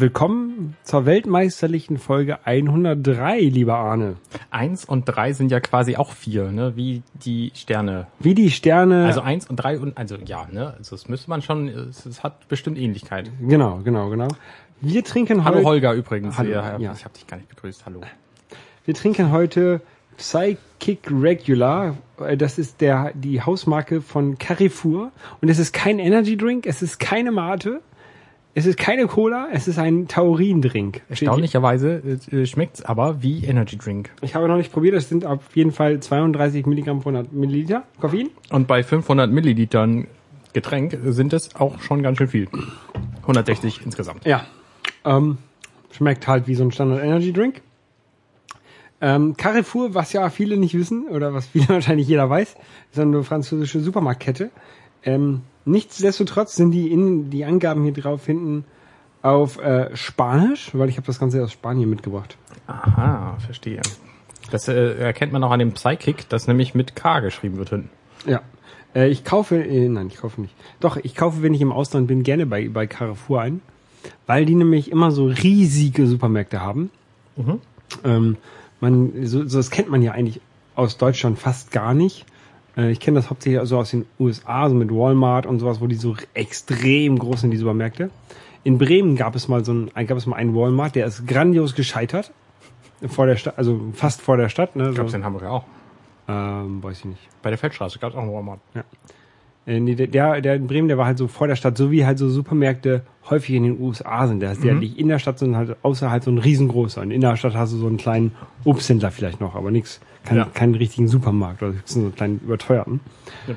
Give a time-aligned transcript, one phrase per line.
[0.00, 4.14] Willkommen zur weltmeisterlichen Folge 103, lieber Arne.
[4.48, 6.76] Eins und drei sind ja quasi auch vier, ne?
[6.76, 8.06] Wie die Sterne.
[8.20, 9.06] Wie die Sterne.
[9.06, 10.74] Also eins und drei und also ja, ne?
[10.78, 11.66] Also das müsste man schon.
[11.66, 13.32] Es, es hat bestimmt Ähnlichkeit.
[13.40, 14.28] genau, genau, genau.
[14.80, 15.66] Wir trinken Hallo heute.
[15.66, 16.38] Holger übrigens.
[16.38, 16.92] Hallo, ja, ja.
[16.92, 17.84] Ich habe dich gar nicht begrüßt.
[17.84, 18.00] Hallo.
[18.84, 19.80] Wir trinken heute
[20.16, 21.96] Psychic Regular.
[22.20, 25.10] Äh, Das ist der die Hausmarke von Carrefour
[25.40, 27.80] und es ist kein Energy Drink, es ist keine Mate,
[28.54, 31.02] es ist keine Cola, es ist ein Taurindrink.
[31.08, 34.10] Erstaunlicherweise äh, schmeckt's aber wie Energy Drink.
[34.20, 37.84] Ich habe noch nicht probiert, es sind auf jeden Fall 32 Milligramm pro 100 Milliliter
[38.00, 38.30] Koffein.
[38.50, 40.06] Und bei 500 Millilitern
[40.52, 42.48] Getränk sind es auch schon ganz schön viel.
[43.22, 44.24] 160 insgesamt.
[44.24, 44.44] Ja.
[45.04, 45.38] Ähm,
[45.90, 47.60] schmeckt halt wie so ein Standard Energy Drink.
[49.00, 52.56] Ähm, Carrefour, was ja viele nicht wissen, oder was viele wahrscheinlich jeder weiß,
[52.90, 54.50] ist eine französische Supermarktkette.
[55.04, 58.64] Ähm, nichtsdestotrotz sind die, in, die Angaben hier drauf hinten
[59.22, 62.36] auf äh, Spanisch, weil ich habe das Ganze aus Spanien mitgebracht.
[62.66, 63.82] Aha, verstehe.
[64.50, 67.90] Das äh, erkennt man auch an dem Psychic, das nämlich mit K geschrieben wird hinten.
[68.26, 68.42] Ja.
[68.94, 70.54] Äh, ich kaufe, äh, nein, ich kaufe nicht.
[70.80, 73.60] Doch, ich kaufe, wenn ich im Ausland bin, gerne bei, bei Carrefour ein,
[74.26, 76.90] weil die nämlich immer so riesige Supermärkte haben.
[78.04, 78.36] Ähm,
[78.80, 80.40] man, so, so das kennt man ja eigentlich
[80.74, 82.24] aus Deutschland fast gar nicht.
[82.78, 85.86] Äh, ich kenne das hauptsächlich also aus den USA, so mit Walmart und sowas, wo
[85.86, 88.10] die so extrem groß sind, die Supermärkte.
[88.64, 91.74] In Bremen gab es mal so ein, gab es mal einen Walmart, der ist grandios
[91.74, 92.32] gescheitert.
[93.06, 94.92] Vor der Stadt, also fast vor der Stadt, ne?
[94.92, 95.64] Glaube, So, in Hamburg auch.
[96.28, 97.28] ähm, weiß ich nicht.
[97.42, 98.60] Bei der Feldstraße gab es auch einen Walmart.
[99.68, 102.06] Äh, nee, der, der in Bremen, der war halt so vor der Stadt, so wie
[102.06, 104.40] halt so Supermärkte häufig in den USA sind.
[104.40, 107.02] Der ist ja nicht in der Stadt, sondern halt außerhalb so ein riesengroßer.
[107.02, 108.32] Und in der Stadt hast du so einen kleinen
[108.64, 110.44] Obsthändler vielleicht noch, aber nix, kein, Ja.
[110.46, 113.00] keinen richtigen Supermarkt oder so einen kleinen überteuerten.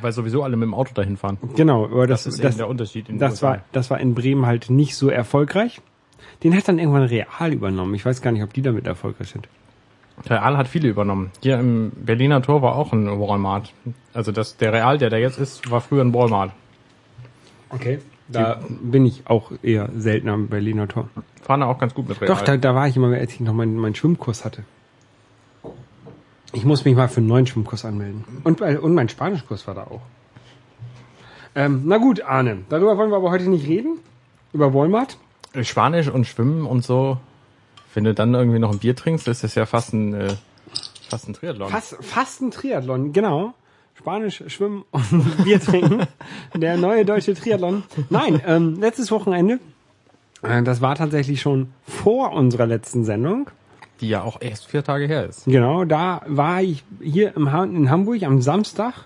[0.01, 1.37] Weil sowieso alle mit dem Auto dahin fahren.
[1.55, 3.47] Genau, aber das, Das ist das, der Unterschied in das USA.
[3.47, 5.79] war, das war in Bremen halt nicht so erfolgreich.
[6.43, 7.93] Den hat dann irgendwann Real übernommen.
[7.95, 9.47] Ich weiß gar nicht, ob die damit erfolgreich sind.
[10.29, 11.31] Real hat viele übernommen.
[11.41, 13.73] Hier im Berliner Tor war auch ein Walmart.
[14.13, 16.51] Also das, der Real, der da jetzt ist, war früher ein Walmart.
[17.69, 17.99] Okay.
[18.27, 21.09] Da bin ich auch eher seltener am Berliner Tor.
[21.41, 22.27] Fahren da auch ganz gut mit Real.
[22.27, 24.63] Doch, da, da war ich immer, als ich noch meinen, meinen Schwimmkurs hatte.
[26.53, 28.23] Ich muss mich mal für einen neuen Schwimmkurs anmelden.
[28.43, 30.01] Und, bei- und mein Spanischkurs war da auch.
[31.55, 33.99] Ähm, na gut, Arne, darüber wollen wir aber heute nicht reden.
[34.53, 35.17] Über Walmart.
[35.63, 37.17] Spanisch und Schwimmen und so.
[37.93, 40.35] Wenn du dann irgendwie noch ein Bier trinkst, ist das ja fast ein, äh,
[41.09, 41.69] fast ein Triathlon.
[41.69, 43.53] Fast, fast ein Triathlon, genau.
[43.95, 46.07] Spanisch, Schwimmen und Bier trinken.
[46.55, 47.83] Der neue deutsche Triathlon.
[48.09, 49.59] Nein, ähm, letztes Wochenende,
[50.43, 53.49] äh, das war tatsächlich schon vor unserer letzten Sendung.
[53.99, 55.45] Die ja auch erst vier Tage her ist.
[55.45, 59.05] Genau, da war ich hier im ha in Hamburg am Samstag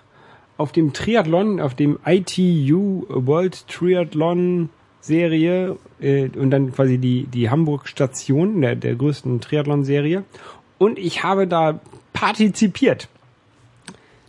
[0.56, 4.70] auf dem Triathlon, auf dem ITU World Triathlon
[5.06, 10.24] Serie äh, und dann quasi die, die Hamburg Station der, der größten Triathlon Serie.
[10.78, 11.80] Und ich habe da
[12.12, 13.08] partizipiert.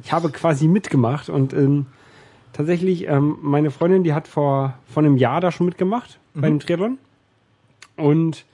[0.04, 1.88] Ich habe quasi mitgemacht und ähm,
[2.54, 6.60] tatsächlich ähm, meine Freundin, die hat vor, vor einem Jahr da schon mitgemacht bei dem
[6.60, 6.98] Triathlon
[7.96, 8.46] und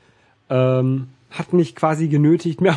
[0.50, 2.76] ähm, hat mich quasi genötigt, mir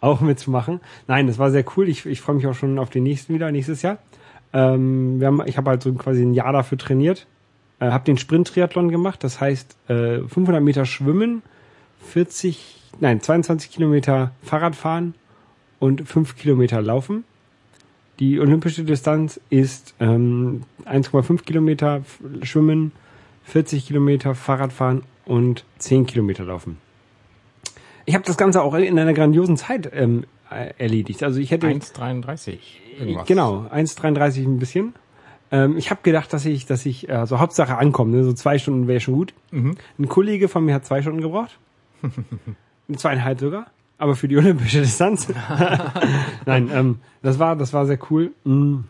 [0.00, 0.80] auch mitzumachen.
[1.06, 1.88] Nein, das war sehr cool.
[1.88, 3.98] Ich, ich freue mich auch schon auf den nächsten wieder, nächstes Jahr.
[4.52, 7.26] Ähm, wir haben, ich habe halt so quasi ein Jahr dafür trainiert,
[7.80, 9.22] äh, habe den Sprint-Triathlon gemacht.
[9.24, 11.42] Das heißt, äh, 500 Meter schwimmen,
[12.02, 15.14] 40, nein, 22 Kilometer Fahrrad fahren
[15.78, 17.24] und 5 Kilometer laufen.
[18.18, 22.02] Die olympische Distanz ist ähm, 1,5 Kilometer
[22.42, 22.92] schwimmen,
[23.44, 26.78] 40 Kilometer Fahrrad fahren und 10 Kilometer laufen.
[28.06, 31.22] Ich habe das Ganze auch in einer grandiosen Zeit ähm, äh, erledigt.
[31.22, 32.58] Also ich hätte 1,33
[32.98, 33.26] irgendwas.
[33.26, 34.94] genau 1,33 ein bisschen.
[35.50, 38.12] Ähm, ich habe gedacht, dass ich, dass ich äh, so Hauptsache ankommen.
[38.12, 38.24] Ne?
[38.24, 39.34] So zwei Stunden wäre schon gut.
[39.98, 41.58] Ein Kollege von mir hat zwei Stunden gebraucht,
[42.96, 43.66] zweieinhalb sogar.
[43.96, 45.26] Aber für die olympische Distanz.
[46.46, 48.30] Nein, ähm, das war das war sehr cool.
[48.44, 48.84] Mm.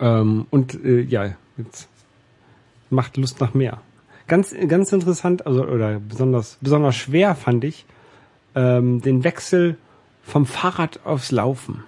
[0.00, 1.88] Ähm, und äh, ja, jetzt
[2.90, 3.80] macht Lust nach mehr.
[4.26, 7.86] Ganz ganz interessant, also oder besonders besonders schwer fand ich
[8.56, 9.76] ähm, den Wechsel
[10.24, 11.84] vom Fahrrad aufs Laufen.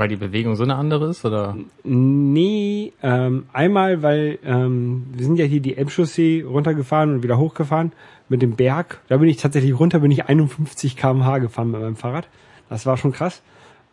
[0.00, 1.58] Weil die Bewegung so eine andere ist, oder?
[1.84, 7.92] Nee, ähm, einmal, weil ähm, wir sind ja hier die Elbchaussee runtergefahren und wieder hochgefahren
[8.30, 9.02] mit dem Berg.
[9.08, 12.28] Da bin ich tatsächlich runter, bin ich 51 km/h gefahren mit meinem Fahrrad.
[12.70, 13.42] Das war schon krass.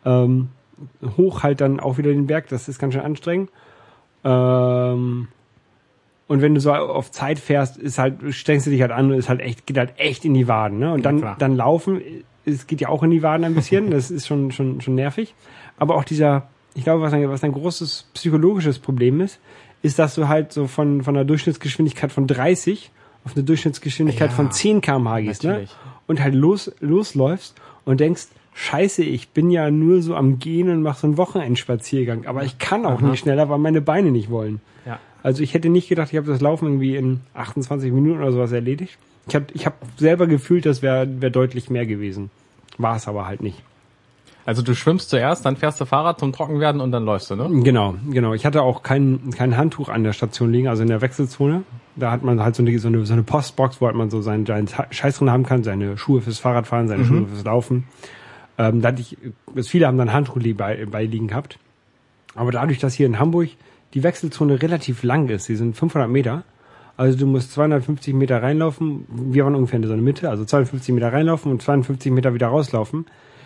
[0.06, 0.48] Ähm,
[1.18, 3.50] hoch halt dann auch wieder den Berg, das ist ganz schön anstrengend.
[4.24, 5.28] Ähm,
[6.26, 9.18] und wenn du so auf Zeit fährst, ist halt, strengst du dich halt an und
[9.18, 10.90] ist halt echt, geht halt echt in die Waden, ne?
[10.90, 11.36] Und dann, klar.
[11.38, 12.00] dann laufen,
[12.46, 15.34] es geht ja auch in die Waden ein bisschen, das ist schon, schon, schon nervig.
[15.78, 19.40] Aber auch dieser, ich glaube, was ein, was ein großes psychologisches Problem ist,
[19.82, 22.90] ist, dass du halt so von, von einer Durchschnittsgeschwindigkeit von 30
[23.24, 25.50] auf eine Durchschnittsgeschwindigkeit Ja, von 10 km/h gehst, ne?
[25.50, 25.76] natürlich.
[26.06, 27.54] Und halt los, losläufst
[27.84, 32.26] und denkst, scheiße, ich bin ja nur so am Gehen und mache so einen Wochenendspaziergang,
[32.26, 34.60] aber ich kann auch nicht schneller, weil meine Beine nicht wollen.
[34.84, 34.98] Ja.
[35.22, 38.50] Also ich hätte nicht gedacht, ich habe das Laufen irgendwie in 28 Minuten oder sowas
[38.50, 38.98] erledigt.
[39.28, 42.30] Ich habe ich hab selber gefühlt, das wäre wär deutlich mehr gewesen.
[42.78, 43.62] War es aber halt nicht.
[44.48, 47.50] Also du schwimmst zuerst, dann fährst du Fahrrad zum Trockenwerden und dann läufst du, ne?
[47.62, 48.32] Genau, genau.
[48.32, 51.64] Ich hatte auch kein, kein Handtuch an der Station liegen, also in der Wechselzone.
[51.96, 54.22] Da hat man halt so eine, so eine, so eine Postbox, wo halt man so
[54.22, 57.84] seinen, seinen Scheiß drin haben kann, seine Schuhe fürs Fahrradfahren, seine Schuhe fürs Laufen.
[58.56, 59.18] Ähm, da hatte ich,
[59.68, 61.58] viele haben dann Handtuch li- bei, beiliegen gehabt.
[62.34, 63.50] Aber dadurch, dass hier in Hamburg
[63.92, 66.44] die Wechselzone relativ lang ist, die sind 500 Meter,
[66.96, 70.94] also du musst 250 Meter reinlaufen, wir waren ungefähr in so einer Mitte, also 250
[70.94, 73.04] Meter reinlaufen und 52 Meter wieder rauslaufen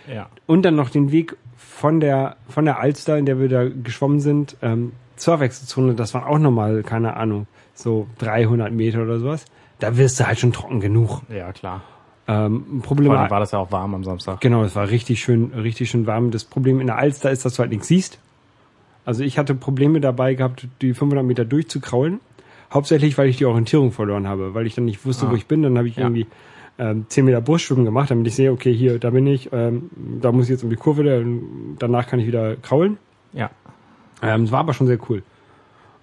[0.08, 0.28] Ja.
[0.46, 4.20] und dann noch den Weg von der von der Alster, in der wir da geschwommen
[4.20, 5.94] sind, ähm, zur Wechselzone.
[5.94, 9.44] Das waren auch nochmal, keine Ahnung, so 300 Meter oder sowas.
[9.78, 11.22] Da wirst du halt schon trocken genug.
[11.28, 11.82] Ja, klar.
[12.28, 14.40] Ähm, Problem Vor allem war das ja auch warm am Samstag.
[14.40, 16.31] Genau, es war richtig schön, richtig schön warm.
[16.31, 18.19] Das Problem in der Alster ist, dass du halt nichts siehst.
[19.05, 22.20] Also ich hatte Probleme dabei gehabt, die 500 Meter durchzukraulen.
[22.72, 25.31] Hauptsächlich, weil ich die Orientierung verloren habe, weil ich dann nicht wusste, Ah.
[25.32, 25.62] wo ich bin.
[25.62, 26.05] Dann habe ich Ja.
[26.05, 26.26] irgendwie
[26.78, 29.90] ähm, 10 Meter Brustschwimmen gemacht, damit ich sehe, okay, hier, da bin ich, ähm,
[30.20, 32.98] da muss ich jetzt um die Kurve, dann, danach kann ich wieder kraulen.
[33.32, 33.50] Ja.
[34.22, 35.22] Ähm, es war aber schon sehr cool.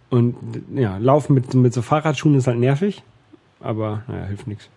[0.09, 0.35] Und
[0.73, 3.03] ja, Laufen mit, mit so Fahrradschuhen ist halt nervig,
[3.59, 4.69] aber naja, hilft nichts.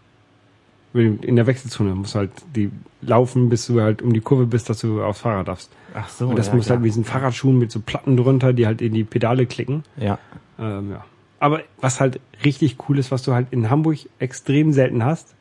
[0.94, 4.69] In der Wechselzone musst du halt die laufen, bis du halt um die Kurve bist,
[4.69, 5.71] dass du aufs Fahrrad darfst.
[5.94, 6.29] Ach so.
[6.29, 8.93] Und das ja, muss halt mit diesen Fahrradschuhen mit so Platten drunter, die halt in
[8.93, 9.85] die Pedale klicken.
[9.97, 10.19] Ja.
[10.59, 11.05] Ähm, ja.
[11.41, 15.35] Aber was halt richtig cool ist, was du halt in Hamburg extrem selten hast,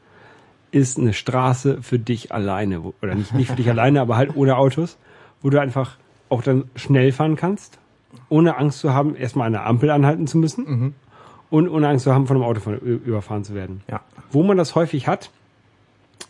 [0.72, 2.82] ist eine Straße für dich alleine.
[3.02, 4.98] Oder nicht, nicht für dich alleine, aber halt ohne Autos,
[5.42, 5.98] wo du einfach
[6.30, 7.78] auch dann schnell fahren kannst,
[8.30, 10.94] ohne Angst zu haben, erstmal der Ampel anhalten zu müssen
[11.50, 13.82] und ohne Angst zu haben, von einem Auto von, überfahren zu werden.
[13.90, 14.02] Ja.
[14.32, 15.30] Wo man das häufig hat,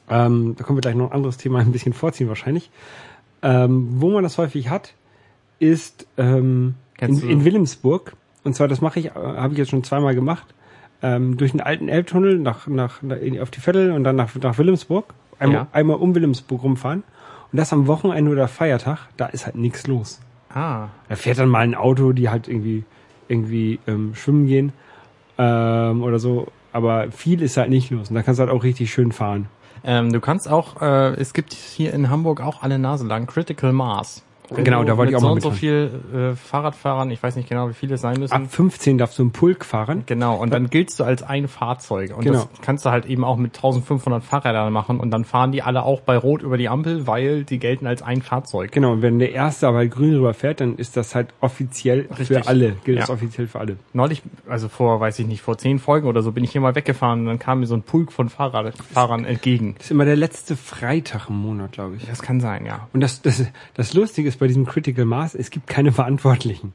[0.09, 2.71] ähm, da können wir gleich noch ein anderes Thema ein bisschen vorziehen wahrscheinlich,
[3.44, 4.94] ähm, wo man das häufig hat,
[5.59, 8.13] ist ähm, in, in Wilhelmsburg.
[8.44, 10.53] Und zwar, das mache ich, äh, habe ich jetzt schon zweimal gemacht,
[11.01, 13.01] ähm, durch den alten Elbtunnel nach, nach,
[13.42, 15.13] auf die Vettel und dann nach, nach Wilhelmsburg.
[15.39, 15.68] Einmal, Ja.
[15.71, 17.03] einmal um Wilhelmsburg rumfahren.
[17.51, 20.21] Und das am Wochenende oder Feiertag, da ist halt nichts los.
[20.53, 20.88] Ah.
[21.09, 22.83] Da fährt dann mal ein Auto, die halt irgendwie,
[23.27, 24.74] irgendwie ähm, schwimmen gehen
[25.38, 26.48] ähm, oder so.
[26.74, 28.09] Aber viel ist halt nicht los.
[28.09, 29.47] Und da kannst du halt auch richtig schön fahren.
[29.83, 33.74] Ähm, du kannst auch, äh, es gibt hier in Hamburg auch alle Nase lang Critical
[33.74, 34.24] Mass.
[34.51, 37.21] Wenn Genau, da wollte ich mit auch so mal und so viel äh, Fahrradfahrern, ich
[37.24, 38.33] weiß nicht genau, wie viele es sein müssen.
[38.33, 40.03] Ab 15 darfst du einen Pulk fahren.
[40.06, 42.15] Genau, und dann giltst du als ein Fahrzeug.
[42.15, 42.39] Und Genau.
[42.39, 45.00] das kannst du halt eben auch mit 1500 Fahrrädern machen.
[45.00, 48.01] Und dann fahren die alle auch bei Rot über die Ampel, weil die gelten als
[48.01, 48.71] ein Fahrzeug.
[48.71, 52.27] Genau, und wenn der Erste aber grün rüber fährt, dann ist das halt offiziell Richtig.
[52.27, 52.74] für alle.
[52.83, 53.13] Gilt das Ja.
[53.13, 53.77] offiziell für alle.
[53.94, 56.75] Neulich, also vor, weiß ich nicht, vor zehn Folgen oder so, bin ich hier mal
[56.75, 59.75] weggefahren und dann kam mir so ein Pulk von Fahrradfahrern entgegen.
[59.77, 62.06] Das ist immer der letzte Freitag im Monat, glaube ich.
[62.06, 62.88] Das kann sein, ja.
[62.94, 63.44] Und das, das,
[63.75, 66.73] das Lustige ist bei diesem Critical Mass, es gibt keine Verantwortlichen.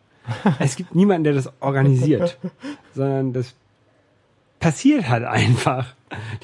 [0.60, 2.38] es gibt niemanden, der das organisiert,
[2.94, 3.56] sondern das
[4.60, 5.94] passiert halt einfach.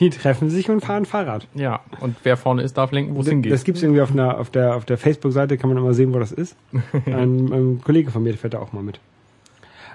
[0.01, 1.47] Die treffen sich und fahren Fahrrad.
[1.55, 3.53] Ja, und wer vorne ist, darf lenken, wo es hingeht.
[3.53, 6.19] Das gibt's irgendwie auf, einer, auf der, auf der Facebook-Seite, kann man immer sehen, wo
[6.19, 6.57] das ist.
[7.07, 8.99] ein, ein Kollege von mir fährt da auch mal mit.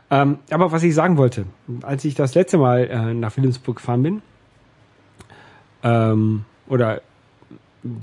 [0.09, 1.45] Ähm, aber was ich sagen wollte,
[1.81, 4.21] als ich das letzte Mal äh, nach Wilhelmsburg gefahren bin,
[5.83, 7.01] ähm, oder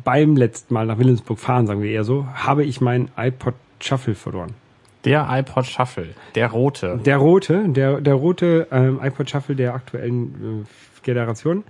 [0.04, 4.14] beim letzten Mal nach Wilhelmsburg fahren, sagen wir eher so, habe ich mein iPod Shuffle
[4.14, 4.52] verloren.
[5.04, 6.98] der iPod Shuffle, der rote.
[7.04, 11.64] Der rote, der, der rote ähm, iPod Shuffle der aktuellen äh, Generation.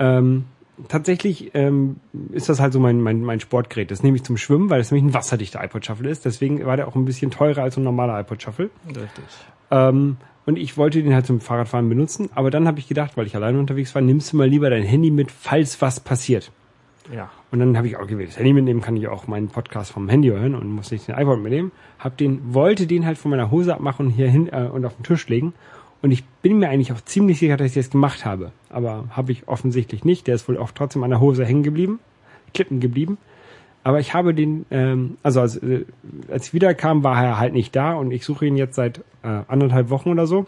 [0.00, 0.44] Ähm,
[0.88, 1.96] tatsächlich ähm,
[2.32, 3.90] ist das halt so mein, mein, mein Sportgerät.
[3.90, 6.24] Das nehme ich zum Schwimmen, weil es nämlich ein wasserdichter iPod Shuffle ist.
[6.24, 8.70] Deswegen war der auch ein bisschen teurer als ein normaler iPod Shuffle.
[8.86, 9.24] Richtig.
[9.70, 10.16] Ähm,
[10.46, 12.30] und ich wollte den halt zum Fahrradfahren benutzen.
[12.34, 14.82] Aber dann habe ich gedacht, weil ich alleine unterwegs war, nimmst du mal lieber dein
[14.82, 16.50] Handy mit, falls was passiert.
[17.14, 17.30] Ja.
[17.50, 20.08] Und dann habe ich auch gewählt, das Handy mitnehmen kann ich auch meinen Podcast vom
[20.08, 21.72] Handy hören und muss nicht den iPod mitnehmen.
[21.98, 24.94] Hab den, wollte den halt von meiner Hose abmachen und hier hin äh, und auf
[24.96, 25.54] den Tisch legen.
[26.02, 28.52] Und ich bin mir eigentlich auch ziemlich sicher, dass ich das gemacht habe.
[28.70, 30.26] Aber habe ich offensichtlich nicht.
[30.26, 31.98] Der ist wohl auch trotzdem an der Hose hängen geblieben,
[32.54, 33.18] klippen geblieben.
[33.84, 35.86] Aber ich habe den, ähm, also als, äh,
[36.30, 39.40] als ich wiederkam, war er halt nicht da und ich suche ihn jetzt seit äh,
[39.48, 40.40] anderthalb Wochen oder so.
[40.40, 40.46] Und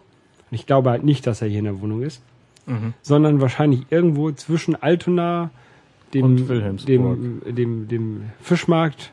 [0.50, 2.22] ich glaube halt nicht, dass er hier in der Wohnung ist,
[2.66, 2.92] Mhm.
[3.02, 5.50] sondern wahrscheinlich irgendwo zwischen Altona,
[6.14, 9.12] dem, dem, dem, dem Fischmarkt,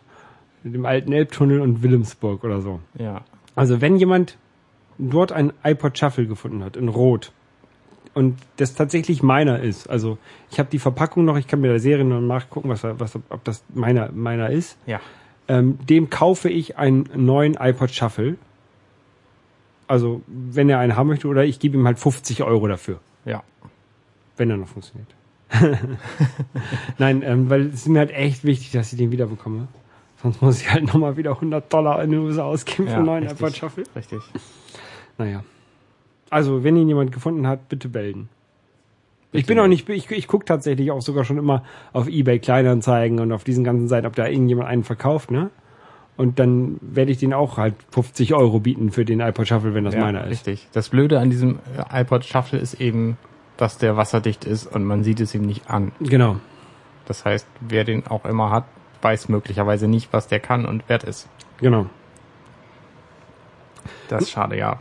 [0.63, 2.79] dem alten Elbtunnel und Wilhelmsburg oder so.
[2.97, 3.21] Ja.
[3.55, 4.37] Also wenn jemand
[4.97, 7.31] dort ein iPod Shuffle gefunden hat, in Rot,
[8.13, 10.17] und das tatsächlich meiner ist, also
[10.49, 13.43] ich habe die Verpackung noch, ich kann mir der Serie noch nachgucken, was, was, ob
[13.43, 14.99] das meiner, meiner ist, Ja.
[15.47, 18.37] ähm, dem kaufe ich einen neuen iPod Shuffle
[19.87, 23.43] Also, wenn er einen haben möchte, oder ich gebe ihm halt 50 Euro dafür, Ja.
[24.35, 25.07] wenn er noch funktioniert.
[26.97, 29.67] Nein, ähm, weil es ist mir halt echt wichtig, dass ich den wiederbekomme.
[30.21, 33.05] Sonst muss ich halt nochmal wieder 100 Dollar in den USA ausgeben für ja einen
[33.05, 33.39] neuen richtig.
[33.39, 33.83] iPod Shuffle.
[33.95, 34.19] Richtig.
[35.17, 35.43] Naja.
[36.29, 38.29] Also, wenn ihn jemand gefunden hat, bitte melden.
[39.31, 41.63] Ich bin auch nicht, ich, ich gucke tatsächlich auch sogar schon immer
[41.93, 45.51] auf Ebay Kleinanzeigen und auf diesen ganzen Seiten, ob da irgendjemand einen verkauft, ne?
[46.15, 49.83] Und dann werde ich den auch halt 50 Euro bieten für den iPod Shuffle, wenn
[49.83, 50.31] das ja, meiner ist.
[50.31, 50.67] Richtig.
[50.73, 53.17] Das Blöde an diesem äh, iPod Shuffle ist eben,
[53.57, 55.91] dass der wasserdicht ist und man sieht es ihm nicht an.
[55.99, 56.37] Genau.
[57.05, 58.65] Das heißt, wer den auch immer hat,
[59.01, 61.27] weiß möglicherweise nicht, was der kann und wert ist.
[61.59, 61.87] Genau.
[64.09, 64.79] Das ist schade, ja.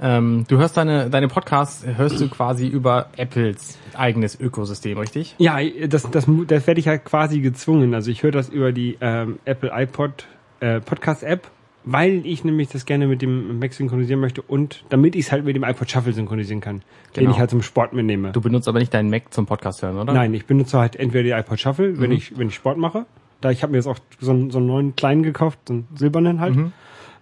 [0.00, 5.36] Ähm, du hörst deine, deine Podcasts, hörst du quasi über Apples eigenes Ökosystem, richtig?
[5.38, 7.94] Ja, das, das, das werde ich halt quasi gezwungen.
[7.94, 10.26] Also ich höre das über die ähm, Apple iPod
[10.60, 11.48] äh, Podcast App,
[11.84, 15.44] weil ich nämlich das gerne mit dem Mac synchronisieren möchte und damit ich es halt
[15.44, 16.82] mit dem iPod Shuffle synchronisieren kann,
[17.16, 17.30] den Genau.
[17.32, 18.32] ich halt zum Sport mitnehme.
[18.32, 20.12] Du benutzt aber nicht deinen Mac zum Podcast hören, oder?
[20.12, 22.16] Nein, ich benutze halt entweder die iPod Shuffle, wenn Mhm.
[22.16, 23.06] ich wenn ich Sport mache.
[23.40, 25.88] Da ich habe mir jetzt auch so einen, so einen neuen kleinen gekauft, so einen
[25.94, 26.56] silbernen halt.
[26.56, 26.72] Mhm.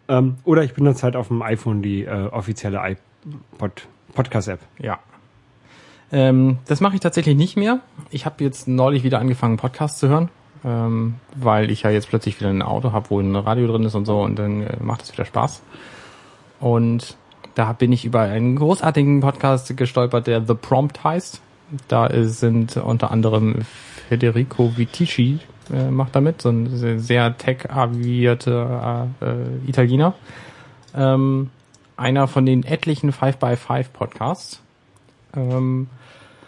[0.09, 4.61] Ähm, oder ich benutze halt auf dem iPhone die äh, offizielle iPod Podcast App.
[4.81, 4.99] Ja.
[6.13, 7.81] Ähm, das mache ich tatsächlich nicht mehr.
[8.11, 10.29] Ich habe jetzt neulich wieder angefangen, Podcasts zu hören,
[10.65, 13.95] ähm, weil ich ja jetzt plötzlich wieder ein Auto habe, wo ein Radio drin ist
[13.95, 15.63] und so und dann äh, macht es wieder Spaß.
[16.61, 17.17] Und
[17.55, 21.41] da bin ich über einen großartigen Podcast gestolpert, der The Prompt heißt.
[21.89, 23.63] Da ist, sind unter anderem
[24.09, 25.41] Federico Vitici
[25.73, 30.15] äh, macht damit, so ein sehr- sehr tech-avierter äh, Italiener.
[30.95, 31.51] Ähm,
[31.97, 34.61] einer von den etlichen 5x5 Podcasts.
[35.35, 35.89] Ähm,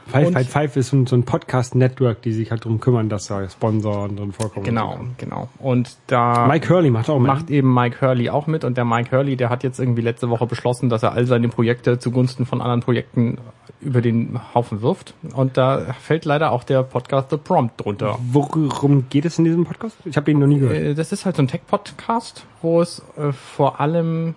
[0.06, 4.16] Five Five Five ist so ein, Podcast-Network, die sich halt drum kümmern, dass da Sponsoren
[4.16, 4.64] drin vorkommen.
[4.64, 5.48] genau, genau.
[5.58, 7.26] Und da Mike Hurley macht auch mit.
[7.26, 10.30] macht eben Mike Hurley auch mit und der Mike Hurley, der hat jetzt irgendwie letzte
[10.30, 13.38] Woche beschlossen, dass er all seine Projekte zugunsten von anderen Projekten
[13.80, 15.14] über den Haufen wirft.
[15.34, 18.18] Und da fällt leider auch der Podcast The Prompt drunter.
[18.32, 19.96] Worum geht es in diesem Podcast?
[20.04, 20.76] Ich habe ihn noch nie gehört.
[20.78, 24.34] Äh, Das ist halt so ein Tech-Podcast, wo es äh, vor allem,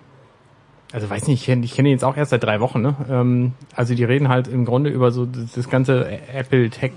[0.93, 2.95] also weiß nicht, ich kenne kenn ihn jetzt auch erst seit drei Wochen, ne?
[3.09, 6.91] Ähm, also die reden halt im Grunde über so das, das ganze Apple Tech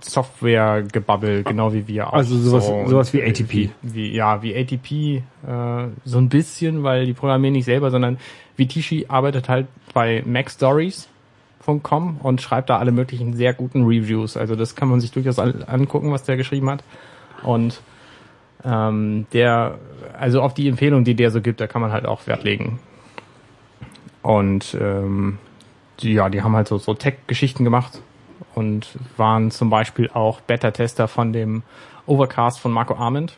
[0.00, 2.12] Software gebabbel, genau wie wir auch.
[2.12, 3.52] Also sowas- so, sowas wie ATP.
[3.52, 8.18] Wie, wie, ja, wie ATP, äh, so ein bisschen, weil die programmieren nicht selber, sondern
[8.56, 14.36] Vitici arbeitet halt bei MacStories.com und schreibt da alle möglichen sehr guten Reviews.
[14.36, 16.84] Also das kann man sich durchaus an- angucken, was der geschrieben hat.
[17.42, 17.80] Und
[18.64, 19.78] ähm, der,
[20.18, 22.78] also auf die Empfehlung, die der so gibt, da kann man halt auch Wert legen.
[24.24, 25.38] Und ähm,
[26.00, 28.00] die, ja, die haben halt so, so Tech-Geschichten gemacht
[28.56, 31.62] und waren zum Beispiel auch Beta-Tester von dem
[32.06, 33.36] Overcast von Marco Arment.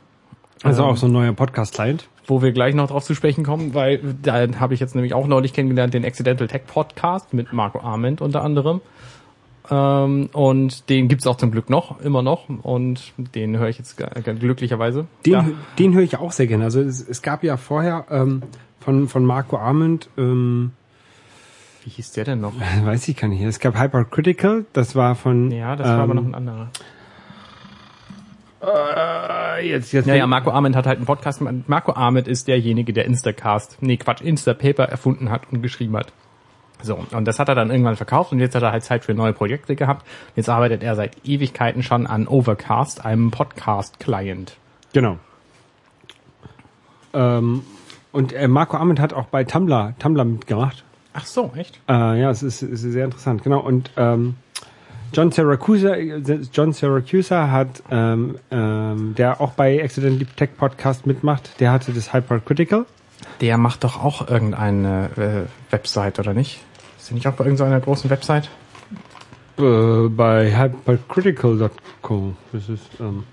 [0.63, 2.09] Also Ähm, auch so ein neuer Podcast-Client.
[2.29, 5.27] wo wir gleich noch drauf zu sprechen kommen, weil da habe ich jetzt nämlich auch
[5.27, 8.81] neulich kennengelernt, den Accidental Tech Podcast mit Marco Arment unter anderem.
[9.69, 12.49] Ähm, und den gibt's auch zum Glück noch, immer noch.
[12.63, 15.07] Und den höre ich jetzt glücklicherweise.
[15.27, 15.47] Den, Da-
[15.79, 16.65] den höre ich auch sehr gerne.
[16.65, 18.43] Also es, es gab ja vorher ähm,
[18.87, 20.71] von, von Marco Arment, ähm,
[21.83, 22.53] wie hieß der denn noch?
[22.85, 25.51] weiß ich gar nicht, es gab Hypercritical, das war von...
[25.51, 26.71] Ja, das war aber ähm, noch ein anderer.
[28.63, 31.41] äh, jetzt, jetzt Ja, ja, Marco Arment hat halt einen Podcast.
[31.41, 31.69] gemacht.
[31.69, 36.13] Marco Arment ist derjenige, der Instacast, nee, Quatsch, Instapaper erfunden hat und geschrieben hat.
[36.81, 39.15] So, und das hat er dann irgendwann verkauft und jetzt hat er halt Zeit für
[39.15, 40.07] neue Projekte gehabt.
[40.37, 44.57] Jetzt arbeitet er seit Ewigkeiten schon an Overcast, einem Podcast-Client.
[44.93, 45.19] Genau.
[47.15, 47.65] Ähm,
[48.17, 50.85] und äh, Marco Arment hat auch bei Tumblr, Tumblr mitgemacht.
[51.13, 51.79] Ach so, echt?
[51.89, 53.61] Äh, ja, es ist, ist sehr interessant, genau.
[53.61, 54.37] Und ähm,
[55.13, 55.95] John Syracuse,
[56.53, 62.13] John Syracuse hat, ähm, ähm, der auch bei Accidentally Tech Podcast mitmacht, der hatte das
[62.13, 62.87] Hypercritical.
[63.41, 66.61] Der macht doch auch irgendeine äh, Website, oder nicht?
[66.99, 68.49] Ist der nicht auch bei irgendeiner großen Website?
[69.59, 72.33] Äh, bei hypercritical.co.
[72.53, 73.25] Das ist, ähm,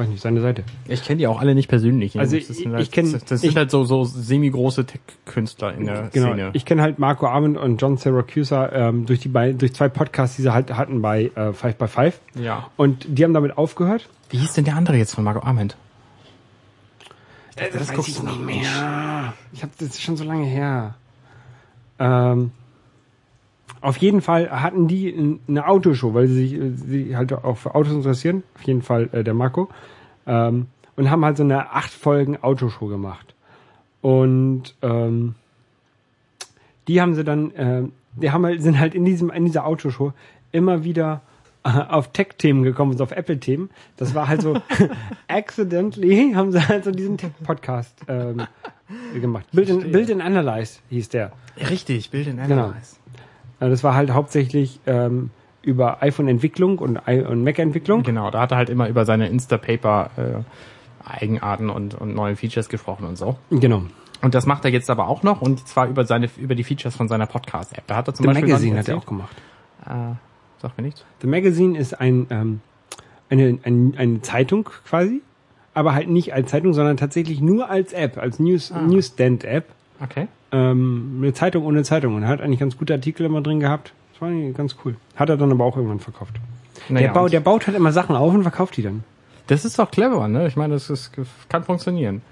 [0.00, 0.64] weiß nicht, seine Seite.
[0.88, 2.18] Ich kenne die auch alle nicht persönlich.
[2.18, 4.86] Also Das ich- sind halt, ich kenn- das, das sind ich- halt so, so semi-große
[4.86, 6.28] Tech-Künstler in der Genau.
[6.32, 6.50] Szene.
[6.54, 10.34] Ich kenne halt Marco Arment und John Syracuse ähm, durch die beiden, durch zwei Podcasts,
[10.36, 12.18] die sie halt hatten bei äh, Five by Five.
[12.34, 12.68] ja.
[12.76, 14.08] Und die haben damit aufgehört.
[14.30, 15.76] Wie hieß denn der andere jetzt von Marco Arment?
[17.56, 19.34] Das, das weiß guckst ich du nicht mehr.
[19.52, 20.94] Ich habe das ist schon so lange her.
[21.98, 22.52] Ähm,
[23.80, 27.74] auf jeden Fall hatten die eine Autoshow, weil sie sich äh, sie halt auch für
[27.74, 28.42] Autos interessieren.
[28.56, 29.68] Auf jeden Fall äh, der Marco.
[30.26, 33.34] Ähm, und haben halt so eine acht Folgen Autoshow gemacht.
[34.02, 35.34] Und ähm,
[36.88, 37.82] die haben sie dann, äh,
[38.16, 40.12] die haben halt, sind halt in diesem in dieser Autoshow
[40.52, 41.22] immer wieder
[41.64, 43.70] äh, auf Tech-Themen gekommen, so auf Apple-Themen.
[43.96, 44.60] Das war halt so
[45.28, 48.42] accidentally haben sie halt so diesen Tech-Podcast ähm,
[49.14, 49.46] gemacht.
[49.52, 51.32] Build and, Build and Analyze hieß der.
[51.68, 52.74] Richtig, Bild in Genau.
[53.60, 55.30] Ja, Das war halt hauptsächlich ähm,
[55.62, 58.02] über iPhone-Entwicklung und, i- und Mac-Entwicklung.
[58.02, 62.68] Genau, da hat er halt immer über seine Instapaper äh, Eigenarten und, und neue Features
[62.68, 63.36] gesprochen und so.
[63.50, 63.82] Genau.
[64.22, 66.94] Und das macht er jetzt aber auch noch und zwar über seine über die Features
[66.94, 67.86] von seiner Podcast-App.
[67.86, 69.34] Da hat er zum The Beispiel Magazine hat er auch gemacht.
[69.86, 70.14] Äh,
[70.60, 71.04] sag mir nichts.
[71.22, 72.60] The Magazine ist ein, ähm,
[73.30, 75.22] eine, ein, eine Zeitung quasi,
[75.72, 78.82] aber halt nicht als Zeitung, sondern tatsächlich nur als App, als News, Ah.
[78.82, 79.64] Newsstand-App.
[80.02, 80.28] Okay.
[80.52, 83.92] Ähm, eine Zeitung ohne Zeitung und er hat eigentlich ganz gute Artikel immer drin gehabt.
[84.12, 84.96] Das war eigentlich ganz cool.
[85.16, 86.34] Hat er dann aber auch irgendwann verkauft.
[86.88, 89.04] Naja, der, baut, und der baut halt immer Sachen auf und verkauft die dann.
[89.48, 90.46] das ist doch clever, ne?
[90.46, 91.12] Ich meine, das ist,
[91.48, 92.22] kann funktionieren.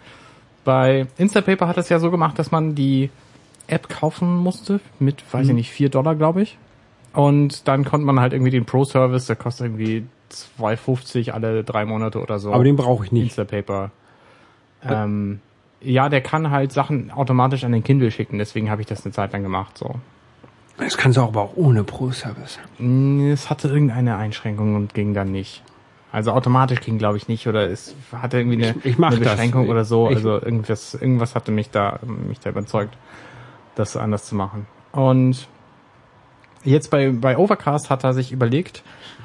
[0.64, 3.10] Bei Instapaper hat es ja so gemacht, dass man die
[3.66, 5.50] App kaufen musste mit, weiß Mhm.
[5.50, 6.56] ich nicht, 4 Dollar, glaube ich.
[7.12, 10.04] Und dann konnte man halt irgendwie den Pro-Service, der kostet irgendwie
[10.58, 12.52] 2,50 alle drei Monate oder so.
[12.52, 13.24] Aber den brauche ich nicht.
[13.38, 13.90] Instapaper.
[14.88, 15.40] Ähm,
[15.80, 19.12] ja, der kann halt Sachen automatisch an den Kindle schicken, deswegen habe ich das eine
[19.12, 19.78] Zeit lang gemacht.
[19.78, 19.94] So.
[20.78, 22.58] Das kannst du auch aber auch ohne Pro-Service.
[22.78, 25.62] Mm, Es hatte irgendeine Einschränkung und ging dann nicht.
[26.10, 29.32] Also automatisch ging, glaube ich, nicht oder es hatte irgendwie eine, Ich- ich eine das.
[29.34, 30.08] Beschränkung oder so.
[30.08, 32.96] Ich- also irgendwas, irgendwas hatte mich da, mich da überzeugt,
[33.74, 34.66] das anders zu machen.
[34.92, 35.46] Und
[36.64, 38.82] jetzt bei, bei Overcast hat er sich überlegt,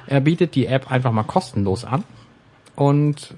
[0.07, 2.03] er bietet die App einfach mal kostenlos an
[2.75, 3.33] und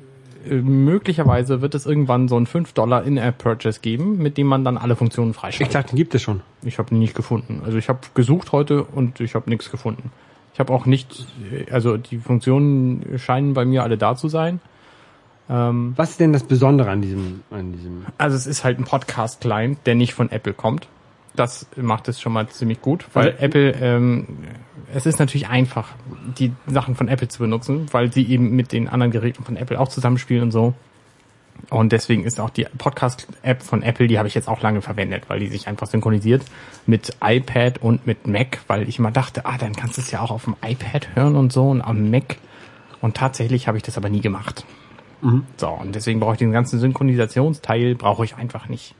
[0.49, 4.95] möglicherweise wird es irgendwann so ein 5 Dollar In-App-Purchase geben, mit dem man dann alle
[4.95, 5.75] Funktionen Ich freischaltet.
[5.75, 6.41] dachte, den gibt es schon.
[6.63, 7.61] Ich habe ihn nicht gefunden.
[7.65, 10.11] Also ich habe gesucht heute und ich habe nichts gefunden.
[10.53, 11.25] Ich habe auch nicht,
[11.71, 14.61] also die Funktionen scheinen bei mir alle da zu sein.
[15.49, 18.05] Ähm, Was ist denn das Besondere an diesem, an diesem?
[18.17, 20.87] also es ist halt ein Podcast-Client, der nicht von Apple kommt.
[21.35, 24.27] Das macht es schon mal ziemlich gut, weil Also- Apple, ähm,
[24.93, 25.89] es ist natürlich einfach,
[26.37, 29.79] die Sachen von Apple zu benutzen, weil sie eben mit den anderen Geräten von Apple
[29.79, 30.73] auch zusammenspielen und so.
[31.69, 35.23] Und deswegen ist auch die Podcast-App von Apple, die habe ich jetzt auch lange verwendet,
[35.29, 36.43] weil die sich einfach synchronisiert
[36.85, 40.19] mit iPad und mit Mac, weil ich immer dachte, ah, dann kannst du es ja
[40.21, 42.37] auch auf dem iPad hören und so und am Mac.
[43.01, 44.65] Und tatsächlich habe ich das aber nie gemacht.
[45.57, 48.93] So, und deswegen brauche ich den ganzen Synchronisationsteil, brauche ich einfach nicht.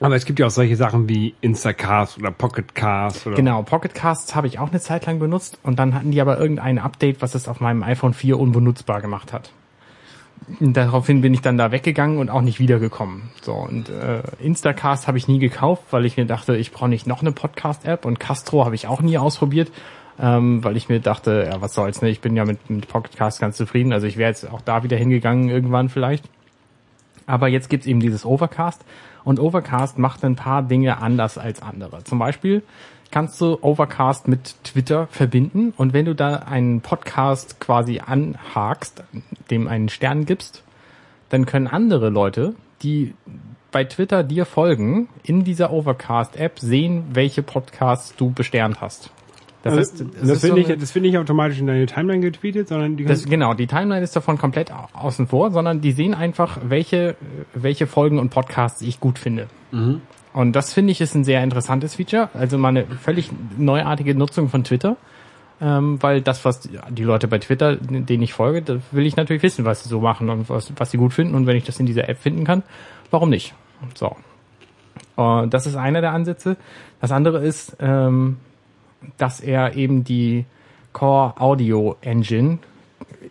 [0.00, 3.36] Aber es gibt ja auch solche Sachen wie Instacast oder Pocketcast oder.
[3.36, 6.38] Genau, Pocket Casts habe ich auch eine Zeit lang benutzt und dann hatten die aber
[6.38, 9.50] irgendein Update, was es auf meinem iPhone 4 unbenutzbar gemacht hat.
[10.60, 13.30] Und daraufhin bin ich dann da weggegangen und auch nicht wiedergekommen.
[13.40, 17.06] So und äh, Instacast habe ich nie gekauft, weil ich mir dachte, ich brauche nicht
[17.06, 19.70] noch eine Podcast-App und Castro habe ich auch nie ausprobiert,
[20.18, 22.10] ähm, weil ich mir dachte, ja was soll's, ne?
[22.10, 23.92] Ich bin ja mit, mit Pocket Cast ganz zufrieden.
[23.92, 26.24] Also ich wäre jetzt auch da wieder hingegangen irgendwann vielleicht.
[27.26, 28.84] Aber jetzt gibt's eben dieses Overcast
[29.24, 32.04] und Overcast macht ein paar Dinge anders als andere.
[32.04, 32.62] Zum Beispiel
[33.10, 39.04] kannst du Overcast mit Twitter verbinden und wenn du da einen Podcast quasi anhakst,
[39.50, 40.62] dem einen Stern gibst,
[41.28, 43.14] dann können andere Leute, die
[43.70, 49.10] bei Twitter dir folgen, in dieser Overcast-App sehen, welche Podcasts du besternt hast.
[49.64, 51.86] Das Das, heißt, das, es ist wird so eine- das wird nicht automatisch in deine
[51.86, 55.80] Timeline getweetet, sondern die das, genau, die Timeline ist davon komplett au- außen vor, sondern
[55.80, 57.16] die sehen einfach, welche,
[57.54, 59.48] welche Folgen und Podcasts ich gut finde.
[60.34, 64.48] Und das finde ich ist ein sehr interessantes Feature, also mal eine völlig neuartige Nutzung
[64.48, 64.96] von Twitter.
[65.60, 69.44] Ähm, weil das, was die Leute bei Twitter, denen ich folge, da will ich natürlich
[69.44, 71.36] wissen, was sie so machen und was, was sie gut finden.
[71.36, 72.64] Und wenn ich das in dieser App finden kann,
[73.12, 73.54] warum nicht?
[73.94, 74.16] So.
[75.16, 76.56] Äh, das ist einer der Ansätze.
[77.00, 78.38] Das andere ist, ähm,
[79.16, 80.44] dass er eben die
[80.92, 82.58] Core Audio Engine,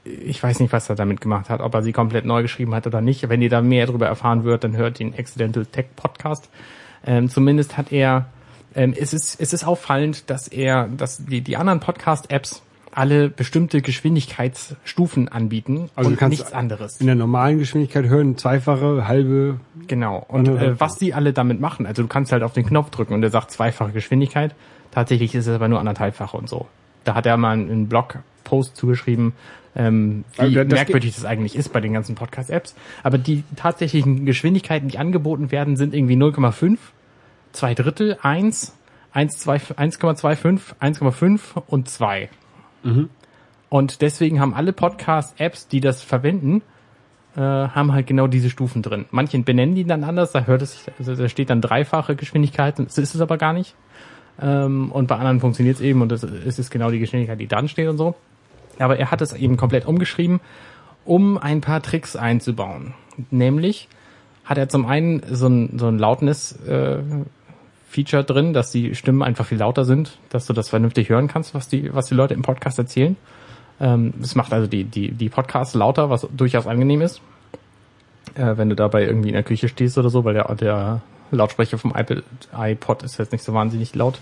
[0.03, 2.85] ich weiß nicht, was er damit gemacht hat, ob er sie komplett neu geschrieben hat
[2.87, 3.27] oder nicht.
[3.29, 6.49] Wenn ihr da mehr darüber erfahren würdet, dann hört den Accidental Tech Podcast.
[7.05, 8.25] Ähm, zumindest hat er,
[8.75, 12.63] ähm, es ist, es ist auffallend, dass er, dass die, die anderen Podcast-Apps
[12.95, 16.99] alle bestimmte Geschwindigkeitsstufen anbieten Also du und kannst nichts anderes.
[17.01, 19.59] in der normalen Geschwindigkeit hören, zweifache, halbe.
[19.87, 20.23] Genau.
[20.27, 23.13] Und äh, was die alle damit machen, also du kannst halt auf den Knopf drücken
[23.13, 24.53] und der sagt zweifache Geschwindigkeit.
[24.93, 26.67] Tatsächlich ist es aber nur anderthalbfache und so.
[27.03, 29.33] Da hat er mal einen Blogpost zugeschrieben,
[29.75, 32.75] ähm, wie Also das- merkwürdig das eigentlich ist bei den ganzen Podcast-Apps.
[33.01, 36.77] Aber die tatsächlichen Geschwindigkeiten, die angeboten werden, sind irgendwie 0,5,
[37.53, 38.75] zwei Drittel, 1,
[39.13, 42.29] 1,2 1,25, 1,5 und 2.
[43.69, 46.61] Und deswegen haben alle Podcast-Apps, die das verwenden,
[47.35, 49.05] äh, haben halt genau diese Stufen drin.
[49.09, 52.77] Manche benennen die dann anders, da hört es sich, also da steht dann dreifache Geschwindigkeit,
[52.77, 53.73] das ist es aber gar nicht.
[54.41, 57.47] Ähm, und bei anderen funktioniert es eben und das ist es genau die Geschwindigkeit, die
[57.47, 58.15] dann steht und so.
[58.79, 60.39] Aber er hat es eben komplett umgeschrieben,
[61.05, 62.93] um ein paar Tricks einzubauen.
[63.29, 63.87] Nämlich
[64.45, 66.99] hat er zum einen so ein, so ein Loudness äh,
[67.95, 71.67] drin, dass die Stimmen einfach viel lauter sind, dass du das vernünftig hören kannst, was
[71.67, 73.15] die, was die Leute im Podcast erzählen.
[73.79, 77.21] Ähm, das macht also die, die, die Podcasts lauter, was durchaus angenehm ist.
[78.35, 81.01] äh, wenn du dabei irgendwie in der Küche stehst oder so, weil der, der
[81.37, 84.19] Lautsprecher vom iPod, ist jetzt nicht so wahnsinnig laut.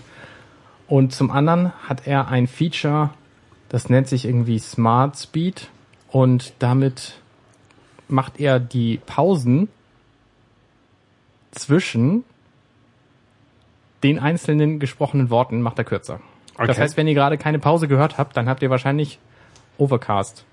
[0.86, 3.10] Und zum anderen hat er ein Feature,
[3.68, 5.68] das nennt sich irgendwie Smart Speed
[6.10, 7.20] und damit
[8.08, 9.68] macht er die Pausen
[11.52, 12.24] zwischen
[14.02, 16.20] den einzelnen gesprochenen Worten macht er kürzer.
[16.54, 16.66] Okay.
[16.66, 19.18] Das heißt, wenn ihr gerade keine Pause gehört habt, dann habt ihr wahrscheinlich
[19.78, 20.44] Overcast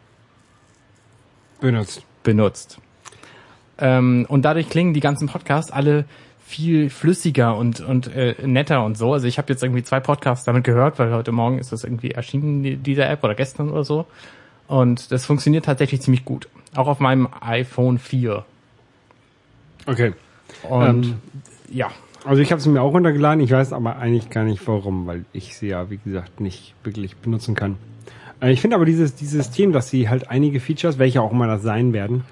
[1.60, 2.04] Benutzt.
[2.24, 2.80] benutzt.
[3.78, 6.06] Ähm, und dadurch klingen die ganzen Podcasts alle
[6.50, 9.14] viel flüssiger und, und äh, netter und so.
[9.14, 12.12] Also ich habe jetzt irgendwie zwei Podcasts damit gehört, weil heute Morgen ist das irgendwie
[12.12, 14.08] erschienen, die- diese App, oder gestern oder so.
[14.68, 16.48] Und das funktioniert tatsächlich ziemlich gut.
[16.76, 18.46] Auch auf meinem iPhone 4.
[19.86, 20.14] Okay.
[20.68, 21.16] Und Ähm,
[21.72, 21.90] ja,
[22.26, 25.26] Also ich habe es mir auch runtergeladen, ich weiß aber eigentlich gar nicht warum, weil
[25.32, 27.78] ich sie ja, wie gesagt, nicht wirklich benutzen kann.
[28.42, 31.48] Äh, Ich finde aber dieses, dieses System, dass sie halt einige Features, welche auch immer
[31.48, 32.24] das sein werden,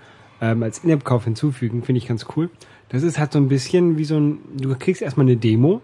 [0.42, 2.50] ähm, als In-App-Kauf hinzufügen, finde ich ganz cool.
[2.90, 5.82] Das ist halt so ein bisschen wie so ein, du kriegst erstmal eine Demo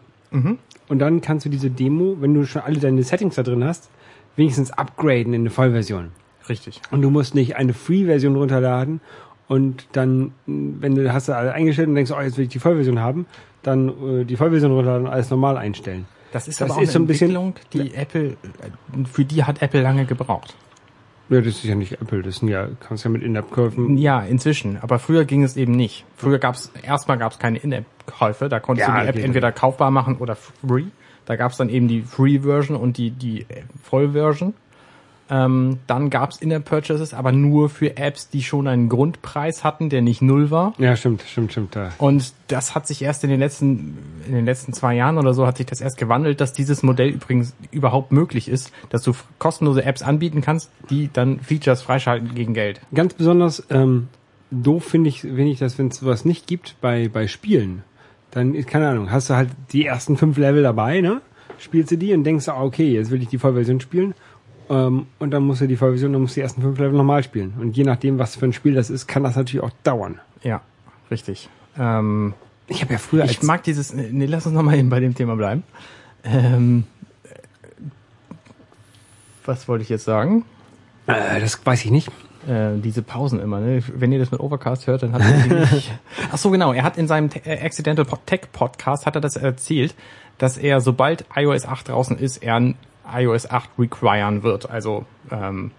[0.87, 3.89] und dann kannst du diese Demo, wenn du schon alle deine Settings da drin hast,
[4.35, 6.09] wenigstens upgraden in eine Vollversion.
[6.49, 6.81] richtig.
[6.91, 8.99] Und du musst nicht eine Free-Version runterladen
[9.47, 12.59] und dann, wenn du hast du alle eingestellt und denkst, oh, jetzt will ich die
[12.59, 13.25] Vollversion haben,
[13.61, 16.05] dann äh, die Vollversion runterladen und alles normal einstellen.
[16.31, 19.23] Das ist Das aber auch ist so eine ein bisschen- Entwicklung, die Apple, äh, für
[19.25, 20.55] die hat Apple lange gebraucht.
[21.29, 23.97] Ja, das ist ja nicht Apple, das sind ja, kannst ja mit In-App kaufen.
[23.97, 24.77] Ja, inzwischen.
[24.81, 26.05] Aber früher ging es eben nicht.
[26.17, 28.49] Früher gab es, erstmal gab es keine In-App-Käufe.
[28.49, 30.85] Da konntest Ja, du die App entweder kaufbar machen oder free.
[31.25, 33.45] Da gab es dann eben die Free-Version und die, die
[33.83, 34.53] Voll-Version.
[35.33, 40.03] Ähm, dann gab es In-App-Purchases, aber nur für Apps, die schon einen Grundpreis hatten, der
[40.03, 40.75] nicht null war.
[40.77, 41.75] Ja, stimmt, stimmt, stimmt.
[41.75, 41.89] Da.
[41.97, 45.47] Und das hat sich erst in den letzten, in den letzten zwei Jahren oder so
[45.47, 49.83] hat sich das erst gewandelt, dass dieses Modell übrigens überhaupt möglich ist, dass du kostenlose
[49.83, 52.79] Apps anbieten kannst, die dann Features freischalten gegen Geld.
[52.93, 54.09] Ganz besonders ähm,
[54.51, 57.81] doof finde ich, finde ich das, wenn es sowas nicht gibt bei, bei Spielen.
[58.29, 61.21] Dann, keine Ahnung, hast du halt die ersten fünf Level dabei, ne?
[61.59, 64.13] Spielst du die und denkst, ah, okay, jetzt will ich die Vollversion spielen.
[64.69, 67.23] Ähm, und dann musst du die Vollversion, dann musst du die ersten fünf Level nochmal
[67.23, 67.53] spielen.
[67.59, 70.19] Und je nachdem, was für ein Spiel das ist, kann das natürlich auch dauern.
[70.41, 70.61] Ja,
[71.11, 71.49] richtig.
[71.77, 72.33] Ähm,
[72.67, 75.35] Ich habe ja früher ich mag dieses, nee, lass uns nochmal eben bei dem Thema
[75.35, 75.63] bleiben.
[76.23, 76.85] Ähm,
[79.45, 80.45] was wollte ich jetzt sagen?
[81.07, 82.09] äh, das weiß ich nicht.
[82.47, 83.81] Äh, diese Pausen immer, ne?
[83.93, 85.91] Wenn ihr das mit Overcast hört, dann hat er die nicht.
[86.31, 86.73] Ach so, genau.
[86.73, 89.95] Er hat in seinem äh, Accidental Tech Podcast hat er das erzählt,
[90.37, 92.75] dass er, sobald iOS 8 draußen ist, er ein
[93.11, 94.69] iOS 8 requiren wird.
[94.69, 95.71] Also ähm,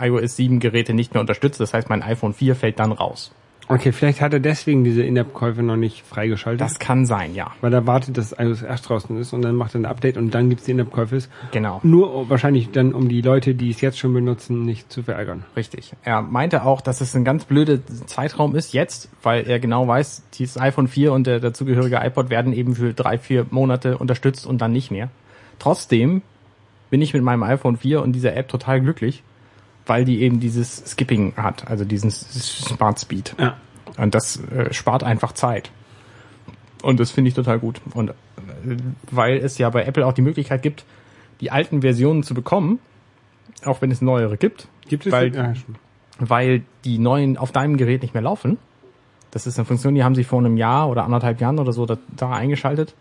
[0.00, 1.60] iOS 7 Geräte nicht mehr unterstützt.
[1.60, 3.32] Das heißt, mein iPhone 4 fällt dann raus.
[3.70, 6.62] Okay, vielleicht hat er deswegen diese In-App-Käufe noch nicht freigeschaltet.
[6.62, 7.52] Das kann sein, ja.
[7.60, 10.34] weil er wartet, dass iOS 8 draußen ist und dann macht er ein Update und
[10.34, 11.18] dann gibt's die In-App-Käufe.
[11.52, 11.80] Genau.
[11.82, 15.44] Nur wahrscheinlich dann, um die Leute, die es jetzt schon benutzen, nicht zu verärgern.
[15.54, 15.92] Richtig.
[16.02, 20.22] Er meinte auch, dass es ein ganz blöder Zeitraum ist jetzt, weil er genau weiß,
[20.34, 24.62] dieses iPhone 4 und der dazugehörige iPod werden eben für drei, vier Monate unterstützt und
[24.62, 25.10] dann nicht mehr.
[25.58, 26.22] Trotzdem
[26.90, 29.22] bin ich mit meinem iPhone 4 und dieser App total glücklich,
[29.86, 33.34] weil die eben dieses Skipping hat, also diesen Smart Speed.
[33.38, 33.56] Ja.
[33.96, 35.70] Und das äh, spart einfach Zeit.
[36.82, 37.80] Und das finde ich total gut.
[37.94, 38.14] Und äh,
[39.10, 40.84] weil es ja bei Apple auch die Möglichkeit gibt,
[41.40, 42.78] die alten Versionen zu bekommen,
[43.64, 45.52] auch wenn es neuere gibt, Gibt es Weil- ja,
[46.18, 48.58] weil die neuen auf deinem Gerät nicht mehr laufen.
[49.30, 51.86] Das ist eine Funktion, die haben sie vor einem Jahr oder anderthalb Jahren oder so
[51.86, 52.94] da, da eingeschaltet.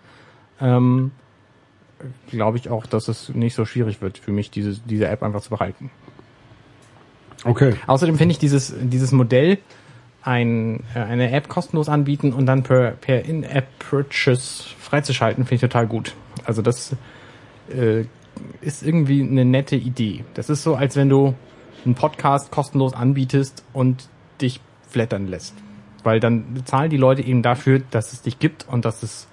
[0.59, 1.11] Ähm,
[2.29, 5.41] Glaube ich auch, dass es nicht so schwierig wird für mich, diese, diese App einfach
[5.41, 5.89] zu behalten.
[7.43, 7.75] Okay.
[7.87, 9.59] Außerdem finde ich dieses, dieses Modell,
[10.21, 15.87] ein, äh, eine App kostenlos anbieten und dann per, per In-App-Purchase freizuschalten, finde ich total
[15.87, 16.13] gut.
[16.45, 16.95] Also das
[17.69, 18.03] äh,
[18.61, 20.23] ist irgendwie eine nette Idee.
[20.33, 21.33] Das ist so, als wenn du
[21.85, 24.09] einen Podcast kostenlos anbietest und
[24.41, 25.55] dich flattern lässt.
[26.03, 29.27] Weil dann bezahlen die Leute eben dafür, dass es dich gibt und dass es,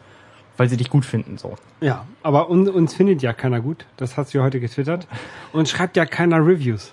[0.56, 1.54] weil sie dich gut finden, so.
[1.80, 3.86] Ja, aber uns, uns findet ja keiner gut.
[3.96, 5.06] Das hat sie heute getwittert.
[5.52, 6.92] Und schreibt ja keiner Reviews.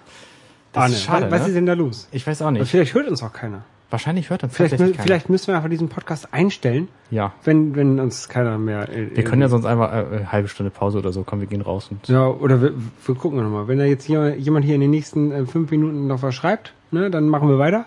[0.73, 1.47] Das Arne, ist schade, was, was ne?
[1.49, 2.07] ist denn da los?
[2.11, 2.69] Ich weiß auch Aber nicht.
[2.69, 3.63] vielleicht hört uns auch keiner.
[3.89, 4.93] Wahrscheinlich hört uns Vielleicht, keiner.
[5.03, 7.33] vielleicht müssen wir einfach diesen Podcast einstellen, Ja.
[7.43, 8.87] wenn, wenn uns keiner mehr.
[8.87, 11.47] äh, Wir können ja sonst einfach äh, eine halbe Stunde Pause oder so, komm, wir
[11.47, 12.71] gehen raus und Ja, oder wir,
[13.05, 13.67] wir gucken nochmal.
[13.67, 16.73] Wenn da jetzt hier, jemand hier in den nächsten äh, fünf Minuten noch was schreibt,
[16.91, 17.83] ne, dann machen wir weiter.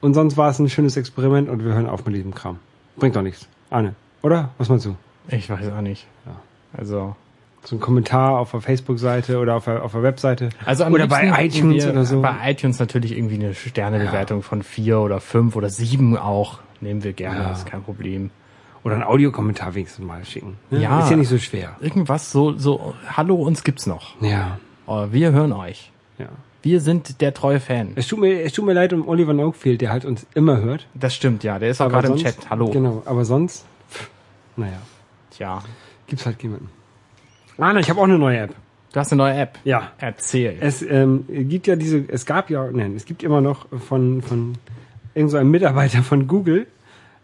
[0.00, 2.58] Und sonst war es ein schönes Experiment und wir hören auf mit diesem Kram.
[2.96, 3.46] Bringt doch nichts.
[3.68, 4.50] Arne, oder?
[4.58, 4.96] Was meinst du?
[5.28, 6.06] Ich weiß auch nicht.
[6.26, 6.32] Ja.
[6.76, 7.14] Also,
[7.62, 10.50] So ein Kommentar auf der Facebook-Seite oder auf der, auf der Webseite.
[10.66, 12.20] also am oder bei iTunes wir, oder so.
[12.20, 16.58] Bei iTunes natürlich irgendwie eine Sternebewertung von vier oder fünf oder sieben auch.
[16.80, 17.52] Nehmen wir gerne, Ja.
[17.52, 18.30] ist kein Problem.
[18.82, 20.58] Oder ein Audiokommentar wenigstens mal schicken.
[20.70, 20.80] Ne?
[20.82, 21.00] Ja.
[21.00, 21.76] Ist ja nicht so schwer.
[21.80, 24.20] Irgendwas so, so, hallo, uns gibt's noch.
[24.20, 24.58] Ja.
[24.86, 25.90] Oh, wir hören euch.
[26.18, 26.26] Ja.
[26.60, 27.92] Wir sind der treue Fan.
[27.94, 30.86] Es tut mir, es tut mir leid um Oliver Oakfield, der halt uns immer hört.
[30.92, 31.58] Das stimmt, ja.
[31.58, 32.50] Der ist auch Aber gerade im sonst- Chat.
[32.50, 32.68] Hallo.
[32.70, 33.64] Genau, aber sonst,
[34.56, 34.80] naja,
[35.30, 35.62] Tja.
[36.06, 36.68] gibt's halt jemanden.
[37.58, 38.54] Ah, nein, ich habe auch eine neue App.
[38.92, 39.58] Du hast eine neue App.
[39.64, 39.92] Ja.
[39.98, 40.56] Erzähl.
[40.60, 44.54] Es ähm, gibt ja diese, es gab ja, nein, es gibt immer noch von, von
[45.14, 46.66] irgend so einem Mitarbeiter von Google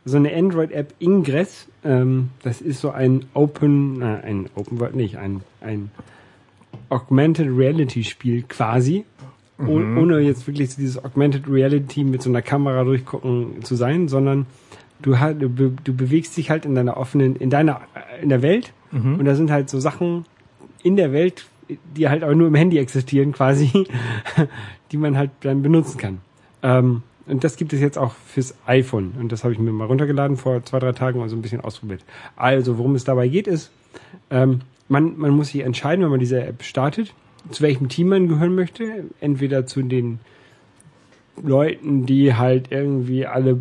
[0.04, 1.68] so eine Android-App Ingress.
[1.84, 5.90] Ähm, das ist so ein Open, äh, ein Open World, nicht, ein, ein
[6.88, 9.04] Augmented Reality Spiel quasi.
[9.58, 14.46] Oh, ohne jetzt wirklich dieses Augmented Reality mit so einer Kamera durchgucken zu sein, sondern
[15.02, 15.14] du,
[15.48, 19.24] du, du bewegst dich halt in deiner offenen, in deiner, äh, in der Welt und
[19.24, 20.24] da sind halt so Sachen
[20.82, 21.46] in der Welt,
[21.96, 23.86] die halt aber nur im Handy existieren quasi,
[24.92, 26.18] die man halt dann benutzen kann.
[26.62, 29.12] Ähm, und das gibt es jetzt auch fürs iPhone.
[29.20, 31.60] Und das habe ich mir mal runtergeladen vor zwei, drei Tagen und so ein bisschen
[31.60, 32.04] ausprobiert.
[32.34, 33.70] Also, worum es dabei geht, ist,
[34.30, 37.14] ähm, man, man muss sich entscheiden, wenn man diese App startet,
[37.50, 39.04] zu welchem Team man gehören möchte.
[39.20, 40.18] Entweder zu den
[41.42, 43.61] Leuten, die halt irgendwie alle,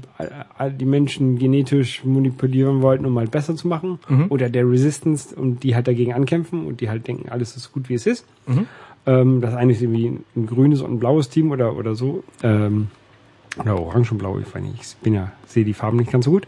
[0.58, 5.63] alle die Menschen genetisch manipulieren wollten, um halt besser zu machen, oder der Resistance und
[5.63, 8.26] die halt dagegen ankämpfen und die halt denken, alles ist gut, wie es ist.
[9.06, 12.24] Ähm, das eine ist irgendwie ein, ein grünes und ein blaues Team oder oder so.
[12.44, 12.88] Ähm,
[13.58, 16.26] oder orange und blau, ich weiß nicht, ich bin ja, sehe die Farben nicht ganz
[16.26, 16.48] so gut.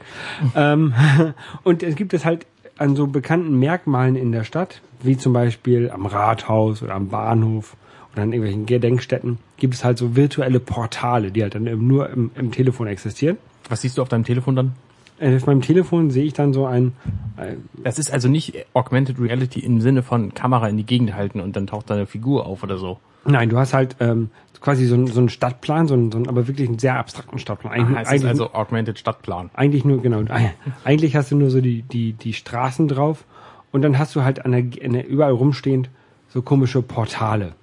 [0.56, 0.94] ähm,
[1.64, 2.46] und es gibt es halt
[2.78, 7.76] an so bekannten Merkmalen in der Stadt, wie zum Beispiel am Rathaus oder am Bahnhof
[8.14, 12.10] oder an irgendwelchen Gedenkstätten, gibt es halt so virtuelle Portale, die halt dann eben nur
[12.10, 13.38] im, im Telefon existieren.
[13.70, 14.74] Was siehst du auf deinem Telefon dann?
[15.20, 16.94] Äh, Auf meinem Telefon sehe ich dann so ein,
[17.38, 21.40] äh, Das ist also nicht Augmented Reality im Sinne von Kamera in die Gegend halten
[21.40, 23.00] und dann taucht da eine Figur auf oder so.
[23.24, 26.28] nein, du hast halt ähm, quasi so, einen- so einen Stadtplan, so einen, so einen,
[26.28, 27.72] aber wirklich einen sehr abstrakten Stadtplan.
[27.72, 29.52] Eigentlich, Aha, es ist eigentlich, also Augmented Stadtplan.
[29.54, 30.24] eigentlich nur, genau,
[30.84, 33.24] eigentlich hast du nur so die, die, die Straßen drauf
[33.72, 35.90] und dann hast du halt an der, an der überall rumstehend
[36.30, 37.54] so komische Portale.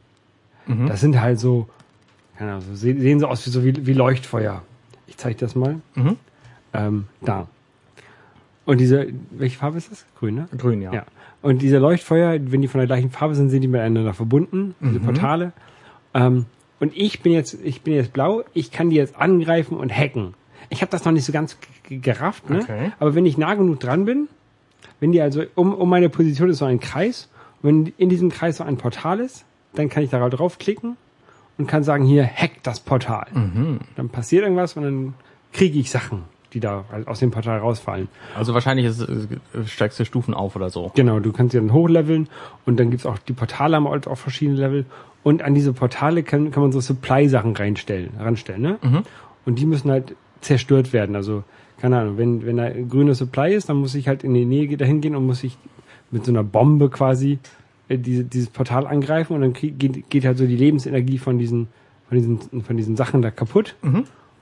[0.86, 1.66] Das sind halt so,
[2.38, 4.62] keine Ahnung, so, se- sehen so aus wie so wie, wie Leuchtfeuer.
[5.06, 5.80] Ich zeige das mal.
[6.72, 7.48] Ähm, da.
[8.64, 10.04] Und diese, welche Farbe ist das?
[10.18, 10.48] Grün, ne?
[10.56, 10.92] Grün, ja.
[10.92, 11.04] Ja.
[11.40, 15.00] Und diese Leuchtfeuer, wenn die von der gleichen Farbe sind, sind die miteinander verbunden, diese
[15.00, 15.52] Portale.
[16.14, 16.46] Ähm,
[16.80, 20.34] und ich bin jetzt, ich bin jetzt blau, ich kann die jetzt angreifen und hacken.
[20.70, 21.56] Ich habe das noch nicht so ganz
[21.88, 22.60] gerafft, ne?
[22.60, 22.92] Okay.
[22.98, 24.28] Aber wenn ich nah genug dran bin,
[25.00, 27.28] wenn die also um, um meine Position ist so ein Kreis,
[27.62, 30.96] und wenn in diesem Kreis so ein Portal ist, dann kann ich da draufklicken
[31.58, 33.26] und kann sagen, hier, hack das Portal.
[33.96, 35.14] Dann passiert irgendwas und dann
[35.52, 38.08] kriege ich Sachen, die da aus dem Portal rausfallen.
[38.36, 39.06] Also wahrscheinlich ist
[39.66, 40.92] steigst du Stufen auf oder so.
[40.94, 42.28] Genau, du kannst sie dann hochleveln
[42.64, 44.86] und dann gibt's auch die Portale haben halt auch verschiedene Level
[45.24, 48.78] und an diese Portale kann, kann man so Supply-Sachen reinstellen, ranstellen, ne?
[49.44, 51.16] Und die müssen halt zerstört werden.
[51.16, 51.42] Also,
[51.80, 54.44] keine Ahnung, wenn, wenn da ein grüner Supply ist, dann muss ich halt in die
[54.44, 55.56] Nähe dahin gehen und muss ich
[56.10, 57.38] mit so einer Bombe quasi
[57.88, 61.68] äh, diese, dieses Portal angreifen und dann geht, geht halt so die Lebensenergie von diesen,
[62.08, 63.76] von diesen, von diesen Sachen da kaputt.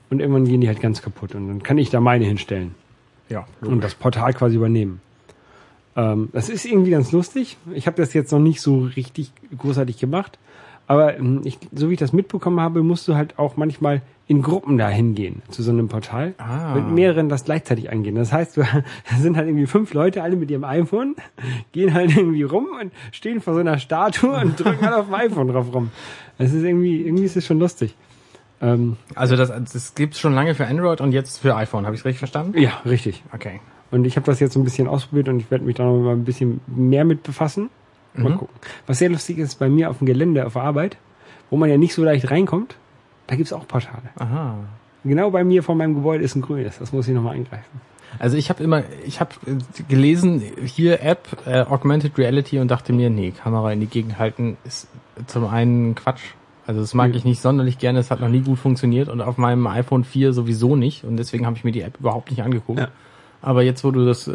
[0.09, 2.75] Und irgendwann gehen die halt ganz kaputt und dann kann ich da meine hinstellen
[3.29, 3.45] Ja.
[3.61, 5.01] und das Portal quasi übernehmen.
[5.97, 7.57] Ähm, das ist irgendwie ganz lustig.
[7.73, 10.39] Ich habe das jetzt noch nicht so richtig großartig gemacht.
[10.85, 14.41] Aber ähm, ich, so wie ich das mitbekommen habe, musst du halt auch manchmal in
[14.41, 16.33] Gruppen da hingehen zu so einem Portal.
[16.37, 16.75] Ah.
[16.75, 18.15] Mit mehreren das gleichzeitig angehen.
[18.15, 21.15] Das heißt, du, da sind halt irgendwie fünf Leute, alle mit ihrem iPhone,
[21.71, 25.13] gehen halt irgendwie rum und stehen vor so einer Statue und drücken halt auf dem
[25.15, 25.91] iPhone drauf rum.
[26.37, 27.95] Das ist irgendwie, irgendwie ist es schon lustig.
[28.61, 31.85] Ähm, Also das, das gibt's schon lange für Android und jetzt für iPhone.
[31.85, 32.59] Habe ich richtig verstanden?
[32.59, 33.23] ja, richtig.
[33.33, 33.61] Okay.
[33.91, 35.97] Und ich habe das jetzt so ein bisschen ausprobiert und ich werde mich da noch
[35.97, 37.69] mal ein bisschen mehr mit befassen.
[38.13, 38.55] Mal gucken.
[38.87, 40.97] Was sehr lustig ist, bei mir auf dem Gelände auf der Arbeit,
[41.51, 42.75] wo man ja nicht so leicht reinkommt,
[43.27, 44.09] da gibt's auch Portale.
[44.17, 44.55] Aha.
[45.03, 46.79] Genau bei mir vor meinem Gebäude ist ein grünes.
[46.79, 47.81] Das muss ich nochmal eingreifen.
[48.19, 49.31] Also ich habe immer, ich habe
[49.89, 54.57] gelesen, hier App, äh, Augmented Reality und dachte mir, nee, Kamera in die Gegend halten
[54.65, 54.87] ist
[55.27, 56.21] zum einen Quatsch.
[56.65, 57.15] Also das mag Mhm.
[57.15, 60.33] ich nicht sonderlich gerne, es hat noch nie gut funktioniert und auf meinem iPhone 4
[60.33, 62.79] sowieso nicht und deswegen habe ich mir die App überhaupt nicht angeguckt.
[62.79, 62.87] Ja.
[63.41, 64.33] Aber jetzt, wo du das, äh,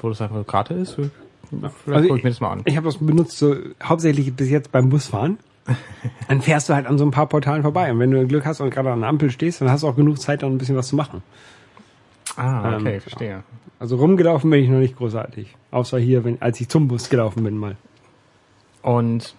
[0.00, 1.08] wo das einfach Karte ist, äh,
[1.50, 2.62] vielleicht Also guck ich mir das mal an.
[2.64, 5.38] Ich habe das benutzt so hauptsächlich bis jetzt beim Busfahren.
[6.28, 7.90] Dann fährst du halt an so ein paar Portalen vorbei.
[7.90, 9.96] Und wenn du Glück hast und gerade an der Ampel stehst, dann hast du auch
[9.96, 11.22] genug Zeit, dann ein bisschen was zu machen.
[12.36, 13.42] Ah, okay, ähm, verstehe.
[13.78, 15.54] Also rumgelaufen bin ich noch nicht großartig.
[15.70, 17.76] Außer hier, wenn, als ich zum Bus gelaufen bin mal.
[18.82, 19.34] Und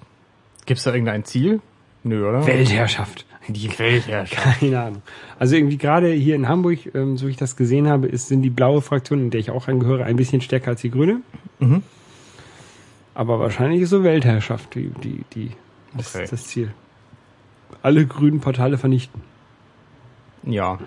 [0.65, 1.61] gibt's da irgendein Ziel?
[2.03, 2.45] Nö, oder?
[2.45, 3.25] Weltherrschaft.
[3.47, 4.59] Die Weltherrschaft.
[4.59, 5.01] Keine Ahnung.
[5.39, 8.41] Also irgendwie gerade hier in Hamburg, ähm, so wie ich das gesehen habe, ist, sind
[8.41, 11.21] die blaue Fraktion, in der ich auch angehöre, ein bisschen stärker als die grüne.
[11.59, 11.83] Mhm.
[13.15, 15.51] Aber wahrscheinlich ist so Weltherrschaft die, die, die
[15.97, 16.27] das, Okay.
[16.29, 16.73] das Ziel.
[17.81, 19.21] Alle grünen Portale vernichten.
[20.43, 20.79] Ja.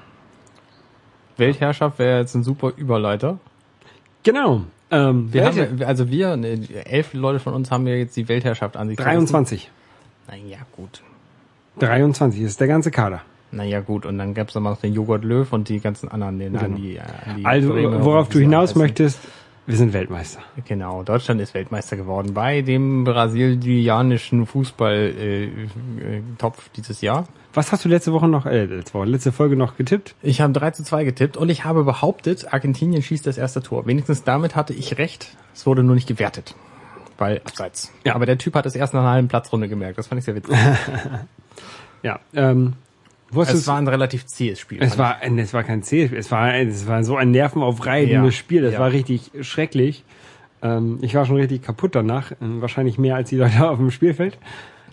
[1.37, 3.38] Weltherrschaft wäre jetzt ein super Überleiter.
[4.23, 4.62] Genau.
[4.90, 8.29] Ähm, Wir Welther- haben, also wir, ne, elf Leute von uns haben ja jetzt die
[8.29, 8.97] Weltherrschaft an sich.
[8.97, 9.71] 23.
[10.29, 11.03] Naja, gut.
[11.81, 13.23] 23 ist der ganze Kader.
[13.53, 16.57] Naja gut, und dann gab's noch mal den Joghurt Löw und die ganzen anderen, den
[16.57, 18.81] an die, an die Also, worauf du hinaus heißen.
[18.83, 19.21] möchtest,
[19.66, 20.40] wir sind Weltmeister.
[20.66, 27.26] Genau, Deutschland ist Weltmeister geworden bei dem brasilianischen Fußball-Topf äh, äh, dieses Jahr.
[27.52, 30.14] Was hast du letzte Woche noch, äh, letzte Folge noch getippt?
[30.22, 33.87] Ich habe 3 zu 2 getippt und ich habe behauptet, Argentinien schießt das erste Tor.
[33.87, 35.37] Wenigstens damit hatte ich recht.
[35.55, 36.55] Es wurde nur nicht gewertet.
[37.18, 37.92] Weil abseits.
[38.05, 38.14] Ja.
[38.14, 39.98] Aber der Typ hat es erst nach einer halben Platzrunde gemerkt.
[39.98, 40.57] Das fand ich sehr witzig.
[42.02, 42.74] Ja, ähm,
[43.31, 44.79] wusstest es war ein relativ zähes Spiel.
[44.83, 48.62] Es war, es war kein Zielspiel, es war, es war so ein nervenaufreibendes Ja, Spiel,
[48.62, 48.81] das ja.
[48.81, 50.05] war richtig schrecklich.
[50.62, 53.91] Ähm, ich war schon richtig kaputt danach, äh, wahrscheinlich mehr als die Leute auf dem
[53.91, 54.39] Spielfeld.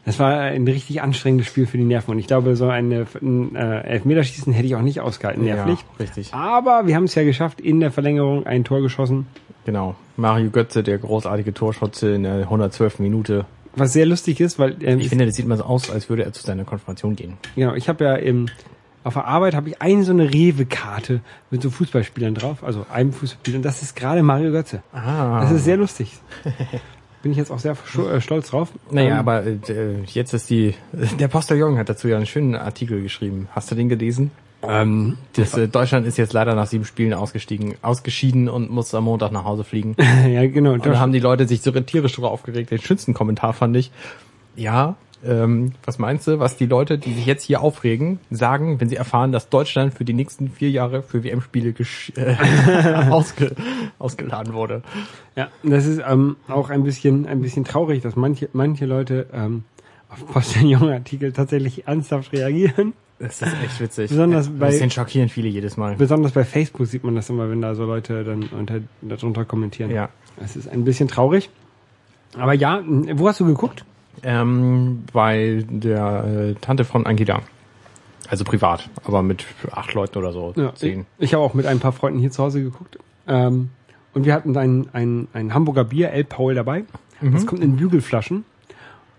[0.05, 3.55] Das war ein richtig anstrengendes Spiel für die Nerven und ich glaube, so eine, ein
[3.55, 5.53] äh, Elfmeterschießen hätte ich auch nicht ausgehalten, ich.
[5.53, 5.79] nervlich.
[5.79, 6.33] Ja, richtig.
[6.33, 9.27] Aber wir haben es ja geschafft, in der Verlängerung ein Tor geschossen,
[9.65, 9.95] Genau.
[10.17, 12.99] Mario Götze, der großartige Torschütze in der 112.
[12.99, 13.45] Minute.
[13.75, 16.23] Was sehr lustig ist, weil ähm, Ich finde, das sieht mal so aus, als würde
[16.23, 17.37] er zu seiner Konfirmation gehen.
[17.55, 18.47] Genau, ich habe ja im,
[19.03, 23.13] auf der Arbeit habe ich eine so eine Rewe-Karte mit so Fußballspielern drauf, also einem
[23.13, 24.83] Fußballspieler, und das ist gerade Mario Götze.
[24.93, 25.41] Ah.
[25.41, 26.11] Das ist sehr lustig.
[27.23, 27.71] Bin ich jetzt auch sehr
[28.11, 28.69] äh, stolz drauf.
[28.91, 29.55] Naja, Ähm, aber äh,
[30.07, 30.73] jetzt ist die,
[31.19, 33.47] der Postillon hat dazu ja einen schönen Artikel geschrieben.
[33.51, 34.31] Hast du den gelesen?
[34.67, 39.05] Ähm, Das, äh, Deutschland ist jetzt leider nach sieben Spielen ausgestiegen, ausgeschieden und muss am
[39.05, 39.95] Montag nach Hause fliegen.
[40.27, 40.73] ja, genau.
[40.73, 42.71] Und da haben die Leute sich so tierisch drüber aufgeregt.
[42.71, 43.91] Den schönsten Kommentar fand ich,
[44.55, 44.95] ja,
[45.25, 48.97] ähm, was meinst du, was die Leute, die sich jetzt hier aufregen, sagen, wenn sie
[48.97, 51.73] erfahren, dass Deutschland für die nächsten vier Jahre für WM-Spiele
[52.15, 52.35] äh,
[53.09, 53.55] ausge
[53.99, 54.83] ausgeladen wurde?
[55.35, 59.63] Ja, das ist ähm, auch ein bisschen, ein bisschen traurig, dass manche, manche Leute ähm,
[60.09, 62.93] auf Postillon-Artikel tatsächlich ernsthaft reagieren.
[63.23, 64.09] Das ist echt witzig.
[64.09, 65.95] Besonders bei- das sind schockierend viele jedes Mal.
[65.95, 69.91] Besonders bei Facebook sieht man das immer, wenn da so Leute dann unter, darunter kommentieren.
[69.91, 70.09] Ja.
[70.39, 71.49] Das ist ein bisschen traurig.
[72.37, 72.81] Aber ja,
[73.13, 73.85] wo hast du geguckt?
[74.23, 77.41] Ähm, bei der äh, Tante von Angida.
[78.29, 80.53] Also privat, aber mit acht Leuten oder so.
[80.55, 81.05] Ja, ich, zehn.
[81.19, 82.97] ich habe auch mit ein paar Freunden hier zu Hause geguckt.
[83.27, 83.69] Ähm,
[84.13, 86.85] und wir hatten ein, ein, ein Hamburger Bier, El Paul, dabei.
[87.21, 88.43] Das kommt in Bügelflaschen.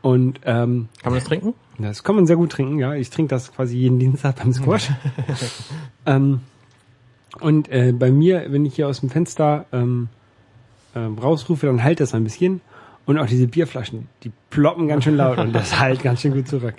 [0.03, 1.55] Und ähm, Kann man das trinken?
[1.79, 2.95] Das kann man sehr gut trinken, ja.
[2.95, 4.91] Ich trinke das quasi jeden Dienstag beim Squash.
[6.07, 6.41] ähm,
[7.41, 10.09] und äh, bei mir, wenn ich hier aus dem Fenster ähm,
[10.95, 12.61] ähm, rausrufe, dann halt das ein bisschen.
[13.07, 16.49] Und auch diese Bierflaschen, die ploppen ganz schön laut und das halt ganz schön gut
[16.49, 16.75] zurück.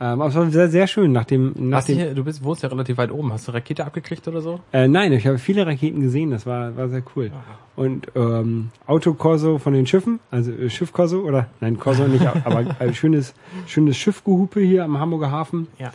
[0.00, 1.12] Ähm, aber es war sehr, sehr schön.
[1.12, 3.32] Nach dem, nach Hast du, dem hier, du bist, wohnst ja relativ weit oben.
[3.32, 4.60] Hast du Rakete abgekriegt oder so?
[4.72, 7.30] äh, nein, ich habe viele Raketen gesehen, das war, war sehr cool.
[7.76, 12.94] Und ähm, Autokorso von den Schiffen, also äh, Schiffkorso oder nein, Korso nicht, aber ein
[12.94, 13.34] schönes,
[13.66, 15.68] schönes Schiffgehupe hier am Hamburger Hafen.
[15.78, 15.92] Ja.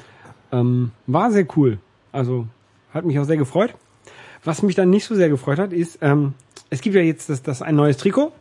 [0.52, 1.80] Ähm, war sehr cool.
[2.12, 2.48] Also
[2.94, 3.74] hat mich auch sehr gefreut.
[4.44, 6.34] Was mich dann nicht so sehr gefreut hat, ist, ähm,
[6.70, 8.32] es gibt ja jetzt das, das ein neues Trikot.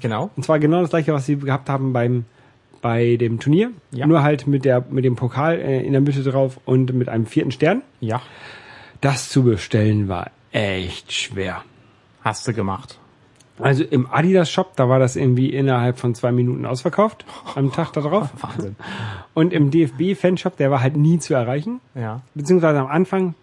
[0.00, 0.30] Genau.
[0.36, 2.24] Und zwar genau das gleiche, was sie gehabt haben beim
[2.82, 3.70] bei dem Turnier.
[3.90, 4.06] Ja.
[4.06, 7.26] Nur halt mit der mit dem Pokal äh, in der Mitte drauf und mit einem
[7.26, 7.82] vierten Stern.
[8.00, 8.22] Ja.
[9.00, 11.62] Das zu bestellen war echt schwer.
[12.22, 12.98] Hast du gemacht.
[13.58, 17.92] Also im Adidas Shop, da war das irgendwie innerhalb von zwei Minuten ausverkauft am Tag
[17.92, 18.30] da drauf.
[18.40, 18.76] Wahnsinn.
[19.34, 21.80] Und im DFB Fanshop, der war halt nie zu erreichen.
[21.94, 22.22] Ja.
[22.34, 23.34] beziehungsweise am Anfang,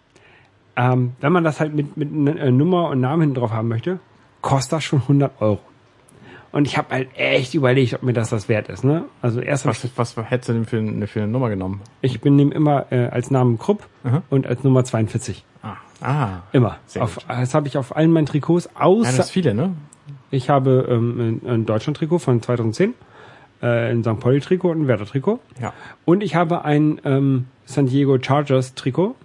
[0.76, 4.00] ähm, wenn man das halt mit, mit äh, Nummer und Namen hinten drauf haben möchte,
[4.42, 5.60] kostet das schon 100 Euro.
[6.50, 8.82] Und ich habe halt echt überlegt, ob mir das das wert ist.
[8.82, 9.04] Ne?
[9.20, 11.82] Also erst hab ich, Was, was hättest du denn für, eine, für eine Nummer genommen?
[12.00, 14.22] ich bin ihm immer äh, als Namen Krupp Mhm.
[14.30, 15.44] und als Nummer 42.
[15.62, 15.74] Ah.
[16.00, 16.28] Ah.
[16.52, 16.78] Immer.
[17.00, 19.74] Auf, das habe ich auf allen meinen Trikots, Ja, außer das viele, ne?
[20.30, 22.94] ich habe ähm, ein, ein Deutschland-Trikot von 2010,
[23.60, 24.18] äh, ein St.
[24.20, 25.40] Pauli-Trikot und ein Werder-Trikot.
[25.60, 25.72] Ja.
[26.04, 29.16] Und ich habe ein ähm, San Diego Chargers Trikot,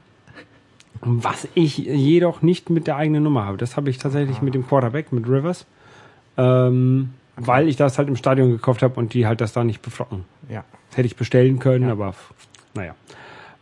[1.02, 3.58] was ich jedoch nicht mit der eigenen Nummer habe.
[3.58, 5.66] Das habe ich tatsächlich mit dem Quarterback, mit Rivers,
[6.38, 9.82] ähm, weil ich das halt im Stadion gekauft habe und die halt das da nicht
[9.82, 10.26] beflocken.
[10.50, 10.64] Ja.
[10.90, 12.34] Das hätte ich bestellen können, aber f-
[12.76, 12.94] naja.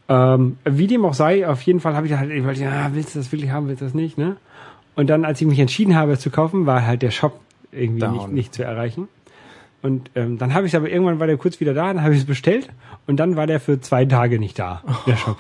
[0.10, 3.20] Ähm, wie dem auch sei, auf jeden Fall habe ich halt überlegt, ja, willst du
[3.20, 4.36] das wirklich haben, willst du das nicht, ne?
[4.96, 7.40] Und dann, als ich mich entschieden habe, es zu kaufen, war halt der Shop
[7.72, 8.14] irgendwie Down.
[8.14, 9.08] nicht, nicht zu erreichen.
[9.82, 12.20] Und ähm, dann habe ich aber irgendwann war der kurz wieder da, dann habe ich
[12.20, 12.70] es bestellt
[13.08, 15.38] und dann war der für zwei Tage nicht da, der Shop.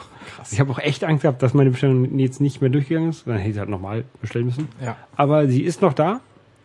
[0.52, 3.28] Ich habe auch echt Angst gehabt, dass meine Bestellung jetzt nicht mehr durchgegangen ist.
[3.28, 4.70] Dann hätte ich es halt nochmal bestellen müssen.
[4.84, 4.96] Ja.
[5.18, 6.22] Aber sie ist noch da.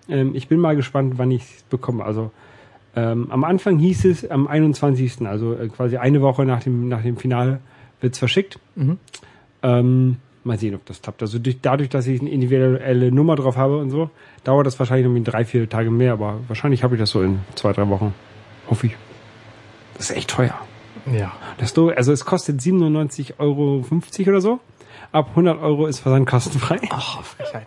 [0.08, 2.04] Ähm, ich bin mal gespannt, wann ich es bekomme.
[2.04, 2.30] Also
[2.94, 5.26] ähm, am Anfang hieß es am 21.
[5.26, 7.60] Also äh, quasi eine Woche nach dem, nach dem Finale
[8.00, 8.58] wird's verschickt.
[8.74, 8.98] Mhm.
[9.62, 11.22] Ähm, mal sehen, ob das klappt.
[11.22, 14.10] Also durch, dadurch, dass ich eine individuelle Nummer drauf habe und so,
[14.44, 16.14] dauert das wahrscheinlich noch drei, vier Tage mehr.
[16.14, 18.14] Aber wahrscheinlich habe ich das so in zwei, drei Wochen.
[18.70, 18.96] Hoffe ich.
[19.94, 20.54] Das ist echt teuer.
[21.12, 21.32] Ja.
[21.58, 23.84] Das du, also es kostet 97,50 Euro
[24.28, 24.60] oder so.
[25.12, 26.80] Ab 100 Euro ist Versand kostenfrei.
[26.90, 27.66] Ach, Frechheit.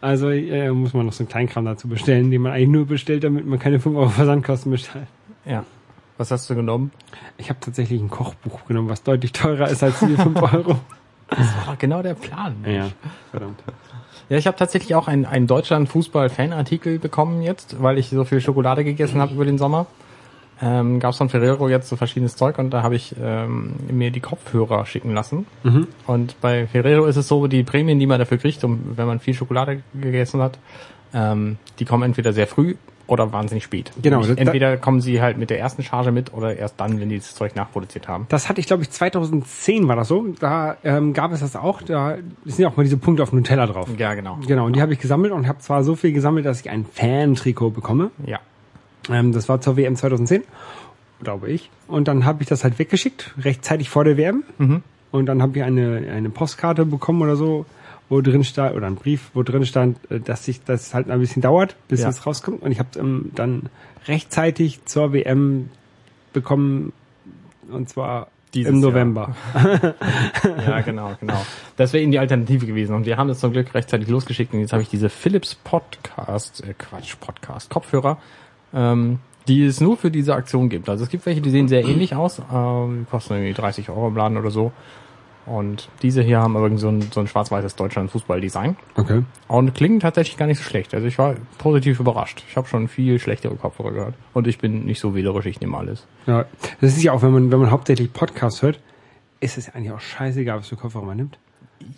[0.00, 3.24] Also äh, muss man noch so einen Kleinkram dazu bestellen, den man eigentlich nur bestellt,
[3.24, 5.06] damit man keine 5 Euro Versandkosten bestellt.
[5.44, 5.64] Ja.
[6.18, 6.92] Was hast du genommen?
[7.38, 10.76] Ich habe tatsächlich ein Kochbuch genommen, was deutlich teurer ist als diese 5 Euro.
[11.30, 12.56] Das war doch genau der Plan.
[12.66, 12.88] ja,
[13.30, 13.62] verdammt.
[14.28, 18.82] Ja, ich habe tatsächlich auch einen, einen Deutschland-Fußball-Fan-Artikel bekommen jetzt, weil ich so viel Schokolade
[18.82, 19.86] gegessen habe über den Sommer.
[20.62, 24.10] Ähm, Gab es von Ferrero jetzt so verschiedenes Zeug und da habe ich ähm, mir
[24.10, 25.46] die Kopfhörer schicken lassen.
[26.06, 29.20] Und bei Ferrero ist es so, die Prämien, die man dafür kriegt, um, wenn man
[29.20, 30.58] viel Schokolade gegessen hat,
[31.14, 32.76] ähm, die kommen entweder sehr früh
[33.10, 33.90] oder wahnsinnig spät.
[34.00, 37.18] Genau, Entweder kommen sie halt mit der ersten Charge mit oder erst dann, wenn die
[37.18, 38.26] das Zeug nachproduziert haben.
[38.28, 40.28] Das hatte ich, glaube ich, 2010 war das so.
[40.38, 41.82] Da ähm, gab es das auch.
[41.82, 43.88] Da sind ja auch mal diese Punkte auf Nutella drauf.
[43.98, 44.38] Ja, genau.
[44.46, 46.84] Genau, und die habe ich gesammelt und habe zwar so viel gesammelt, dass ich ein
[46.84, 48.12] Fan-Trikot bekomme.
[48.24, 48.38] Ja.
[49.10, 50.42] Ähm, das war zur WM 2010,
[51.22, 51.70] glaube ich.
[51.88, 54.44] Und dann habe ich das halt weggeschickt, rechtzeitig vor der WM.
[55.10, 57.66] Und dann habe ich eine, eine Postkarte bekommen oder so,
[58.08, 61.20] wo drin stand, oder ein Brief, wo drin stand, äh, dass sich das halt ein
[61.20, 62.08] bisschen dauert, bis Ja.
[62.08, 62.62] es rauskommt.
[62.62, 63.68] Und ich habe ähm, dann
[64.06, 65.70] rechtzeitig zur WM
[66.32, 66.92] bekommen,
[67.70, 68.80] und zwar Dieses im.
[68.80, 69.34] November.
[70.66, 71.44] Ja, genau, genau.
[71.76, 72.94] Das wäre ihnen die Alternative gewesen.
[72.94, 74.52] Und wir haben das zum Glück rechtzeitig losgeschickt.
[74.54, 78.18] Und jetzt habe ich diese Philips Podcast, äh, Quatsch, Podcast, Kopfhörer,
[78.74, 79.18] ähm,
[79.48, 80.88] die es nur für diese Aktion gibt.
[80.88, 82.40] Also es gibt welche, die sehen sehr ähnlich aus.
[82.52, 84.72] Ähm, die kosten irgendwie 30 Euro im Laden oder so.
[85.46, 88.76] Und diese hier haben irgendwie so ein, so ein schwarz-weißes Deutschland-Fußball-Design.
[88.96, 89.24] Okay.
[89.48, 90.94] Und klingen tatsächlich gar nicht so schlecht.
[90.94, 92.44] Also ich war positiv überrascht.
[92.48, 94.14] Ich habe schon viel schlechtere Kopfhörer gehört.
[94.34, 96.06] Und ich bin nicht so wählerisch, ich nehme alles.
[96.26, 96.44] Ja,
[96.80, 98.78] das ist ja auch, wenn man, wenn man hauptsächlich Podcasts hört,
[99.40, 101.38] ist es eigentlich auch scheißegal, was für Kopfhörer man nimmt.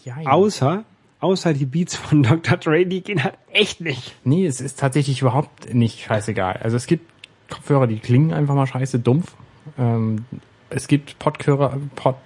[0.04, 0.84] Ja, Außer,
[1.22, 2.58] außer die Beats von Dr.
[2.58, 4.14] Dre, die gehen halt echt nicht.
[4.24, 6.60] Nee, es ist tatsächlich überhaupt nicht scheißegal.
[6.62, 7.10] Also es gibt
[7.50, 9.34] Kopfhörer, die klingen einfach mal scheiße dumpf.
[9.78, 10.24] Ähm,
[10.70, 12.16] es gibt Podhörer, Pod,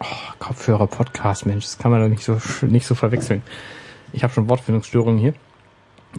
[0.00, 0.04] oh,
[0.38, 3.42] Kopfhörer, Podcast, Mensch, das kann man doch nicht so nicht so verwechseln.
[4.12, 5.34] Ich habe schon Wortfindungsstörungen hier.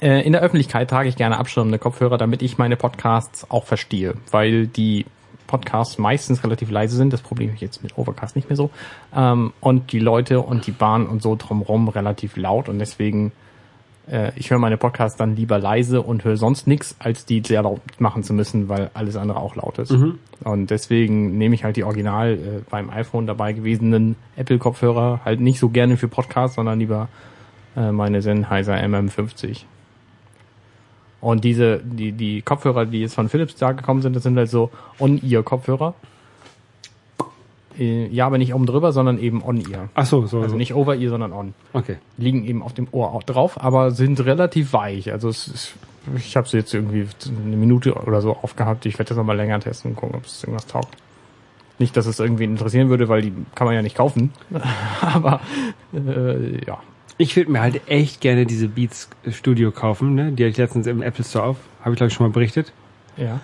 [0.01, 4.15] Äh, in der Öffentlichkeit trage ich gerne abschirmende Kopfhörer, damit ich meine Podcasts auch verstehe,
[4.31, 5.05] weil die
[5.47, 7.13] Podcasts meistens relativ leise sind.
[7.13, 8.69] Das Problem ich jetzt mit Overcast nicht mehr so.
[9.15, 13.31] Ähm, und die Leute und die Bahn und so drumherum relativ laut und deswegen
[14.09, 17.63] äh, ich höre meine Podcasts dann lieber leise und höre sonst nichts, als die sehr
[17.63, 19.91] laut machen zu müssen, weil alles andere auch laut ist.
[20.43, 22.39] Und deswegen nehme ich halt die original äh,
[22.69, 27.09] beim iPhone dabei gewesenen Apple-Kopfhörer halt nicht so gerne für Podcasts, sondern lieber
[27.75, 29.63] äh, meine Sennheiser MM50.
[31.27, 34.49] Und diese, die, die Kopfhörer, die jetzt von Philips da gekommen sind, das sind halt
[34.49, 35.93] so On-Ear-Kopfhörer.
[37.77, 39.89] Äh, Ja, aber nicht oben drüber, sondern eben On-Ear.
[39.93, 40.37] Ach so, so.
[40.37, 40.55] Also so.
[40.55, 41.97] nicht Over-Ear, sondern On Okay.
[42.17, 45.11] liegen eben auf dem Ohr auch drauf, aber sind relativ weich.
[45.11, 45.73] Also es ist,
[46.15, 48.85] ich habe sie jetzt irgendwie eine Minute oder so aufgehabt.
[48.85, 50.95] Ich werde das nochmal länger testen und gucken, ob es irgendwas taugt.
[51.77, 54.31] Nicht, dass es irgendwie interessieren würde, weil die kann man ja nicht kaufen.
[55.01, 55.41] aber
[55.93, 56.77] äh, ja.
[57.17, 60.31] Ich würde mir halt echt gerne diese Beats Studio kaufen, ne?
[60.31, 61.57] Die hatte ich letztens im Apple Store auf.
[61.81, 62.71] Habe ich glaube ich schon mal berichtet.
[63.15, 63.39] Ja.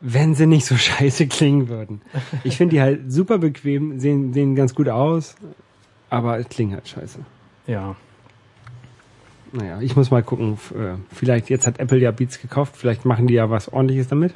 [0.00, 2.00] Wenn sie nicht so scheiße klingen würden.
[2.44, 5.34] Ich finde die halt super bequem, sehen, sehen ganz gut aus,
[6.10, 7.18] aber es klingen halt scheiße.
[7.66, 7.96] Ja.
[9.52, 10.54] Naja, ich muss mal gucken.
[10.74, 14.34] äh, Vielleicht, jetzt hat Apple ja Beats gekauft, vielleicht machen die ja was ordentliches damit.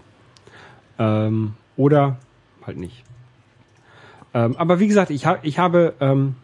[0.99, 2.19] Ähm, oder
[2.67, 3.03] halt nicht.
[4.35, 6.35] Ähm, aber wie gesagt, ich, hab, ich habe, ähm,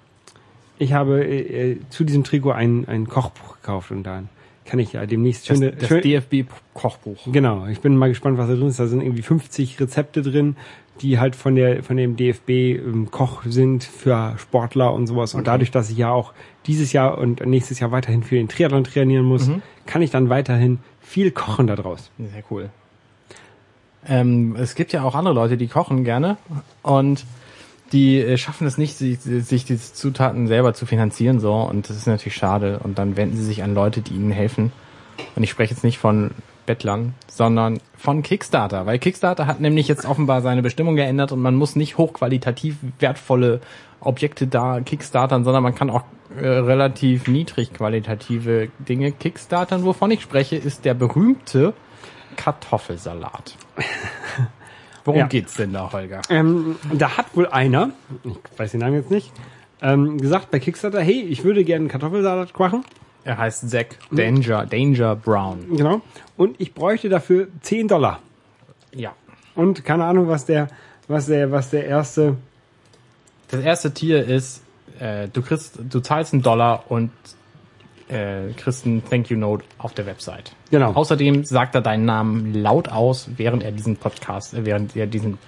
[0.79, 4.29] ich habe äh, äh, zu diesem Trikot ein, ein Kochbuch gekauft und dann
[4.64, 7.18] kann ich ja demnächst Das, schöne, das schön, DFB-Kochbuch.
[7.33, 8.79] Genau, ich bin mal gespannt, was da drin ist.
[8.79, 10.57] Da sind irgendwie 50 Rezepte drin,
[11.01, 15.35] die halt von der von dem DFB ähm, Koch sind für Sportler und sowas.
[15.35, 15.51] Und Okay.
[15.51, 16.33] dadurch, dass ich ja auch
[16.66, 19.62] dieses Jahr und nächstes Jahr weiterhin für den Triathlon trainieren muss, Mhm.
[19.87, 22.11] kann ich dann weiterhin viel kochen daraus.
[22.18, 22.70] Sehr cool.
[24.07, 26.37] Ähm, es gibt ja auch andere Leute, die kochen gerne
[26.83, 27.25] und
[27.93, 31.97] die äh, schaffen es nicht, sich, sich diese Zutaten selber zu finanzieren, so und das
[31.97, 32.80] ist natürlich schade.
[32.82, 34.72] Und dann wenden sie sich an Leute, die ihnen helfen.
[35.36, 36.30] Und ich spreche jetzt nicht von
[36.66, 41.57] Bettlern, sondern von Kickstarter, weil Kickstarter hat nämlich jetzt offenbar seine Bestimmung geändert und man
[41.57, 43.61] muss nicht hochqualitativ wertvolle
[44.01, 46.05] Objekte da kickstartern, sondern man kann auch
[46.40, 49.84] äh, relativ niedrig qualitative Dinge kickstartern.
[49.84, 51.74] Wovon ich spreche, ist der berühmte
[52.36, 53.57] Kartoffelsalat.
[55.05, 55.26] Worum Ja.
[55.26, 56.22] geht's denn da, Holger?
[56.30, 57.90] Ähm, da hat wohl einer,
[58.24, 59.32] ich weiß den Namen jetzt nicht,
[59.80, 62.84] ähm, gesagt bei Kickstarter, hey, ich würde gerne einen Kartoffelsalat machen.
[63.24, 65.76] Er heißt Zack Danger, Danger Brown.
[65.76, 66.00] Genau.
[66.36, 68.20] Und ich bräuchte dafür 10 Dollar.
[68.94, 69.12] Ja.
[69.55, 70.68] Und keine Ahnung, was der,
[71.09, 72.36] was der, was der erste
[73.50, 74.62] Das erste Tier ist,
[74.98, 77.11] äh, du kriegst, du zahlst einen Dollar und
[78.13, 78.55] äh,
[78.85, 80.53] einen Thank You Note auf der Website.
[80.71, 80.93] Genau.
[80.93, 85.39] Außerdem sagt er deinen Namen laut aus, während er diesen Podcast, äh, während er diesen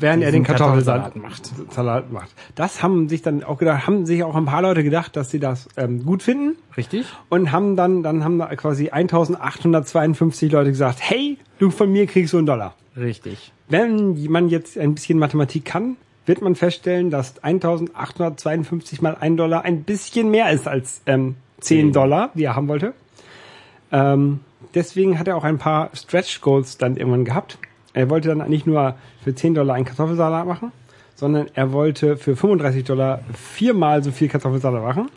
[0.00, 1.50] während er den Kartoffelsalat macht.
[1.70, 2.30] Salat macht.
[2.54, 5.38] Das haben sich dann auch gedacht, haben sich auch ein paar Leute gedacht, dass sie
[5.38, 7.06] das ähm, gut finden Richtig?
[7.28, 12.32] und haben dann, dann haben da quasi 1852 Leute gesagt, hey, du von mir kriegst
[12.32, 12.74] so einen Dollar.
[12.96, 13.52] Richtig.
[13.68, 19.64] Wenn man jetzt ein bisschen Mathematik kann, wird man feststellen, dass 1852 mal ein Dollar
[19.64, 22.94] ein bisschen mehr ist als ähm, 10 Dollar, die er haben wollte.
[23.92, 24.40] Ähm,
[24.74, 27.58] deswegen hat er auch ein paar Stretch Goals dann irgendwann gehabt.
[27.92, 30.72] Er wollte dann nicht nur für 10 Dollar einen Kartoffelsalat machen,
[31.14, 35.10] sondern er wollte für 35 Dollar viermal so viel Kartoffelsalat machen.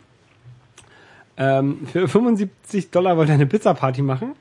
[1.36, 4.34] Ähm, für 75 Dollar wollte er eine Pizza-Party machen.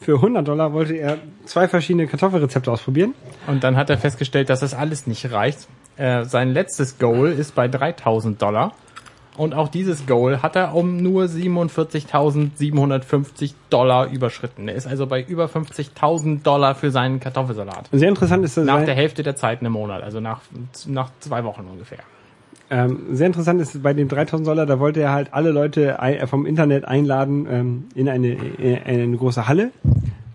[0.00, 3.14] Für 100 Dollar wollte er zwei verschiedene Kartoffelrezepte ausprobieren.
[3.46, 5.68] Und dann hat er festgestellt, dass das alles nicht reicht.
[6.00, 8.72] Äh, sein letztes Goal ist bei 3000 Dollar.
[9.36, 14.68] Und auch dieses Goal hat er um nur 47.750 Dollar überschritten.
[14.68, 17.88] Er ist also bei über 50.000 Dollar für seinen Kartoffelsalat.
[17.92, 20.40] Sehr interessant ist, dass Nach er- der Hälfte der Zeit in einem Monat, also nach,
[20.86, 21.98] nach zwei Wochen ungefähr.
[22.72, 26.26] Ähm, sehr interessant ist bei den 3000 Dollar, da wollte er halt alle Leute äh,
[26.26, 29.70] vom Internet einladen ähm, in eine, in eine große Halle,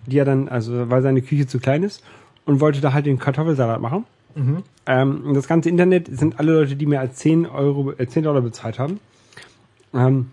[0.05, 2.03] die er dann, also weil seine Küche zu klein ist,
[2.45, 4.05] und wollte da halt den Kartoffelsalat machen.
[4.85, 8.23] Ähm, und das ganze Internet sind alle Leute, die mehr als 10 Euro, äh, 10
[8.23, 8.99] Dollar bezahlt haben.
[9.93, 10.31] Ähm,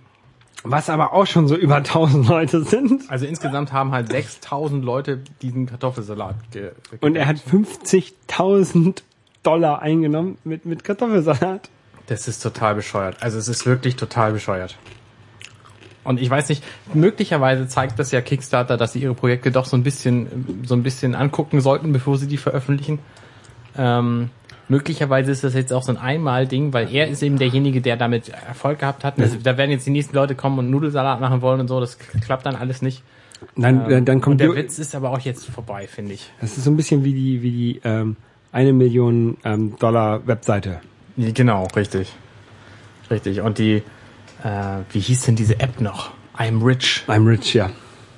[0.65, 3.11] was aber auch schon so über 1000 Leute sind.
[3.11, 9.03] Also insgesamt haben halt 6000 Leute diesen Kartoffelsalat ge Und er hat 50.000
[9.43, 11.69] Dollar eingenommen mit, mit Kartoffelsalat.
[12.07, 13.17] Das ist total bescheuert.
[13.21, 14.77] Also es ist wirklich total bescheuert.
[16.05, 19.77] Und ich weiß nicht, möglicherweise zeigt das ja Kickstarter, dass sie ihre Projekte doch so
[19.77, 22.99] ein bisschen, so ein bisschen angucken sollten, bevor sie die veröffentlichen.
[23.77, 24.31] Ähm,
[24.69, 28.29] möglicherweise ist das jetzt auch so ein Einmal-Ding, weil er ist eben derjenige, der damit
[28.29, 29.19] Erfolg gehabt hat.
[29.19, 31.81] Also, da werden jetzt die nächsten Leute kommen und Nudelsalat machen wollen und so.
[31.81, 33.03] Das klappt dann alles nicht.
[33.57, 36.31] Dann, dann, dann Und kommt der Jo- Witz ist aber auch jetzt vorbei, finde ich.
[36.41, 38.17] Das ist so ein bisschen wie die, wie die ähm,
[38.53, 40.81] eine Million ähm, Dollar Webseite.
[41.17, 42.13] Genau, richtig.
[43.11, 43.41] Richtig.
[43.41, 43.83] Und die,
[44.45, 46.11] äh, wie hieß denn diese App noch?
[46.39, 47.05] I'm Rich.
[47.09, 47.71] I'm rich, ja.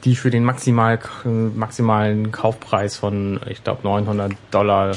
[0.04, 4.94] die für den maximal, maximalen Kaufpreis von, ich glaube, 900 Dollar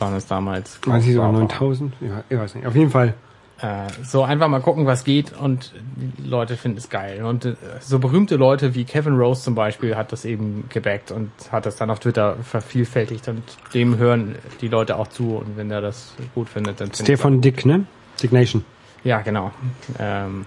[0.00, 0.78] waren es damals.
[0.84, 1.92] Weiß ich sogar War- 9000?
[2.00, 2.66] Ja, ich weiß nicht.
[2.66, 3.14] Auf jeden Fall.
[3.60, 7.22] Äh, so einfach mal gucken, was geht und die Leute finden es geil.
[7.24, 11.30] Und äh, so berühmte Leute wie Kevin Rose zum Beispiel hat das eben gebackt und
[11.52, 13.42] hat das dann auf Twitter vervielfältigt und
[13.74, 17.66] dem hören die Leute auch zu und wenn er das gut findet, dann Stefan Dick,
[17.66, 17.84] ne?
[18.22, 18.64] Dick Nation.
[19.04, 19.50] Ja, genau.
[19.98, 20.46] Ähm,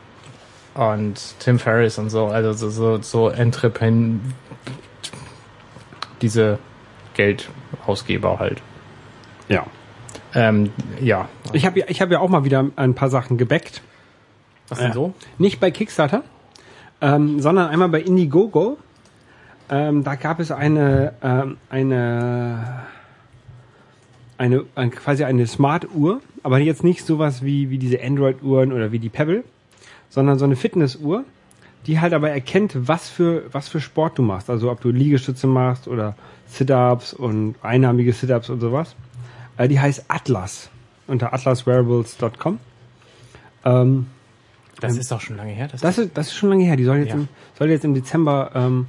[0.74, 4.34] und Tim Ferriss und so, also so, so, so Entrepren
[6.24, 6.58] diese
[7.14, 8.60] Geldausgeber halt.
[9.50, 9.66] Ja.
[10.36, 10.72] Ähm,
[11.02, 11.30] ja.
[11.54, 13.82] Ich habe ja, ich hab ja auch mal wieder ein paar Sachen gebackt.
[14.70, 14.94] Was denn Ja.
[14.94, 15.14] so?
[15.38, 16.24] Nicht bei Kickstarter,
[17.02, 18.78] ähm, sondern einmal bei Indiegogo.
[19.70, 22.84] Ähm, da gab es eine, ähm, eine,
[24.38, 29.00] eine, ein, quasi eine Smart-Uhr, aber jetzt nicht sowas wie, wie diese Android-Uhren oder wie
[29.00, 29.44] die Pebble,
[30.10, 31.24] sondern so eine Fitness-Uhr,
[31.86, 34.50] die halt aber erkennt, was für, was für Sport du machst.
[34.50, 36.16] Also ob du Liegestütze machst oder
[36.48, 38.96] Sit-Ups und einarmige Sit-Ups und sowas.
[39.58, 40.70] Äh, die heißt Atlas
[41.08, 42.60] unter atlaswearables.com.
[43.66, 44.08] Ähm,
[44.80, 45.68] Das ist doch schon lange her.
[45.72, 46.76] Das das ist, das ist schon lange her.
[46.76, 47.16] Die soll jetzt, Ja.
[47.16, 47.28] im,
[47.58, 48.88] soll jetzt im Dezember ähm,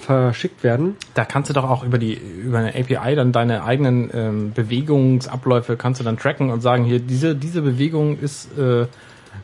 [0.00, 0.96] verschickt werden.
[1.14, 5.76] da kannst du doch auch über die über eine API dann deine eigenen ähm, Bewegungsabläufe
[5.76, 8.86] kannst du dann tracken und sagen hier diese diese Bewegung ist äh,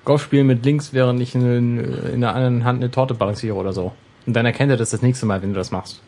[0.05, 1.79] Golfspielen mit links, während ich in,
[2.15, 3.93] in der anderen Hand eine Torte balanciere oder so.
[4.27, 6.01] Und dann erkennt er das das nächste Mal, wenn du das machst.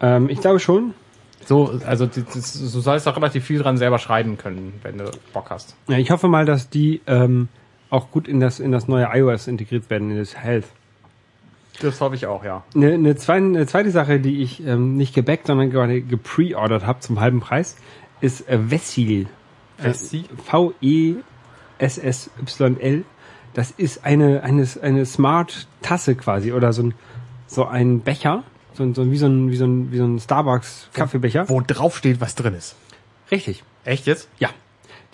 [0.00, 0.94] Ähm, ich glaube schon.
[1.44, 5.50] So, also das, du sollst auch relativ viel dran selber schreiben können, wenn du Bock
[5.50, 5.76] hast.
[5.88, 7.48] Ja, ich hoffe mal, dass die ähm,
[7.90, 10.66] auch gut in das, in das neue iOS integriert werden, in das Health.
[11.80, 12.62] Das hoffe ich auch, ja.
[12.74, 17.00] Eine, eine, zweite, eine zweite Sache, die ich ähm, nicht gebackt, sondern gerade gepreordert habe
[17.00, 17.76] zum halben Preis,
[18.20, 19.26] ist äh, Vessil.
[19.78, 20.24] Vessil?
[20.44, 21.24] V-E-S-S-Y-L.
[23.54, 26.94] Das ist eine, eine, eine Smart-Tasse quasi oder so ein,
[27.46, 28.44] so ein Becher.
[28.74, 31.48] So, ein- so wie so ein, wie so ein, wie so ein Starbucks-Kaffeebecher.
[31.48, 32.74] Wo drauf steht, was drin ist.
[33.30, 33.62] Richtig.
[33.84, 34.28] Echt jetzt?
[34.38, 34.48] Ja.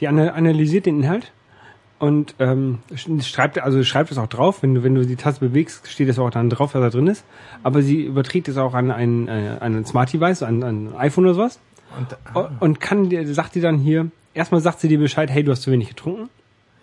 [0.00, 1.32] Die ana- analysiert den Inhalt
[1.98, 4.62] und ähm, sch- schreibt, also schreibt es auch drauf.
[4.62, 7.06] Wenn du, wenn du die Tasse bewegst, steht es auch dann drauf, was da drin
[7.08, 7.24] ist.
[7.62, 10.96] Aber sie überträgt es auch an ein, äh, an ein Smart Device, an, an ein
[10.96, 11.58] iPhone oder sowas.
[11.98, 15.42] Und, O- Und kann dir, sagt die dann hier, erstmal sagt sie dir Bescheid, hey,
[15.42, 16.28] du hast zu wenig getrunken.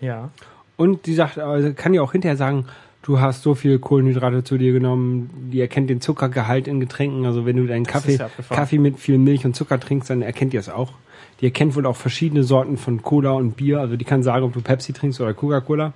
[0.01, 0.30] ja.
[0.78, 2.65] Und die sagt, also kann dir auch hinterher sagen,
[3.05, 7.25] du hast so viel Kohlenhydrate zu dir genommen, die erkennt den Zuckergehalt in Getränken.
[7.25, 8.29] Also wenn du deinen Kaffee, ist ja.
[8.49, 10.91] Kaffee mit viel Milch und Zucker trinkst, dann erkennt die es auch.
[11.39, 13.79] Die erkennt wohl auch verschiedene Sorten von Cola und Bier.
[13.79, 15.93] Also die kann sagen, ob du Pepsi trinkst oder Coca-Cola.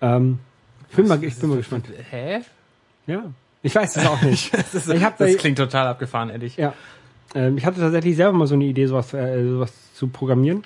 [0.00, 0.38] Ähm,
[0.88, 1.86] ich bin mal, ich bin mal gespannt.
[2.10, 2.40] Hä?
[3.06, 3.24] Ja,
[3.62, 4.50] ich weiß es auch nicht.
[4.94, 6.56] ich hab da, Das klingt total abgefahren, ehrlich.
[6.56, 6.72] ja,
[7.34, 10.64] ähm, ich hatte tatsächlich selber mal so eine Idee, sowas, äh, sowas zu programmieren.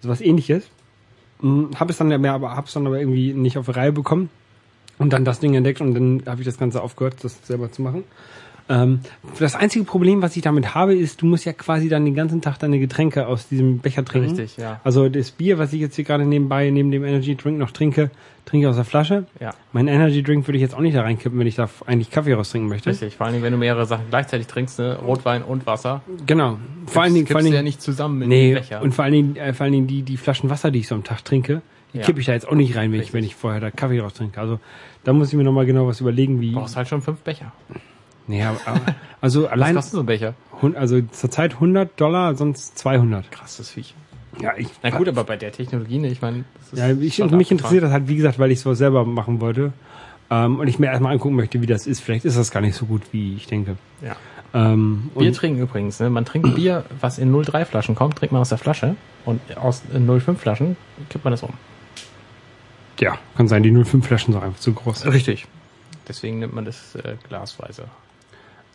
[0.00, 0.64] So was ähnliches.
[1.40, 4.30] Hm, habe es dann mehr, aber hab's dann aber irgendwie nicht auf die Reihe bekommen
[5.02, 7.82] und dann das Ding entdeckt und dann habe ich das Ganze aufgehört, das selber zu
[7.82, 8.04] machen.
[8.68, 9.00] Ähm,
[9.40, 12.40] das einzige Problem, was ich damit habe, ist, du musst ja quasi dann den ganzen
[12.40, 14.30] Tag deine Getränke aus diesem Becher trinken.
[14.30, 14.80] Richtig, ja.
[14.84, 18.10] Also das Bier, was ich jetzt hier gerade nebenbei, neben dem Energy Drink noch trinke,
[18.44, 19.26] trinke ich aus der Flasche.
[19.40, 19.50] Ja.
[19.72, 22.34] Mein Energy Drink würde ich jetzt auch nicht da reinkippen, wenn ich da eigentlich Kaffee
[22.34, 22.90] raustrinken möchte.
[22.90, 24.96] Richtig, vor allen Dingen, wenn du mehrere Sachen gleichzeitig trinkst, ne?
[24.96, 26.02] Rotwein und Wasser.
[26.26, 26.58] Genau.
[26.86, 28.80] Vor allen Dingen, vor allen Dingen, ja nicht zusammen in nee, den Becher.
[28.80, 30.94] und vor allen Dingen, äh, vor allen Dingen die, die Flaschen Wasser, die ich so
[30.94, 32.04] am Tag trinke, die Ja.
[32.04, 34.40] kippe ich da jetzt auch nicht rein, wenn ich, wenn ich vorher da Kaffee raustrinke.
[34.40, 34.60] Also,
[35.04, 37.52] da muss ich mir nochmal genau was überlegen, wie, du brauchst halt schon fünf Becher.
[38.64, 38.80] aber-
[39.20, 40.34] also Was allein, kostet so ein Becher?
[40.76, 43.30] also zurzeit 100 Dollar, sonst 200.
[43.30, 43.94] Krasses Viech.
[44.40, 47.50] Ja, ich, Na gut, aber bei der Technologie, ne, ich meine, das Ja, ich, mich
[47.50, 49.72] interessiert das halt, wie gesagt, weil ich es selber machen wollte.
[50.30, 52.00] Ähm, und ich mir erstmal angucken möchte, wie das ist.
[52.00, 53.76] Vielleicht ist das gar nicht so gut, wie ich denke.
[54.00, 54.16] Ja.
[54.54, 56.08] Ähm, Bier trinken übrigens, ne?
[56.08, 58.96] Man trinkt Bier, was in 0,3 Flaschen kommt, trinkt man aus der Flasche
[59.26, 60.76] und aus äh, 0,5 Flaschen
[61.10, 61.50] kippt man das um.
[63.02, 65.06] Ja, kann sein, die 05 Flaschen sind einfach zu groß.
[65.06, 65.46] Richtig.
[66.08, 67.84] Deswegen nimmt man das äh, glasweise.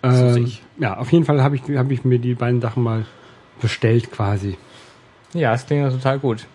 [0.04, 3.06] Ähm, ja, auf jeden Fall habe ich, hab ich mir die beiden Sachen mal
[3.62, 4.58] bestellt quasi.
[5.34, 6.46] Ja, das klingt ja total gut.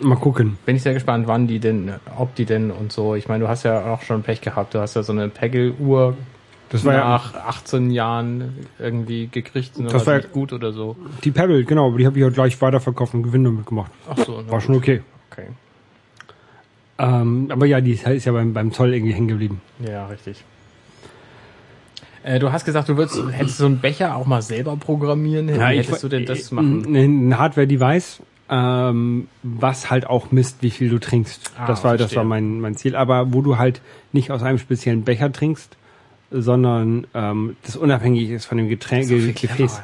[0.00, 0.58] Mal gucken.
[0.66, 3.14] Bin ich sehr gespannt, wann die denn, ob die denn und so.
[3.14, 4.74] Ich meine, du hast ja auch schon Pech gehabt.
[4.74, 6.16] Du hast ja so eine Peggle-Uhr
[6.70, 9.76] Das war ja nach 18 Jahren irgendwie gekriegt.
[9.76, 10.96] Und Das war ja- nicht gut oder so.
[11.24, 13.90] die Pebble, genau, aber die habe ich auch gleich weiterverkauft und Gewinn damit gemacht.
[14.08, 14.42] Ach so.
[14.48, 15.02] War schon okay.
[15.32, 15.46] Okay.
[16.98, 19.60] Ähm, aber ja, die ist ja beim, beim Zoll irgendwie hängen geblieben.
[19.78, 20.44] Ja, richtig.
[22.24, 25.48] Äh, du hast gesagt, du würdest, hättest so einen Becher auch mal selber programmieren.
[25.48, 26.84] Wie hättest du denn das machen?
[26.94, 28.20] Ein Hardware-Device,
[28.50, 31.52] ähm, was halt auch misst, wie viel du trinkst.
[31.56, 32.96] Ah, das war, das war mein, mein Ziel.
[32.96, 33.80] Aber wo du halt
[34.12, 35.76] nicht aus einem speziellen Becher trinkst,
[36.30, 39.80] sondern ähm, das unabhängig ist von dem Getränk, Gefäß.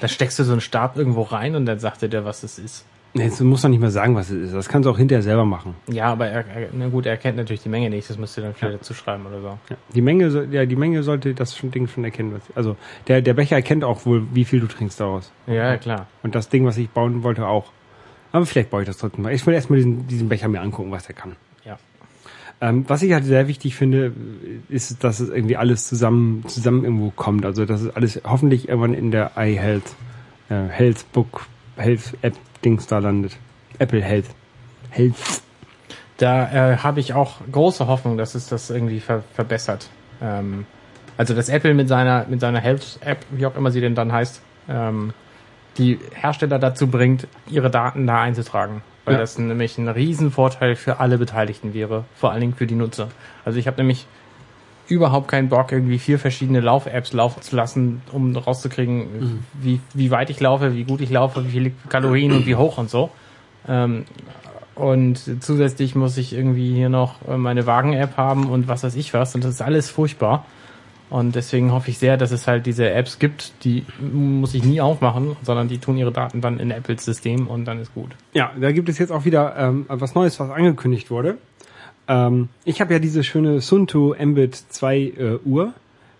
[0.00, 2.58] Da steckst du so einen Stab irgendwo rein und dann sagt er dir, was das
[2.58, 2.84] ist.
[3.16, 4.54] Nee, du musst doch nicht mal sagen, was es ist.
[4.54, 5.76] Das kannst du auch hinterher selber machen.
[5.86, 8.10] Ja, aber er, er, na gut, er kennt natürlich die Menge nicht.
[8.10, 9.58] Das müsst ihr dann vielleicht dazu schreiben oder so.
[9.70, 9.76] Ja.
[9.94, 12.42] Die Menge, ja, die Menge sollte das schon, Ding schon erkennen.
[12.56, 15.30] Also der, der Becher erkennt auch wohl, wie viel du trinkst daraus.
[15.46, 16.08] Ja, ja, klar.
[16.24, 17.70] Und das Ding, was ich bauen wollte, auch.
[18.32, 19.32] Aber vielleicht baue ich das trotzdem mal.
[19.32, 21.36] Ich will erstmal diesen, diesen Becher mir angucken, was der kann.
[21.64, 21.78] Ja.
[22.60, 24.12] Ähm, was ich halt sehr wichtig finde,
[24.68, 27.46] ist, dass es irgendwie alles zusammen, zusammen irgendwo kommt.
[27.46, 29.94] Also, dass es alles hoffentlich irgendwann in der iHealth,
[30.48, 31.46] äh, Health Book,
[31.76, 32.34] Health App
[32.64, 33.36] Dings da landet.
[33.78, 34.26] Apple Health.
[34.90, 35.42] Health.
[36.16, 39.88] Da äh, habe ich auch große Hoffnung, dass es das irgendwie ver verbessert.
[40.22, 40.66] Ähm,
[41.16, 44.40] also dass Apple mit seiner mit seiner Health-App, wie auch immer sie denn dann heißt,
[44.68, 45.12] ähm,
[45.78, 48.82] die Hersteller dazu bringt, ihre Daten da einzutragen.
[49.04, 49.20] Weil Ja.
[49.20, 53.08] das nämlich ein Riesenvorteil für alle Beteiligten wäre, vor allen Dingen für die Nutzer.
[53.44, 54.06] Also ich habe nämlich
[54.88, 60.30] überhaupt keinen Bock, irgendwie vier verschiedene Lauf-Apps laufen zu lassen, um rauszukriegen, wie, wie weit
[60.30, 63.10] ich laufe, wie gut ich laufe, wie viele Kalorien und wie hoch und so.
[63.68, 64.04] Ähm,
[64.74, 69.14] und zusätzlich muss ich irgendwie hier noch äh, meine Wagen-App haben und was weiß ich
[69.14, 69.34] was.
[69.34, 70.44] Und das ist alles furchtbar.
[71.10, 74.80] Und deswegen hoffe ich sehr, dass es halt diese Apps gibt, die muss ich nie
[74.80, 78.10] aufmachen, sondern die tun ihre Daten dann in Apples System und dann ist gut.
[78.32, 81.36] Ja, da gibt es jetzt auch wieder ähm, was Neues, was angekündigt wurde.
[82.08, 85.72] Ähm, ich habe ja diese schöne Sunto Mbit 2 äh, Uhr,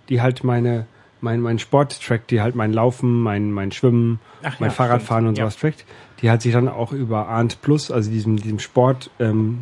[0.09, 0.87] die halt meine
[1.20, 5.28] mein mein Sporttrack, die halt mein Laufen, mein mein Schwimmen, Ach mein ja, Fahrradfahren stimmt.
[5.30, 5.45] und Ja.
[5.45, 5.85] sowas trackt.
[6.20, 9.61] Die hat sich dann auch über Arndt Plus, also diesem diesem Sport ähm,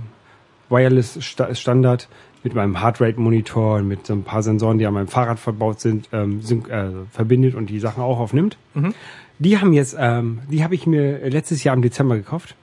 [0.70, 2.08] Wireless Sta Standard
[2.44, 5.80] mit meinem Heartrate Monitor und mit so ein paar Sensoren, die an meinem Fahrrad verbaut
[5.80, 8.56] sind, ähm, äh, verbindet und die Sachen auch aufnimmt.
[8.74, 8.94] Mhm.
[9.38, 12.56] Die haben jetzt, ähm, die habe ich mir letztes Jahr im Dezember gekauft.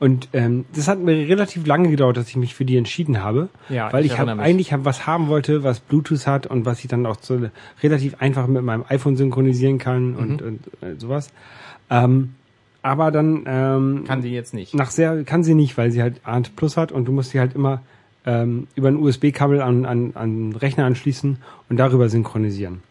[0.00, 3.50] Und ähm, das hat mir relativ lange gedauert, dass ich mich für die entschieden habe,
[3.68, 6.80] Ja, weil ich ich, hab, eigentlich hab was haben wollte, was Bluetooth hat und was
[6.80, 7.38] ich dann auch so
[7.82, 11.30] relativ einfach mit meinem iPhone synchronisieren kann und, und äh, sowas.
[11.90, 12.34] Ähm,
[12.80, 14.74] aber dann ähm, Kann sie jetzt nicht.
[14.74, 17.38] nach sehr kann sie nicht, weil sie halt ANT Plus hat und du musst sie
[17.38, 17.82] halt immer
[18.24, 21.38] ähm, über ein USB-Kabel an, an, an Rechner anschließen
[21.68, 22.82] und darüber synchronisieren.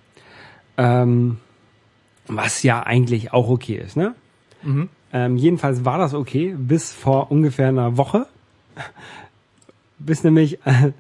[0.78, 1.38] Ähm,
[2.28, 4.14] was ja eigentlich auch okay ist, ne?
[4.62, 4.90] Mhm.
[5.12, 8.28] Ähm, jedenfalls war das okay bis vor ungefähr einer Woche,
[9.98, 10.92] bis nämlich äh,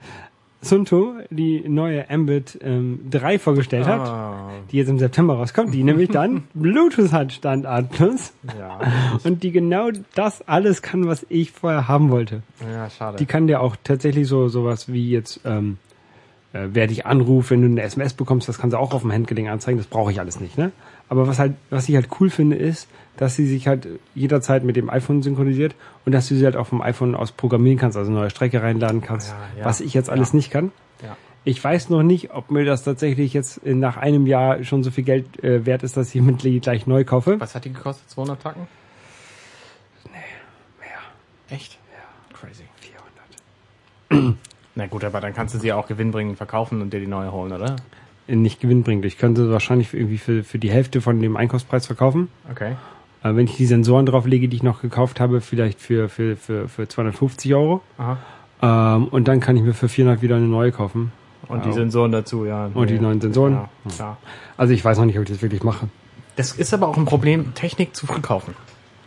[0.61, 5.83] Sunto die neue Mbit ähm, 3 vorgestellt hat, Ah, die jetzt im September rauskommt, die
[5.83, 8.79] nämlich dann Bluetooth hat Standard Plus ja.
[9.23, 12.41] und die genau das alles kann, was ich vorher haben wollte.
[12.61, 13.17] ja, schade.
[13.17, 15.77] Die kann dir auch tatsächlich so sowas wie jetzt, ähm,
[16.51, 19.13] äh, wer dich anruft, wenn du eine SMS bekommst, das kann sie auch auf dem
[19.13, 19.77] Handgelenk anzeigen.
[19.77, 20.71] Das brauche ich alles nicht, ne?
[21.07, 22.89] Aber was halt, was ich halt cool finde, ist,
[23.19, 26.67] dass sie sich halt jederzeit mit dem iPhone synchronisiert und dass du sie halt auch
[26.67, 29.65] vom iPhone aus programmieren kannst, also neue Strecke reinladen kannst, Ja, ja.
[29.65, 30.35] was ich jetzt alles Ja.
[30.37, 30.71] nicht kann.
[31.45, 35.05] Ich weiß noch nicht, ob mir das tatsächlich jetzt nach einem Jahr schon so viel
[35.05, 37.39] Geld äh, wert ist, dass ich mit gleich neu kaufe.
[37.39, 38.09] Was hat die gekostet?
[38.09, 38.67] 200 Tacken?
[40.79, 40.89] Mehr,
[41.49, 41.77] Echt?
[41.93, 42.37] Ja.
[42.37, 42.63] Crazy.
[44.11, 44.35] 400.
[44.75, 47.53] Na gut, aber dann kannst du sie auch gewinnbringend verkaufen und dir die neue holen,
[47.53, 47.77] oder?
[48.27, 49.05] Äh, Nicht gewinnbringend.
[49.05, 52.27] Ich könnte sie wahrscheinlich irgendwie für, für die Hälfte von dem Einkaufspreis verkaufen.
[52.51, 52.75] Okay.
[53.23, 56.67] Äh, wenn ich die Sensoren drauflege, die ich noch gekauft habe, vielleicht für, für, für,
[56.67, 57.81] für 250 Euro.
[57.97, 58.17] Aha.
[58.61, 61.11] Ähm, und dann kann ich mir für 400 wieder eine neue kaufen.
[61.47, 61.75] Und die Ja.
[61.75, 62.69] Sensoren dazu, ja.
[62.73, 63.53] Und die neuen Sensoren.
[63.53, 64.17] Ja, klar.
[64.57, 65.87] Also ich weiß noch nicht, ob ich das wirklich mache.
[66.35, 68.53] Das ist aber auch ein Problem, Technik zu früh kaufen.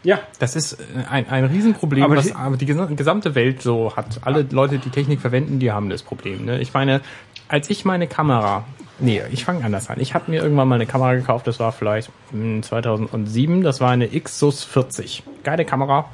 [0.03, 0.19] Ja.
[0.41, 3.95] Das ist äh, ein, ein Riesenproblem, Aber was die- aber die gesa- gesamte Welt so
[3.97, 4.21] hat.
[4.25, 6.45] Alle Leute, die Technik verwenden, die haben das Problem.
[6.45, 6.61] Ne?
[6.61, 7.01] Ich meine,
[7.49, 8.65] als ich meine Kamera,
[8.99, 10.01] nee, ich fange anders an.
[10.01, 13.91] Ich habe mir irgendwann mal eine Kamera gekauft, das war vielleicht hm, 2007, das war
[13.91, 15.23] eine Xus 40.
[15.45, 16.09] Geile Kamera,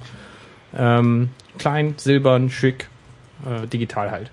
[0.76, 2.88] ähm, klein, silbern, schick,
[3.46, 4.30] äh, digital halt.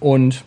[0.00, 0.44] Und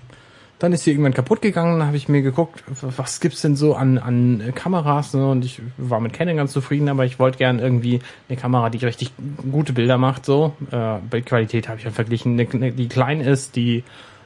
[0.63, 3.75] dann ist sie irgendwann kaputt gegangen, dann habe ich mir geguckt, was gibt's denn so
[3.75, 5.29] an, an äh, Kameras, ne?
[5.29, 8.77] Und ich war mit Canon ganz zufrieden, aber ich wollte gern irgendwie eine Kamera, die
[8.77, 9.11] richtig
[9.51, 10.53] gute Bilder macht, so.
[10.71, 13.83] Äh, Bildqualität habe ich dann verglichen, eine, eine, die klein ist, die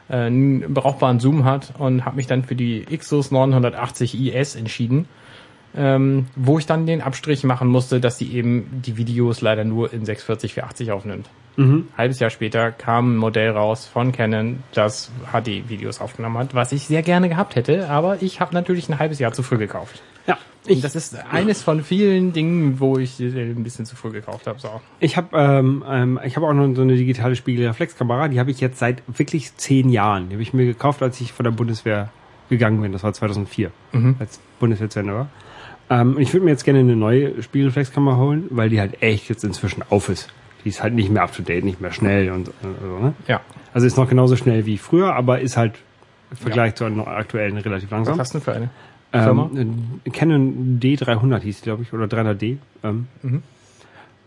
[0.09, 5.07] einen brauchbaren Zoom hat und habe mich dann für die Xus 980 IS entschieden,
[5.75, 9.93] ähm, wo ich dann den Abstrich machen musste, dass die eben die Videos leider nur
[9.93, 11.29] in 640 480 aufnimmt.
[11.97, 16.83] Halbes Jahr später kam ein Modell raus von Canon, das HD-Videos aufgenommen hat, was ich
[16.85, 20.01] sehr gerne gehabt hätte, aber ich habe natürlich ein halbes Jahr zu früh gekauft.
[20.27, 20.37] Ja.
[20.67, 24.45] Ich, das ist eines von vielen Dingen, wo ich äh, ein bisschen zu früh gekauft
[24.47, 24.59] habe.
[24.59, 24.81] So.
[24.99, 28.59] ich habe ähm, ähm, ich habe auch noch so eine digitale Spiegelreflexkamera, die habe ich
[28.59, 30.29] jetzt seit wirklich zehn Jahren.
[30.29, 32.09] Die habe ich mir gekauft, als ich von der Bundeswehr
[32.49, 32.91] gegangen bin.
[32.91, 33.71] Das war 2004,
[34.19, 35.29] als Bundeswehr zu Ende war.
[35.89, 39.29] Ähm, und ich würde mir jetzt gerne eine neue Spiegelreflexkamera holen, weil die halt echt
[39.29, 40.29] jetzt inzwischen auf ist.
[40.67, 42.51] Die ist halt nicht mehr up to date, nicht mehr schnell und äh,
[42.81, 43.13] so, ne?
[43.25, 43.39] Ja.
[43.73, 45.75] Also ist noch genauso schnell wie früher, aber ist halt
[46.29, 48.19] im Vergleich zur noch aktuellen relativ Was langsam.
[48.19, 48.69] hast du denn für eine?
[49.23, 49.49] Firma?
[49.55, 52.57] Ähm, äh, Canon D300 hieß die, glaube ich, oder 300D.
[52.83, 53.43] Ähm, Mhm.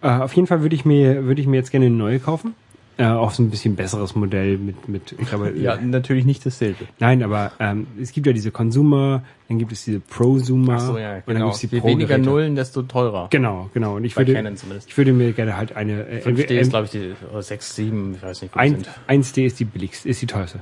[0.00, 2.54] äh, auf jeden Fall würde ich mir würde ich mir jetzt gerne eine neue kaufen.
[3.00, 6.84] Äh, auch so ein bisschen besseres Modell mit mit ich glaube Ja, natürlich nicht dasselbe.
[6.98, 11.14] nein, aber ähm, es gibt ja diese Consumer, dann gibt es diese Prosumer so, ja,
[11.14, 11.46] und dann genau.
[11.46, 12.18] gibt es die Je weniger.
[12.18, 13.28] Nullen, desto teurer.
[13.30, 13.96] Genau, genau.
[13.96, 14.54] Und ich Bei würde
[14.86, 18.14] ich würde mir gerne halt eine äh, 5D ist, glaube ich, die oder 6, 7,
[18.16, 18.90] ich weiß nicht, ein, sind.
[19.08, 20.60] 1D ist die billigste, ist die teuerste.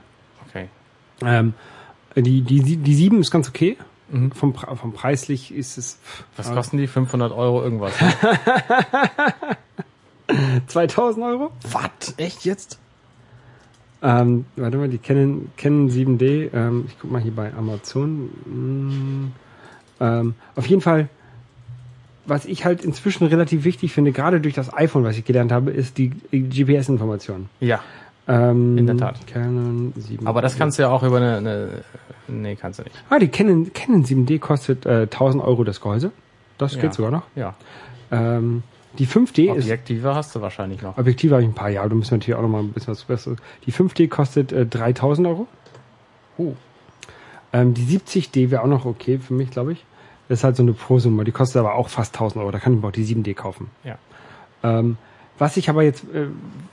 [0.49, 0.69] Okay.
[1.25, 1.55] Ähm,
[2.15, 3.77] die die die 7 ist ganz okay.
[4.13, 4.31] Mhm.
[4.31, 5.99] Vom vom preislich ist es
[6.37, 6.87] Was kosten die?
[6.87, 7.95] 500 Euro irgendwas.
[10.67, 11.51] 2000 Euro.
[11.73, 12.15] Was?
[12.17, 12.79] Echt jetzt?
[14.03, 18.27] Ähm, warte mal, die Canon, Canon 7D, ähm, ich guck mal hier bei Amazon.
[18.47, 19.33] Mm,
[20.01, 21.09] ähm, auf jeden Fall,
[22.25, 25.73] was ich halt inzwischen relativ wichtig finde, gerade durch das iPhone, was ich gelernt habe,
[25.73, 27.49] ist die GPS-Information.
[27.59, 27.81] Ja.
[28.29, 29.27] Ähm, In der Tat.
[29.27, 30.27] Canon 7D.
[30.27, 31.69] Aber das kannst du ja auch über eine, eine
[32.29, 32.95] nee, kannst du nicht.
[33.11, 36.13] Ah, die Canon, Canon 7D kostet äh, 1000 Euro das Gehäuse.
[36.59, 36.83] Das Ja.
[36.83, 37.23] geht sogar noch.
[37.35, 37.55] Ja.
[38.13, 38.63] Ähm,
[38.95, 40.97] die 5D ist Objektive hast du wahrscheinlich noch.
[40.97, 43.05] Objektive habe ich ein paar Jahre, du musst natürlich auch noch mal ein bisschen was
[43.05, 43.39] Besseres.
[43.67, 45.47] Die 5D kostet äh, 3000 Euro.
[46.39, 46.55] Uh.
[47.53, 49.85] Ähm, die 70D wäre auch noch okay für mich, glaube ich.
[50.29, 52.51] Das ist halt so eine Prosumme, die kostet aber auch fast 1000 Euro.
[52.51, 53.71] Da kann ich mir auch die 7D kaufen.
[53.85, 53.99] Ja.
[54.63, 54.97] Ähm,
[55.39, 56.27] was ich aber jetzt äh,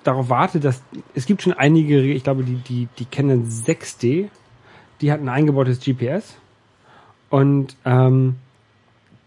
[0.03, 0.81] darauf warte, dass
[1.13, 4.29] es gibt schon einige, ich glaube die die die Canon 6D,
[5.01, 6.35] die hat ein eingebautes GPS
[7.29, 8.37] und ähm,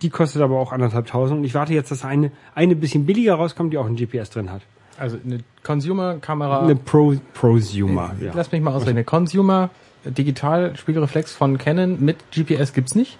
[0.02, 1.38] die kostet aber auch anderthalb tausend.
[1.38, 4.50] Und ich warte jetzt, dass eine eine bisschen billiger rauskommt, die auch ein GPS drin
[4.50, 4.62] hat.
[4.98, 6.62] Also eine Consumer-Kamera.
[6.62, 8.14] Eine Pro Prosumer.
[8.20, 8.32] Ja.
[8.34, 8.96] Lass mich mal ausreden.
[8.96, 9.70] Eine Consumer
[10.04, 13.18] Digital Spiegelreflex von Canon mit GPS gibt's nicht.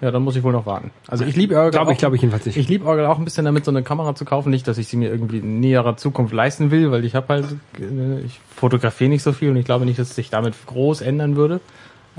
[0.00, 0.92] Ja, dann muss ich wohl noch warten.
[1.06, 2.56] Also ich liebe Glaube ich, glaube ich jedenfalls nicht.
[2.56, 4.50] Ich liebe auch ein bisschen damit, so eine Kamera zu kaufen.
[4.50, 7.46] Nicht, dass ich sie mir irgendwie in näherer Zukunft leisten will, weil ich habe halt,
[7.78, 11.02] äh, ich fotografiere nicht so viel und ich glaube nicht, dass es sich damit groß
[11.02, 11.60] ändern würde.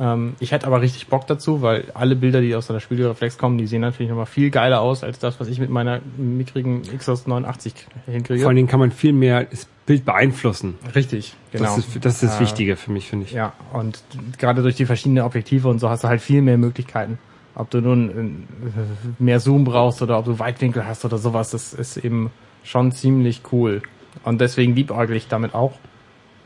[0.02, 3.60] Ähm, ich hätte aber richtig Bock dazu, weil alle Bilder, die aus einer Spiegelreflex kommen,
[3.60, 7.28] die sehen natürlich nochmal viel geiler aus als das, was ich mit meiner mickrigen Xos
[7.28, 7.74] 89
[8.08, 8.40] hinkriege.
[8.42, 10.80] Vor allen Dingen kann man viel mehr das Bild beeinflussen.
[10.96, 11.66] Richtig, genau.
[11.66, 13.34] Das ist das, ist das Äh, Wichtige für mich, finde ich.
[13.34, 14.04] Ja, und
[14.40, 17.20] gerade durch die verschiedenen Objektive und so hast du halt viel mehr Möglichkeiten.
[17.54, 21.74] Ob du nun äh, mehr Zoom brauchst oder ob du Weitwinkel hast oder sowas, das
[21.74, 22.32] ist eben
[22.64, 23.84] schon ziemlich cool.
[24.24, 25.74] Und deswegen liebäugel ich damit auch.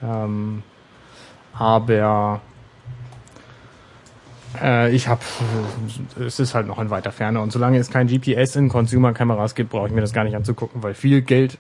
[0.04, 0.62] Ähm,
[1.54, 2.42] aber
[4.62, 5.22] äh, ich habe,
[6.20, 7.42] es ist halt noch in weiter Ferne.
[7.42, 10.84] Und solange es kein GPS in Consumer-Kameras gibt, brauche ich mir das gar nicht anzugucken,
[10.84, 11.58] weil viel Geld,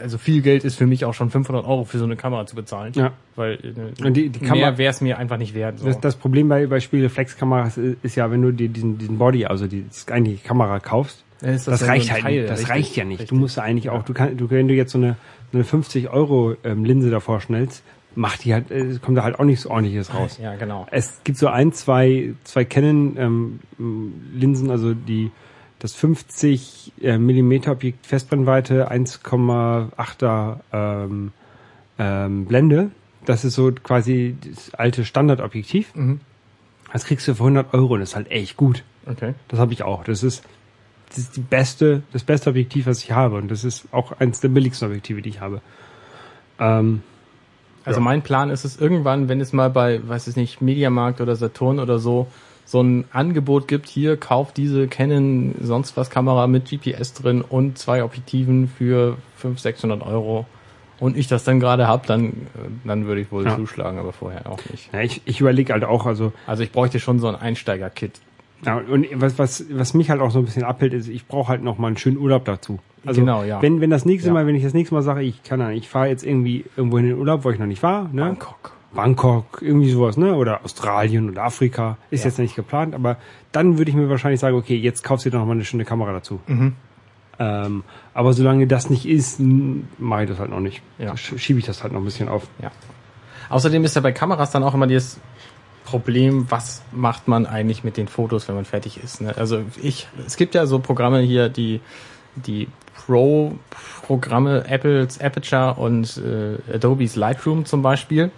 [0.00, 2.56] also viel Geld ist für mich auch schon 500 Euro für so eine Kamera zu
[2.56, 2.92] bezahlen.
[2.94, 3.12] Ja.
[3.36, 3.54] Weil
[4.00, 5.78] äh, Und die- die Kamera- wäre es mir einfach nicht wert.
[5.78, 5.86] So.
[5.86, 9.66] Das, das Problem bei, bei Spiegelreflexkameras ist, ja, wenn du dir diesen, diesen Body, also
[9.66, 12.50] die, eigentliche Kamera kaufst, das, nur reicht halt Teil, nicht.
[12.50, 13.20] Das richtig, reicht ja nicht.
[13.20, 13.28] richtig.
[13.30, 15.16] Du musst eigentlich auch, du kannst, du, wenn du jetzt so eine,
[15.52, 17.82] eine 50 Euro ähm, Linse davor schnellst,
[18.14, 20.38] macht die halt, äh, kommt da halt auch nichts ordentliches raus.
[20.42, 20.86] Ja, genau.
[20.90, 23.16] Es gibt so ein, zwei, zwei Canon
[23.78, 25.30] ähm, Linsen, also die
[25.78, 31.32] das 50 äh, Millimeter Objekt Festbrennweite, 1,8er ähm,
[31.98, 32.90] ähm, Blende.
[33.24, 35.94] Das ist so quasi das alte Standardobjektiv.
[35.94, 36.20] Mhm.
[36.92, 38.84] Das kriegst du für 100 Euro und das ist halt echt gut.
[39.06, 39.34] Okay.
[39.48, 40.04] Das habe ich auch.
[40.04, 40.44] Das ist,
[41.08, 43.36] das ist die beste, das beste Objektiv, was ich habe.
[43.36, 45.62] Und das ist auch eines der billigsten Objektive, die ich habe.
[46.58, 47.02] Ähm,
[47.84, 48.04] Also Ja.
[48.04, 51.78] mein Plan ist es irgendwann, wenn es mal bei, weiß ich nicht, Mediamarkt oder Saturn
[51.78, 52.26] oder so,
[52.66, 57.78] so ein Angebot gibt, hier kauft diese Canon sonst was Kamera mit GPS drin und
[57.78, 60.46] zwei Objektiven für 500, 600 Euro
[61.00, 62.32] und ich das dann gerade hab, dann, äh,
[62.84, 63.56] dann würde ich wohl Ja.
[63.56, 64.92] zuschlagen, aber vorher auch nicht.
[64.92, 68.20] ja, ich ich überlege halt auch, also Also ich bräuchte schon so ein Einsteiger-Kit.
[68.64, 71.48] Ja, und was, was, was mich halt auch so ein bisschen abhält, ist, ich brauche
[71.48, 72.78] halt noch mal einen schönen Urlaub dazu.
[73.06, 73.62] Also Genau, ja.
[73.62, 74.34] wenn, wenn das nächste Ja.
[74.34, 77.06] Mal, wenn ich das nächste Mal sage, ich kann ich fahre jetzt irgendwie irgendwo in
[77.06, 78.22] den Urlaub, wo ich noch nicht war, ne?
[78.22, 78.72] Bangkok.
[78.92, 80.34] Bangkok, irgendwie sowas, ne?
[80.34, 81.96] Oder Australien oder Afrika.
[82.10, 82.30] Ist Ja.
[82.30, 83.16] jetzt nicht geplant, aber
[83.52, 85.84] dann würde ich mir wahrscheinlich sagen, okay, jetzt kaufst du dir noch mal eine schöne
[85.84, 86.40] Kamera dazu.
[86.46, 86.74] Mhm.
[87.38, 90.82] Ähm, aber solange das nicht ist, mache ich das halt noch nicht.
[90.98, 91.12] Ja.
[91.12, 92.46] Sch- Schiebe ich das halt noch ein bisschen auf.
[92.60, 92.70] Ja.
[93.48, 95.18] Außerdem ist ja bei Kameras dann auch immer dieses
[95.90, 99.20] Problem, was macht man eigentlich mit den Fotos, wenn man fertig ist.
[99.20, 99.34] Ne?
[99.36, 101.80] Also ich, es gibt ja so Programme hier, die
[102.36, 108.30] die Pro-Programme, Apples Aperture und äh, Adobe's Lightroom zum Beispiel.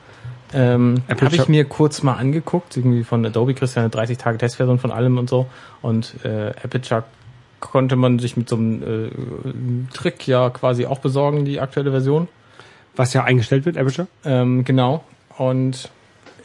[0.55, 4.19] Ähm, Habe ich mir kurz mal angeguckt, irgendwie von Adobe kriegst du ja eine 30
[4.19, 5.47] Tage Testversion von allem und so.
[5.81, 7.05] Und äh, Aperture
[7.61, 12.29] konnte man sich mit so einem äh, Trick ja quasi auch besorgen, die aktuelle Version.
[12.97, 14.09] Was ja eingestellt wird, Aperture.
[14.25, 15.05] Ähm, genau.
[15.39, 15.91] Und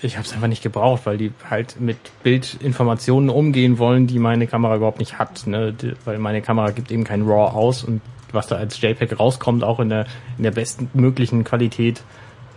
[0.02, 4.48] ich habe es einfach nicht gebraucht, weil die halt mit Bildinformationen umgehen wollen, die meine
[4.48, 5.48] Kamera überhaupt nicht hat.
[5.48, 5.74] Ne?
[6.06, 9.80] Weil meine Kamera gibt eben kein RAW aus und was da als JPEG rauskommt, auch
[9.80, 10.06] in der,
[10.38, 12.04] in der besten möglichen Qualität,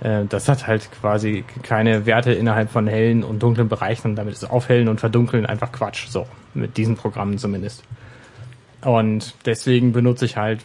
[0.01, 4.35] äh, das hat halt quasi keine Werte innerhalb von hellen und dunklen Bereichen und damit
[4.35, 6.09] ist Aufhellen und Verdunkeln einfach Quatsch.
[6.09, 7.85] So, mit diesen Programmen zumindest.
[8.83, 10.65] Und deswegen benutze ich halt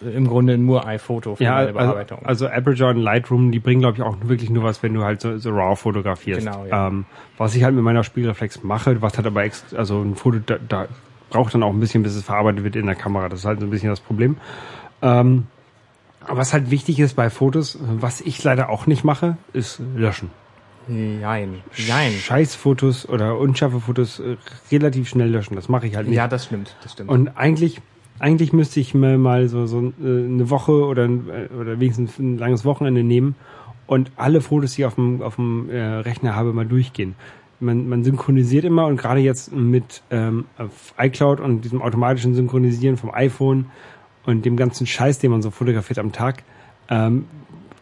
[0.00, 2.18] im Grunde nur iPhoto für Ja, meine also, Bearbeitung.
[2.24, 5.20] also Aperture und Lightroom, die bringen, glaube ich, auch wirklich nur was, wenn du halt
[5.20, 6.46] so, so RAW fotografierst.
[6.46, 6.88] Genau, ja.
[6.88, 7.04] ähm,
[7.36, 10.56] was ich halt mit meiner Spiegelreflex mache, was halt aber ex also ein Foto, da,
[10.66, 10.86] da
[11.28, 13.28] braucht dann auch ein bisschen, bis es verarbeitet wird in der Kamera.
[13.28, 14.38] Das ist halt so ein bisschen das Problem.
[15.02, 15.46] Ähm,
[16.26, 20.30] aber was halt wichtig ist bei Fotos, was ich leider auch nicht mache, ist löschen.
[20.90, 21.62] Jein.
[21.74, 22.12] Jein.
[22.12, 24.36] Scheißfotos oder unscharfe Fotos äh,
[24.70, 25.54] relativ schnell löschen.
[25.54, 26.16] Das mache ich halt nicht.
[26.16, 27.10] Ja, das stimmt, das stimmt.
[27.10, 27.80] Und eigentlich,
[28.18, 32.38] eigentlich müsste ich mir mal so, so äh, eine Woche oder, äh, oder wenigstens ein
[32.38, 33.36] langes Wochenende nehmen
[33.86, 37.14] und alle Fotos, die ich auf dem, auf dem äh, Rechner habe, mal durchgehen.
[37.60, 40.46] Man, man synchronisiert immer und gerade jetzt mit ähm,
[40.98, 43.66] iCloud und diesem automatischen Synchronisieren vom iPhone
[44.24, 46.42] und dem ganzen Scheiß, den man so fotografiert am Tag,
[46.88, 47.26] ähm,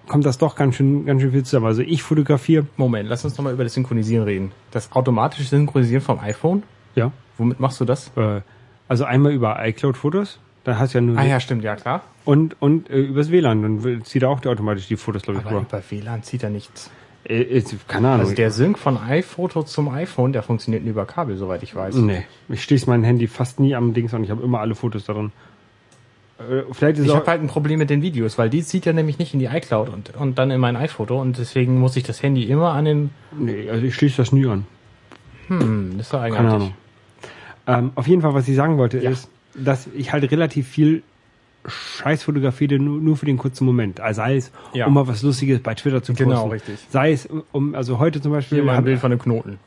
[0.08, 1.66] kommt das doch ganz schön, ganz schön viel zusammen.
[1.66, 4.52] Also ich fotografiere, Moment, lass uns nochmal über das Synchronisieren reden.
[4.70, 6.62] Das automatische Synchronisieren vom iPhone?
[6.94, 8.10] ja, Womit machst du das?
[8.16, 8.40] äh,
[8.88, 12.02] also einmal über iCloud-Fotos, da hast du ja nur Ah ja, stimmt, ja klar.
[12.24, 15.60] und und äh, übers WLAN, dann zieht er auch automatisch die Fotos, glaube ich, Aber
[15.60, 16.90] über WLAN zieht er nichts.
[17.24, 18.20] Äh, ist, keine Ahnung.
[18.20, 21.96] Also der Sync von iPhoto zum iPhone, der funktioniert nur über Kabel, soweit ich weiß.
[21.96, 24.24] nee, ich schließe mein Handy fast nie am Dings an.
[24.24, 25.26] Ich habe immer alle Fotos da drin.
[25.26, 25.30] Äh,
[26.72, 29.18] vielleicht ist Ich habe halt ein Problem mit den Videos, weil die zieht er nämlich
[29.18, 32.22] nicht in die iCloud und, und dann in mein iPhoto und deswegen muss ich das
[32.22, 33.10] Handy immer an den...
[33.36, 34.64] nee, also ich schließe das nie an.
[35.48, 36.38] Hm, das ist doch Keine.
[36.50, 36.74] Ahnung.
[37.66, 39.10] Ähm, auf jeden Fall, was ich sagen wollte, Ja.
[39.10, 41.02] ist, dass ich halt relativ viel
[41.66, 44.00] Scheiß fotografiere, nur, nur für den kurzen Moment.
[44.00, 44.86] Also sei es, Ja.
[44.86, 46.28] um mal was Lustiges bei Twitter zu posten.
[46.30, 46.78] Genau, richtig.
[46.88, 49.58] Sei es, um, also heute zum Beispiel, Hier mal ein hab- Bild von einem Knoten.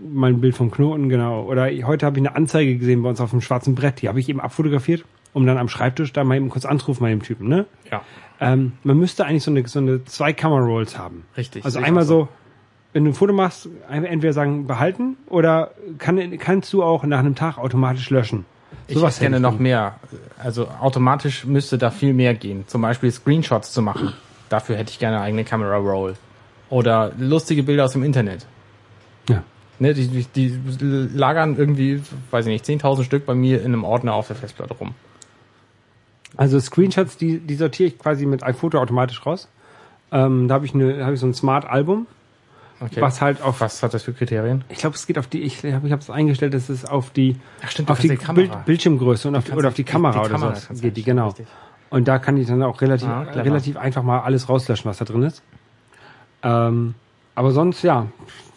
[0.00, 1.44] mein Bild vom Knoten, genau.
[1.44, 4.02] Oder heute habe ich eine Anzeige gesehen bei uns auf dem schwarzen Brett.
[4.02, 5.04] Die habe ich eben abfotografiert,
[5.34, 7.66] um dann am Schreibtisch da mal eben kurz anzurufen bei dem Typen, ne?
[7.90, 8.02] Ja,
[8.40, 11.24] Ähm, man müsste eigentlich so eine, so eine zwei Camera-Rolls haben.
[11.36, 11.64] richtig.
[11.64, 12.28] Also einmal so,
[12.94, 17.34] wenn du ein Foto machst, entweder sagen, behalten oder kann, kannst du auch nach einem
[17.34, 18.46] Tag automatisch löschen.
[18.88, 19.96] Ich hätte gerne noch mehr.
[20.38, 22.64] Also automatisch müsste da viel mehr gehen.
[22.66, 24.12] Zum Beispiel Screenshots zu machen.
[24.48, 26.14] Dafür hätte ich gerne eine eigene Camera Roll.
[26.70, 28.46] Oder lustige Bilder aus dem Internet.
[29.28, 29.42] Ja.
[29.78, 33.84] Ne, die, die, die lagern irgendwie, weiß ich nicht, 10.000 Stück bei mir in einem
[33.84, 34.94] Ordner auf der Festplatte rum.
[36.36, 39.48] Also Screenshots, die, die sortiere ich quasi mit iPhoto automatisch raus.
[40.12, 42.06] Ähm, da habe ich, eine, habe ich so ein Smart-Album,
[42.80, 43.00] Okay.
[43.00, 44.64] was halt auf Was hat das für Kriterien?
[44.68, 47.36] Ich glaube, es geht auf die, ich habe ich es eingestellt, dass es auf die,
[47.64, 48.16] Ach, stimmt, auf die die.
[48.32, 50.96] Bild, Bildschirmgröße und auf die, oder auf die die- Kamera die oder Kamera so geht
[50.96, 51.28] die, genau.
[51.28, 51.46] richtig.
[51.90, 55.04] Und da kann ich dann auch relativ, Ah, relativ einfach mal alles rauslöschen, was da
[55.04, 55.42] drin ist.
[56.42, 56.94] Ähm,
[57.36, 58.06] aber sonst, ja,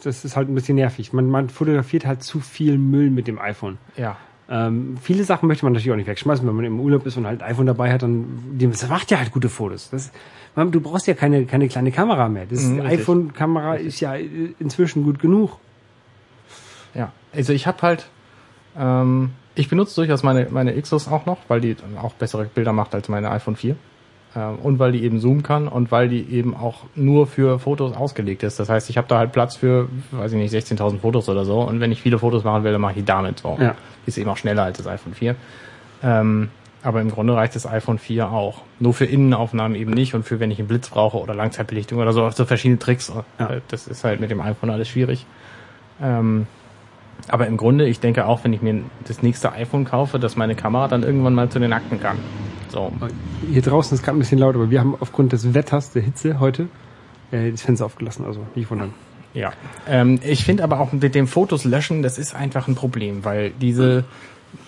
[0.03, 1.13] das ist halt ein bisschen nervig.
[1.13, 3.77] Man, man fotografiert halt zu viel Müll mit dem iPhone.
[3.95, 4.17] Ja.
[4.49, 7.27] Ähm, viele Sachen möchte man natürlich auch nicht wegschmeißen, wenn man im Urlaub ist und
[7.27, 8.25] halt iPhone dabei hat, dann
[8.57, 9.89] das macht ja halt gute Fotos.
[9.89, 10.11] Das,
[10.55, 12.45] man, du brauchst ja keine, keine kleine Kamera mehr.
[12.49, 15.57] Das Mhm, iPhone-Kamera ist ja äh, inzwischen gut genug.
[16.93, 18.07] Ja, also ich habe halt,
[18.77, 22.71] ähm, ich benutze durchaus meine, meine Xos auch noch, weil die dann auch bessere Bilder
[22.71, 23.75] macht als meine iPhone 4.
[24.35, 27.95] Ähm, und weil die eben zoomen kann und weil die eben auch nur für Fotos
[27.95, 28.59] ausgelegt ist.
[28.59, 31.61] Das heißt, ich habe da halt Platz für, weiß ich nicht, 16.000 Fotos oder so.
[31.61, 33.57] Und wenn ich viele Fotos machen will, dann mache ich die damit so.
[33.59, 33.75] Ja.
[34.07, 35.35] Ist eben auch schneller als das iPhone 4.
[36.01, 36.49] Ähm,
[36.83, 38.61] aber im Grunde reicht das iPhone 4 auch.
[38.79, 42.13] Nur für Innenaufnahmen eben nicht und für wenn ich einen Blitz brauche oder Langzeitbelichtung oder
[42.13, 43.11] so, so verschiedene Tricks.
[43.39, 43.49] Ja.
[43.49, 45.25] Äh, Das ist halt mit dem iPhone alles schwierig.
[46.01, 46.47] Ähm,
[47.27, 50.55] aber im Grunde, ich denke auch, wenn ich mir das nächste iPhone kaufe, dass meine
[50.55, 52.17] Kamera dann irgendwann mal zu den Akten kann.
[52.69, 52.91] So.
[53.51, 56.39] Hier draußen ist gerade ein bisschen laut, aber wir haben aufgrund des Wetters, der Hitze
[56.39, 56.67] heute,
[57.31, 58.93] äh, das Fenster aufgelassen, also nicht wundern.
[59.37, 59.53] Ja.
[59.87, 63.51] Ähm, ich finde aber auch mit dem Fotos löschen, das ist einfach ein Problem, weil
[63.51, 64.03] diese,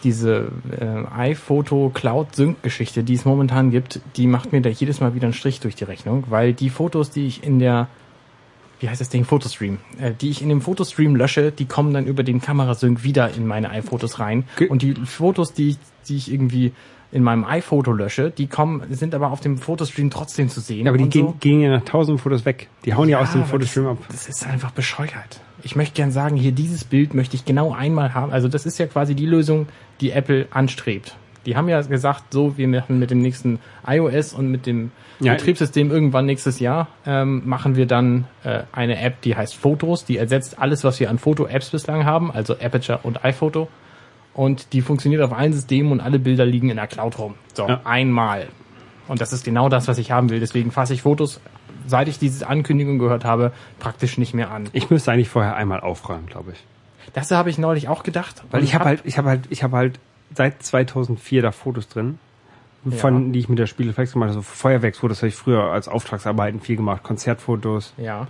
[0.03, 0.49] diese
[0.79, 5.15] äh, iPhoto Cloud Sync Geschichte, die es momentan gibt, die macht mir da jedes Mal
[5.15, 7.87] wieder einen Strich durch die Rechnung, weil die Fotos, die ich in der
[8.81, 12.05] wie heißt das Ding, Fotostream, äh, die ich in dem Fotostream lösche, die kommen dann
[12.05, 14.45] über den Kamerasync wieder in meine iPhotos rein.
[14.55, 16.71] Ge- Und die Fotos, die ich, die ich irgendwie
[17.11, 20.85] in meinem iPhoto lösche, die kommen, sind aber auf dem Fotostream trotzdem zu sehen.
[20.85, 21.35] Ja, aber die gehen, so.
[21.39, 22.67] gehen ja nach tausend Fotos weg.
[22.85, 23.97] Die hauen ja, aus dem Fotostream ab.
[24.07, 25.41] das, Das ist einfach bescheuert.
[25.63, 28.31] Ich möchte gern sagen, hier dieses Bild möchte ich genau einmal haben.
[28.31, 29.67] Also das ist ja quasi die Lösung,
[30.01, 31.15] die Apple anstrebt.
[31.45, 35.33] Die haben ja gesagt, so, wir machen mit dem nächsten iOS und mit dem Ja.
[35.33, 40.17] Betriebssystem irgendwann nächstes Jahr, ähm, machen wir dann äh, eine App, die heißt Fotos, die
[40.17, 43.67] ersetzt alles, was wir an Foto-Apps bislang haben, also Aperture und iPhoto.
[44.39, 47.35] Und die funktioniert auf allen Systemen und alle Bilder liegen in der Cloud rum.
[47.53, 47.81] So, Ja.
[47.83, 48.47] einmal.
[49.09, 50.39] Und das ist genau das, was ich haben will.
[50.39, 51.41] Deswegen fasse ich Fotos,
[51.87, 54.69] seit ich diese Ankündigung gehört habe, praktisch nicht mehr an.
[54.71, 56.63] Ich müsste eigentlich vorher einmal aufräumen, glaube ich.
[57.13, 58.41] Das habe ich neulich auch gedacht.
[58.49, 59.99] Weil ich habe hab- halt, ich habe halt, ich habe halt
[60.33, 62.17] seit 2004 da Fotos drin,
[62.97, 66.61] von die ich mit der Spieleflex gemacht habe, so Feuerwerksfotos habe ich früher als Auftragsarbeiten
[66.61, 68.27] viel gemacht, Konzertfotos Ja,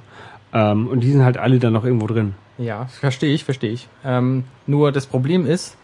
[0.54, 2.34] ähm, und die sind halt alle dann noch irgendwo drin.
[2.58, 3.88] ja, verstehe ich, verstehe ich.
[4.04, 5.78] Ähm, nur das Problem ist,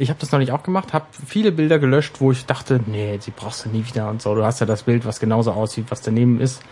[0.00, 3.30] ich habe das neulich auch gemacht, habe viele Bilder gelöscht, wo ich dachte, nee, die
[3.30, 4.34] brauchst du nie wieder und so.
[4.34, 6.62] Du hast ja das Bild, was genauso aussieht, was daneben ist.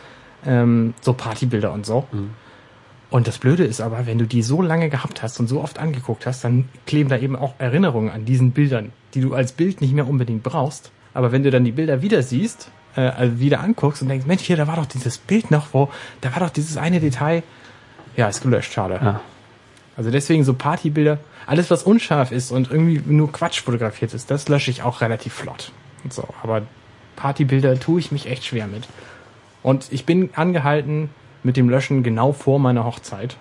[0.47, 2.07] Ähm, so Partybilder und so.
[3.11, 5.79] Und das Blöde ist aber, wenn du die so lange gehabt hast und so oft
[5.79, 9.83] angeguckt hast, dann kleben da eben auch Erinnerungen an diesen Bildern, die du als Bild
[9.83, 10.91] nicht mehr unbedingt brauchst.
[11.13, 14.43] Aber wenn du dann die Bilder wieder siehst, äh, also wieder anguckst und denkst, Mensch,
[14.43, 15.91] hier, da war doch dieses Bild noch, wo,
[16.23, 17.43] da war doch dieses eine Detail.
[18.17, 18.99] Ja, ist gelöscht, schade.
[19.03, 19.21] Ja.
[19.99, 24.49] Also deswegen so Partybilder, alles was unscharf ist und irgendwie nur Quatsch fotografiert ist, das
[24.49, 25.73] lösche ich auch relativ flott.
[26.05, 26.63] Und so, aber
[27.17, 28.85] Partybilder tue ich mich echt schwer mit.
[29.65, 31.11] Und ich bin angehalten
[31.43, 33.37] mit dem Löschen genau vor meiner Hochzeit.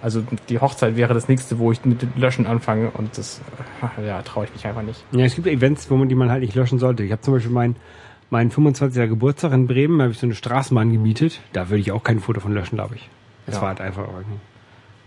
[0.00, 3.40] Also die Hochzeit wäre das nächste, wo ich mit dem Löschen anfange und das
[4.06, 5.04] ja, traue ich mich einfach nicht.
[5.10, 7.02] Ja, es gibt Events, wo man die man halt nicht löschen sollte.
[7.02, 7.74] Ich habe zum Beispiel meinen
[8.30, 9.08] meinen 25.
[9.08, 11.40] Geburtstag in Bremen, habe ich so eine Straßenbahn gemietet.
[11.52, 13.10] Da würde ich auch kein Foto von löschen, glaube ich.
[13.46, 13.62] Das Ja.
[13.62, 14.06] war halt einfach.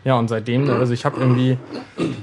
[0.04, 1.58] Ja, und seitdem, also ich habe irgendwie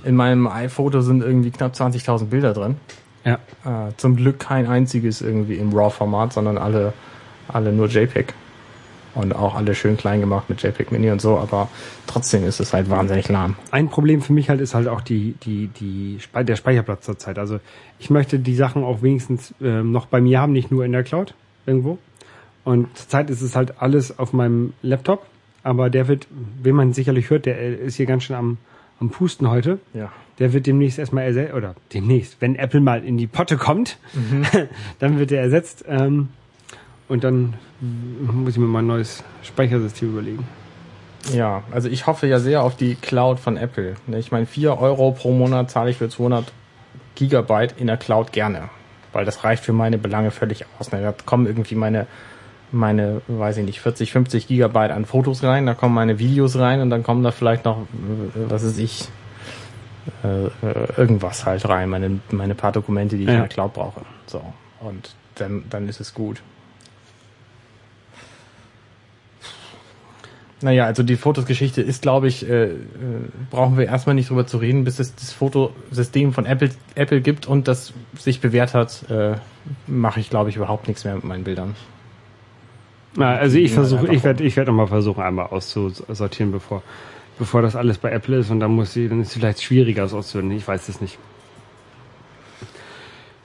[0.05, 2.77] in meinem iPhoto sind irgendwie knapp 20.000 Bilder drin.
[3.25, 3.39] Ja.
[3.65, 6.93] Äh, zum Glück kein einziges irgendwie im RAW-Format, sondern alle,
[7.49, 8.35] alle nur JPEG.
[9.13, 11.69] Und auch alle schön klein gemacht mit JPEG Mini und so, aber
[12.07, 13.57] trotzdem ist es halt wahnsinnig lahm.
[13.73, 17.37] Ein Problem für mich halt ist halt auch die, die, die, der Speicherplatz zurzeit.
[17.37, 17.59] Also
[17.99, 21.03] ich möchte die Sachen auch wenigstens ähm, noch bei mir haben, nicht nur in der
[21.03, 21.35] Cloud
[21.67, 21.99] irgendwo.
[22.63, 25.27] Und zurzeit ist es halt alles auf meinem Laptop.
[25.63, 26.27] Aber der wird,
[26.63, 28.59] wie man sicherlich hört, der äh, ist hier ganz schön am,
[29.01, 29.79] am Pusten heute.
[29.95, 30.11] Ja.
[30.39, 33.99] Der wird demnächst erstmal ersetzt, oder demnächst, wenn Apple mal in die Potte kommt,
[34.99, 35.85] dann wird er ersetzt.
[35.87, 36.29] Ähm,
[37.09, 40.47] und dann muss ich mir mal ein neues Speichersystem überlegen.
[41.35, 43.97] Ja, also ich hoffe ja sehr auf die Cloud von Apple.
[44.07, 46.51] Ne, Ich meine, 4 Euro pro Monat zahle ich für 200
[47.17, 48.71] Gigabyte in der Cloud gerne.
[49.13, 50.93] Weil das reicht für meine Belange völlig aus.
[50.93, 52.07] Ne, Da kommen irgendwie meine,
[52.73, 56.81] meine, weiß ich nicht, 40, 50 Gigabyte an Fotos rein, da kommen meine Videos rein
[56.81, 59.09] und dann kommen da vielleicht noch, äh, was ist ich,
[60.25, 60.51] äh, äh,
[60.97, 63.35] irgendwas halt rein, meine, meine paar Dokumente, die ich Ja.
[63.35, 64.03] in der Cloud brauche.
[64.27, 64.43] So.
[64.81, 66.43] Und dann, dann ist es gut.
[70.63, 72.77] Naja, also die Fotosgeschichte ist, glaube ich, äh, äh,
[73.51, 77.47] brauchen wir erstmal nicht drüber zu reden, bis es das Fotosystem von Apple, Apple gibt
[77.47, 79.37] und das sich bewährt hat, äh,
[79.87, 81.77] mache ich, glaube ich, überhaupt nichts mehr mit meinen Bildern.
[83.15, 86.83] Na, also ich versuche, ich werde, ich werde noch mal versuchen, einmal auszusortieren, bevor,
[87.39, 90.03] bevor das alles bei Apple ist und dann muss sie, dann ist es vielleicht schwieriger,
[90.03, 90.51] das auszuwählen.
[90.53, 91.19] Ich weiß es nicht.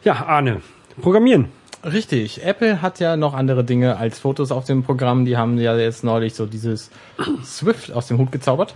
[0.04, 0.62] Ja, Arne,
[1.02, 1.50] Programmieren.
[1.84, 2.44] Richtig.
[2.44, 5.26] Apple hat ja noch andere Dinge als Fotos auf dem Programm.
[5.26, 6.90] Die haben ja jetzt neulich so dieses
[7.44, 8.76] Swift aus dem Hut gezaubert.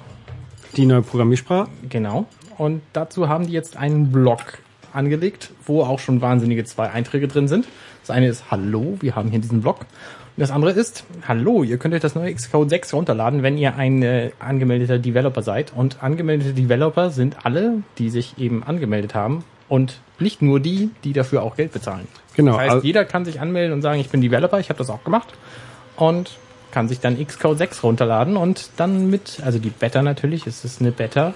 [0.75, 1.69] Die neue Programmiersprache.
[1.87, 2.27] Genau.
[2.57, 4.59] Und dazu haben die jetzt einen Blog
[4.93, 7.67] angelegt, wo auch schon wahnsinnige zwei Einträge drin sind.
[8.01, 9.85] Das eine ist Hallo, wir haben hier diesen Blog.
[10.39, 14.01] Das andere ist Hallo, ihr könnt euch das neue Xcode 6 runterladen, wenn ihr ein
[14.01, 15.73] äh, angemeldeter Developer seid.
[15.75, 19.43] Und angemeldete Developer sind alle, die sich eben angemeldet haben.
[19.67, 22.07] Und nicht nur die, die dafür auch Geld bezahlen.
[22.35, 24.77] Genau, Das heißt, also- jeder kann sich anmelden und sagen, ich bin Developer, ich habe
[24.77, 25.27] das auch gemacht.
[25.97, 26.31] Und
[26.71, 30.79] kann sich dann Xcode 6 runterladen und dann mit, also die Beta natürlich, es ist
[30.79, 31.33] eine Beta.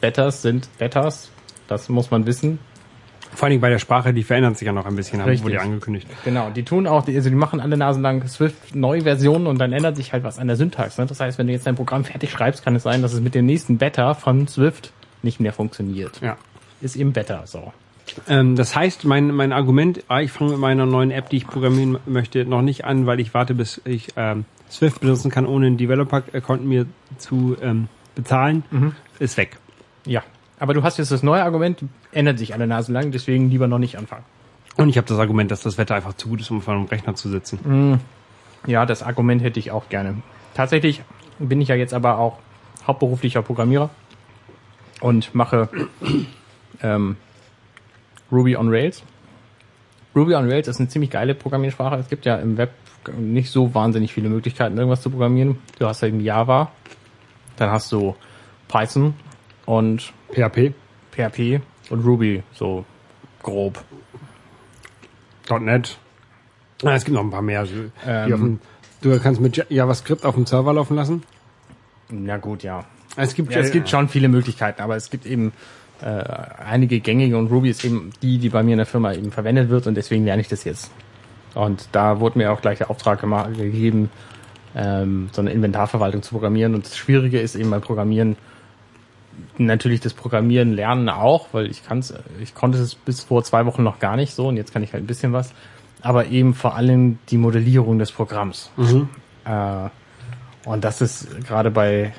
[0.00, 1.30] Betas sind Betas,
[1.68, 2.60] das muss man wissen.
[3.36, 5.54] Vor allen Dingen bei der Sprache, die verändert sich ja noch ein bisschen, haben- wurde
[5.54, 6.06] ja angekündigt.
[6.24, 9.72] Genau, die tun auch, also die machen alle Nasen lang Swift neue Versionen und dann
[9.72, 10.96] ändert sich halt was an der Syntax.
[10.98, 11.04] Ne?
[11.06, 13.34] Das heißt, wenn du jetzt dein Programm fertig schreibst, kann es sein, dass es mit
[13.34, 16.18] dem nächsten Beta von Swift nicht mehr funktioniert.
[16.22, 16.36] Ja.
[16.80, 17.72] Ist eben Beta, so.
[18.28, 21.46] Ähm, das heißt, mein, mein Argument, ah, ich fange mit meiner neuen App, die ich
[21.46, 25.66] programmieren möchte, noch nicht an, weil ich warte, bis ich ähm, Swift benutzen kann, ohne
[25.66, 26.86] einen Developer-Account mir
[27.18, 28.62] zu ähm, bezahlen,
[29.18, 29.58] ist weg.
[30.06, 30.22] Ja.
[30.58, 31.82] Aber du hast jetzt das neue Argument,
[32.12, 34.24] ändert sich alle Nasen lang, deswegen lieber noch nicht anfangen.
[34.76, 36.84] Und ich habe das Argument, dass das Wetter einfach zu gut ist, um vor einem
[36.84, 37.58] Rechner zu sitzen.
[37.64, 38.00] Mhm.
[38.66, 40.16] Ja, das Argument hätte ich auch gerne.
[40.54, 41.02] Tatsächlich
[41.38, 42.38] bin ich ja jetzt aber auch
[42.86, 43.90] hauptberuflicher Programmierer
[45.00, 45.68] und mache
[46.82, 47.16] ähm,
[48.32, 49.02] Ruby on Rails.
[50.14, 51.96] Ruby on Rails ist eine ziemlich geile Programmiersprache.
[51.96, 52.72] Es gibt ja im Web
[53.16, 55.58] nicht so wahnsinnig viele Möglichkeiten, irgendwas zu programmieren.
[55.78, 56.72] Du hast eben Java,
[57.56, 58.16] dann hast du
[58.68, 59.14] Python
[59.64, 60.72] und PHP,
[61.12, 61.60] PHP
[61.90, 62.84] und Ruby, so
[63.42, 63.82] grob.
[65.60, 65.96] .NET.
[66.84, 67.64] Ah, es gibt noch ein paar mehr.
[68.06, 68.28] Ähm.
[68.30, 68.60] dem,
[69.00, 71.22] du kannst mit Ja- JavaScript auf dem Server laufen lassen.
[72.10, 72.84] Na gut, ja.
[73.16, 75.52] Es gibt, Ja, es gibt schon viele Möglichkeiten, aber es gibt eben
[76.02, 79.30] äh, einige gängige und Ruby ist eben die, die bei mir in der Firma eben
[79.32, 80.90] verwendet wird und deswegen lerne ich das jetzt.
[81.54, 83.20] Und da wurde mir auch gleich der Auftrag
[83.56, 84.10] gegeben,
[84.74, 86.74] ähm, so eine Inventarverwaltung zu programmieren.
[86.74, 88.36] Und das Schwierige ist eben beim Programmieren
[89.58, 93.82] natürlich das Programmieren lernen auch, weil ich kann's, ich konnte es bis vor zwei Wochen
[93.82, 95.52] noch gar nicht so und jetzt kann ich halt ein bisschen was.
[96.02, 98.70] Aber eben vor allem die Modellierung des Programms.
[99.44, 99.88] Äh,
[100.66, 102.12] und das ist gerade bei,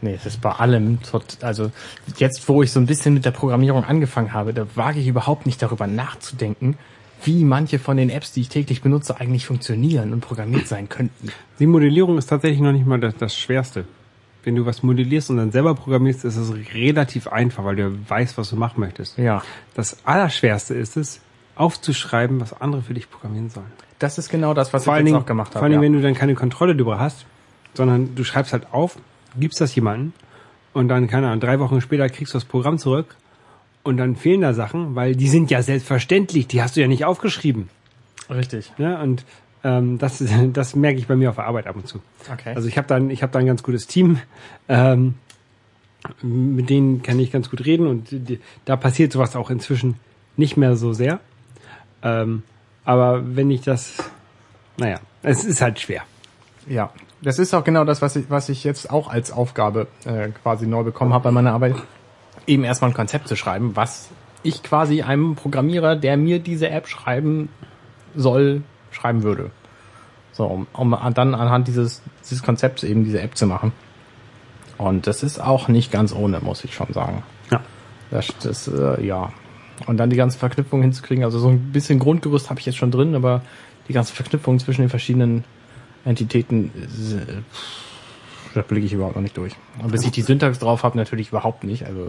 [0.00, 0.98] nee, es ist bei allem,
[1.40, 1.70] also
[2.18, 5.46] jetzt, wo ich so ein bisschen mit der Programmierung angefangen habe, da wage ich überhaupt
[5.46, 6.76] nicht darüber nachzudenken,
[7.24, 11.30] wie manche von den Apps, die ich täglich benutze, eigentlich funktionieren und programmiert sein könnten.
[11.58, 13.84] Die Modellierung ist tatsächlich noch nicht mal das, das Schwerste.
[14.44, 18.36] Wenn du was modellierst und dann selber programmierst, ist es relativ einfach, weil du weißt,
[18.38, 19.18] was du machen möchtest.
[19.18, 19.42] Ja.
[19.74, 21.20] Das Allerschwerste ist es,
[21.54, 23.66] aufzuschreiben, was andere für dich programmieren sollen.
[23.98, 25.66] Das ist genau das, was Vor ich jetzt Dingen, auch gemacht vor habe.
[25.66, 25.98] allen Dingen, ja.
[25.98, 27.26] wenn du dann keine Kontrolle darüber hast,
[27.74, 28.96] sondern du schreibst halt auf,
[29.38, 30.12] gibst das jemandem
[30.72, 33.16] und dann, keine Ahnung, drei Wochen später kriegst du das Programm zurück
[33.82, 37.04] und dann fehlen da Sachen, weil die sind ja selbstverständlich, die hast du ja nicht
[37.04, 37.68] aufgeschrieben.
[38.30, 38.72] Richtig.
[38.78, 39.00] Ne?
[39.00, 39.24] Und
[39.64, 42.00] ähm, das, das merke ich bei mir auf der Arbeit ab und zu.
[42.32, 42.52] Okay.
[42.54, 44.18] Also ich habe dann, ich habe da ein ganz gutes Team,
[44.68, 45.14] ähm,
[46.20, 49.96] mit denen kann ich ganz gut reden und die, da passiert sowas auch inzwischen
[50.36, 51.20] nicht mehr so sehr.
[52.02, 52.42] Ähm,
[52.84, 53.94] aber wenn ich das,
[54.76, 56.02] naja, es ist halt schwer.
[56.66, 56.90] Ja,
[57.22, 60.66] das ist auch genau das, was ich, was ich jetzt auch als Aufgabe äh, quasi
[60.66, 61.76] neu bekommen habe bei meiner Arbeit.
[62.46, 64.08] Eben erstmal ein Konzept zu schreiben, was
[64.42, 67.48] ich quasi einem Programmierer, der mir diese App schreiben
[68.16, 69.50] soll, schreiben würde.
[70.32, 73.72] So, um, um dann anhand dieses, dieses Konzepts eben diese App zu machen.
[74.78, 77.22] Und das ist auch nicht ganz ohne, muss ich schon sagen.
[77.50, 77.60] Ja.
[78.10, 79.32] Das, das äh, ja.
[79.86, 81.24] Und dann die ganzen Verknüpfungen hinzukriegen.
[81.24, 83.42] Also so ein bisschen Grundgerüst habe ich jetzt schon drin, aber
[83.88, 85.44] die ganzen Verknüpfungen zwischen den verschiedenen
[86.04, 87.42] Entitäten, äh,
[88.54, 89.54] da blicke ich überhaupt noch nicht durch.
[89.82, 91.86] Und bis ich die Syntax drauf habe, natürlich überhaupt nicht.
[91.86, 92.08] Also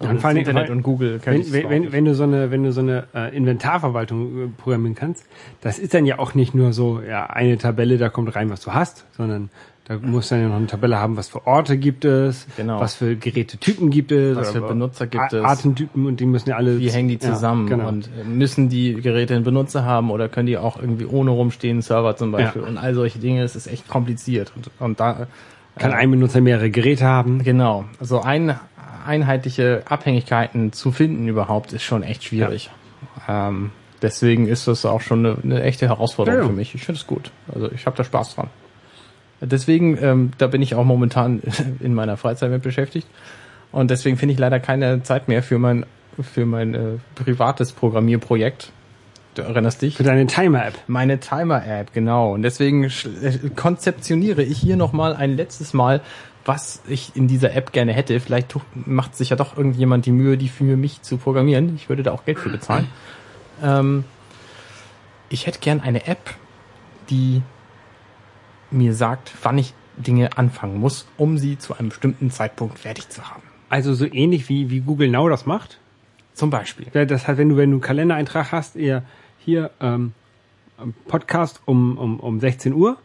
[0.00, 2.50] äh, und vor das Dingen- Internet und Google Wenn, wenn, wenn, wenn du so eine,
[2.50, 5.24] wenn du so eine äh, Inventarverwaltung äh, programmieren kannst,
[5.60, 8.60] das ist dann ja auch nicht nur so, ja, eine Tabelle, da kommt rein, was
[8.60, 9.50] du hast, sondern
[9.84, 12.78] da musst du dann ja noch eine Tabelle haben, was für Orte gibt es, Genau.
[12.80, 15.44] was für Gerätetypen gibt es, Was für Benutzer gibt es.
[15.44, 16.78] Atemtypen und die müssen ja alle.
[16.78, 17.88] wie hängen die Ja, zusammen genau.
[17.88, 21.82] und äh, müssen die Geräte einen Benutzer haben oder können die auch irgendwie ohne rumstehen,
[21.82, 22.68] Server zum Beispiel Ja.
[22.68, 25.26] und all solche Dinge, es ist echt kompliziert und, und da
[25.76, 27.42] Kann äh, ein Benutzer mehrere Geräte haben.
[27.42, 27.84] Genau.
[27.98, 28.60] Also ein,
[29.04, 32.70] einheitliche Abhängigkeiten zu finden überhaupt ist schon echt schwierig.
[33.28, 33.70] Ähm,
[34.02, 36.48] deswegen ist das auch schon eine, eine echte Herausforderung Ja, ja.
[36.50, 36.74] für mich.
[36.74, 37.30] Ich finde es gut.
[37.52, 38.48] Also ich habe da Spaß dran.
[39.40, 41.42] Deswegen, ähm, da bin ich auch momentan
[41.80, 43.06] in meiner Freizeit mit beschäftigt.
[43.72, 45.86] Und deswegen finde ich leider keine Zeit mehr für mein,
[46.20, 46.80] für mein äh,
[47.14, 48.72] privates Programmierprojekt.
[49.34, 49.96] Du erinnerst dich?
[49.96, 50.74] Für deine Timer-App.
[50.88, 52.34] Meine Timer-App, genau.
[52.34, 52.90] Und deswegen äh,
[53.54, 56.00] konzeptioniere ich hier nochmal ein letztes Mal,
[56.50, 58.18] was ich in dieser App gerne hätte.
[58.18, 61.76] Vielleicht macht sich ja doch irgendjemand die Mühe, die für mich zu programmieren.
[61.76, 62.88] Ich würde da auch Geld für bezahlen.
[63.62, 64.02] Ähm,
[65.28, 66.34] ich hätte gern eine App,
[67.08, 67.42] die
[68.72, 73.30] mir sagt, wann ich Dinge anfangen muss, um sie zu einem bestimmten Zeitpunkt fertig zu
[73.30, 73.42] haben.
[73.68, 75.78] Also so ähnlich wie, wie Google Now das macht.
[76.34, 76.86] Zum Beispiel.
[77.06, 79.04] Das heißt, wenn du, wenn du einen Kalendereintrag hast, ihr
[79.38, 80.14] hier ähm,
[81.06, 82.96] Podcast um, um, um 16 Uhr,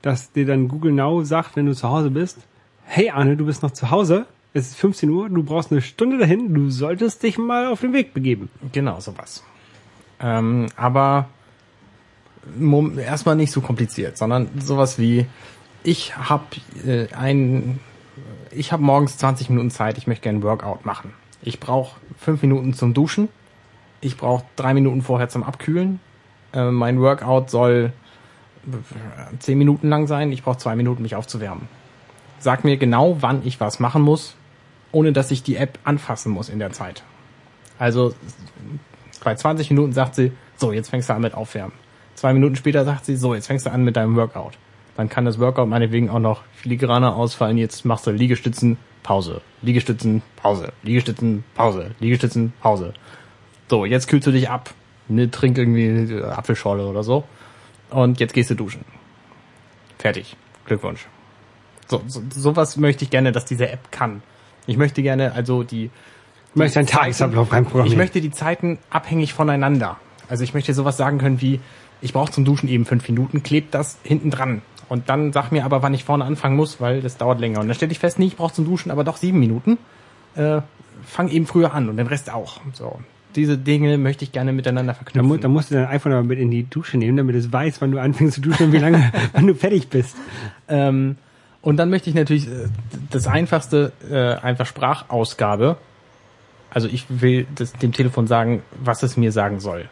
[0.00, 2.47] dass dir dann Google Now sagt, wenn du zu Hause bist,
[2.88, 6.16] hey Arne, du bist noch zu Hause, es ist 15 Uhr, du brauchst eine Stunde
[6.16, 8.48] dahin, du solltest dich mal auf den Weg begeben.
[8.72, 9.44] Genau, sowas.
[10.20, 11.28] Ähm, aber
[12.96, 15.26] erstmal nicht so kompliziert, sondern sowas wie,
[15.84, 16.44] ich habe
[16.86, 17.78] äh, ein,
[18.50, 21.12] ich habe morgens 20 Minuten Zeit, ich möchte gerne ein Workout machen.
[21.42, 23.28] Ich brauche fünf Minuten zum Duschen,
[24.00, 26.00] ich brauche drei Minuten vorher zum Abkühlen.
[26.54, 27.92] Äh, mein Workout soll
[28.66, 31.68] äh, zehn Minuten lang sein, ich brauche zwei Minuten, mich aufzuwärmen.
[32.38, 34.36] Sag mir genau, wann ich was machen muss,
[34.92, 37.02] ohne dass ich die App anfassen muss in der Zeit.
[37.78, 38.14] Also
[39.22, 41.72] bei 20 Minuten sagt sie, so, jetzt fängst du an mit Aufwärmen.
[42.14, 44.54] Zwei Minuten später sagt sie, so, jetzt fängst du an mit deinem Workout.
[44.96, 47.56] Dann kann das Workout meinetwegen auch noch filigraner ausfallen.
[47.56, 49.40] Jetzt machst du Liegestützen, Pause.
[49.62, 50.72] Liegestützen, Pause.
[50.82, 51.92] Liegestützen, Pause.
[52.00, 52.94] Liegestützen, Pause.
[53.68, 54.74] So, jetzt kühlst du dich ab.
[55.06, 57.24] Ne, trink irgendwie Apfelschorle oder so.
[57.90, 58.84] Und jetzt gehst du duschen.
[59.98, 60.36] Fertig.
[60.66, 61.06] Glückwunsch.
[61.88, 64.22] So, so, sowas möchte ich gerne, dass diese App kann.
[64.66, 65.90] Ich möchte gerne also die
[66.54, 67.92] Du möchtest einen Tagesablauf reinprogrammieren.
[67.92, 69.96] ich möchte die Zeiten abhängig voneinander.
[70.28, 71.60] Also ich möchte sowas sagen können wie,
[72.00, 74.62] ich brauche zum Duschen eben fünf Minuten, klebt das hinten dran.
[74.88, 77.60] Und dann sag mir aber, wann ich vorne anfangen muss, weil das dauert länger.
[77.60, 79.78] Und dann stelle ich fest, nee, ich brauche zum Duschen aber doch sieben Minuten.
[80.34, 80.62] Äh,
[81.04, 82.60] fang eben früher an und den Rest auch.
[82.72, 82.98] So.
[83.36, 85.40] Diese Dinge möchte ich gerne miteinander da, mu verknüpfen.
[85.42, 87.92] da musst du dein iPhone aber mit in die Dusche nehmen, damit es weiß, wann
[87.92, 90.16] du anfängst zu duschen und wie lange, wann du fertig bist.
[90.68, 91.16] Ähm,
[91.62, 92.68] und dann möchte ich natürlich äh,
[93.10, 95.76] das einfachste, äh, einfach Sprachausgabe.
[96.70, 99.88] Also ich will das, dem Telefon sagen, was es mir sagen soll.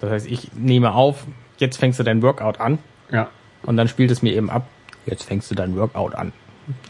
[0.00, 1.26] Das heißt, ich nehme auf,
[1.58, 2.78] jetzt fängst du dein Workout an
[3.10, 3.28] Ja.
[3.62, 4.66] und dann spielt es mir eben ab,
[5.06, 6.32] jetzt fängst du dein Workout an.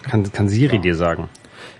[0.03, 1.29] Kann, kann Siri dir sagen.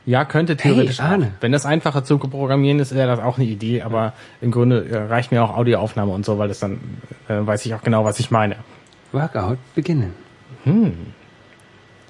[0.05, 1.33] Ja, könnte theoretisch Hey, Arne.
[1.41, 4.97] Wenn das einfacher zu programmieren ist, wäre das auch eine Idee, aber im Grunde äh,
[4.97, 6.79] reicht mir auch Audioaufnahme und so, weil das dann
[7.29, 8.57] äh, weiß ich auch genau, was ich meine.
[9.13, 10.15] Workout beginnen.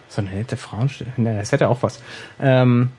[0.09, 1.13] So eine nette Frauenstimme.
[1.17, 2.03] Ne, das hätte auch was.
[2.41, 2.91] Ähm,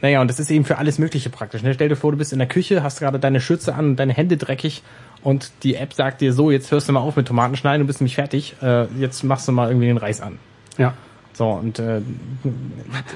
[0.00, 1.62] naja, und das ist eben für alles Mögliche praktisch.
[1.62, 1.74] Ne?
[1.74, 4.12] Stell dir vor, du bist in der Küche, hast gerade deine Schürze an und deine
[4.12, 4.82] Hände dreckig
[5.22, 7.86] und die App sagt dir so, jetzt hörst du mal auf mit Tomaten schneiden, du
[7.86, 10.38] bist nämlich fertig, äh, jetzt machst du mal irgendwie den Reis an.
[10.76, 10.94] Ja.
[11.32, 12.00] So, und äh,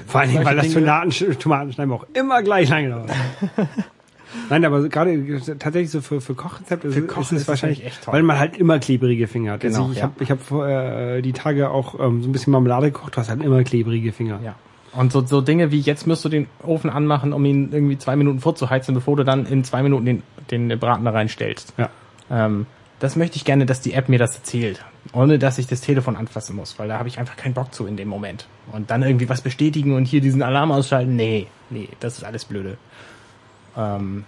[0.07, 3.11] Vor allen Dingen, weil das Tomaten, Tomatenschneiden auch immer gleich lange dauert.
[4.49, 8.03] Nein, aber gerade tatsächlich so für, für Kochrezepte ist, Kochen ist ist es wahrscheinlich, echt
[8.03, 8.13] toll.
[8.13, 9.61] weil man halt immer klebrige Finger hat.
[9.61, 10.03] Genau, also ich ja.
[10.03, 13.17] habe ich hab vorher äh, die Tage auch ähm, so ein bisschen Marmelade gekocht, du
[13.19, 14.39] hast halt immer klebrige Finger.
[14.43, 14.55] ja.
[14.95, 18.15] Und so, so Dinge wie, jetzt musst du den Ofen anmachen, um ihn irgendwie zwei
[18.15, 21.73] Minuten vorzuheizen, bevor du dann in zwei Minuten den, den Braten da reinstellst.
[21.77, 21.89] Ja.
[22.29, 22.67] Ähm,
[22.99, 26.15] das möchte ich gerne, dass die App mir das erzählt, ohne dass ich das Telefon
[26.15, 28.47] anfassen muss, weil da habe ich einfach keinen Bock zu in dem Moment.
[28.71, 32.45] Und dann irgendwie was bestätigen und hier diesen Alarm ausschalten, nee, nee, das ist alles
[32.45, 32.77] blöde.
[33.77, 34.23] Ähm,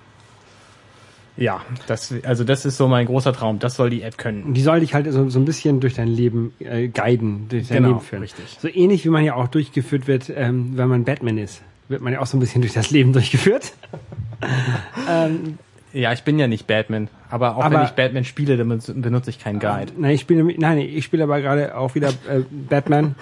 [1.38, 4.54] ja, das, also das ist so mein großer Traum, das soll die App können.
[4.54, 7.78] Die soll dich halt so, so ein bisschen durch dein Leben äh, guiden, durch dein
[7.78, 8.22] Genau, Leben führen.
[8.22, 8.58] richtig.
[8.62, 11.62] So ähnlich wie man ja auch durchgeführt wird, ähm, wenn man Batman ist.
[11.90, 13.74] Wird man ja auch so ein bisschen durch das Leben durchgeführt.
[15.10, 15.58] ähm,
[15.92, 19.30] Ja, ich bin ja nicht Batman, aber auch Aber- wenn ich Batman spiele, dann benutze-
[19.30, 19.92] ich keinen Guide.
[19.98, 23.16] nein, ich spiele, nein, ich spiele aber gerade auch wieder äh, Batman.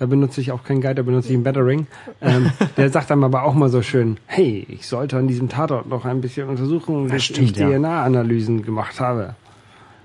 [0.00, 1.86] Da benutze ich auch keinen Guide, da benutze ich einen Battering.
[2.22, 5.90] Ähm, der sagt dann aber auch mal so schön, hey, ich sollte an diesem Tatort
[5.90, 7.68] noch ein bisschen untersuchen, bis stimmt, ich ja.
[7.68, 9.34] DNA-Analysen gemacht habe.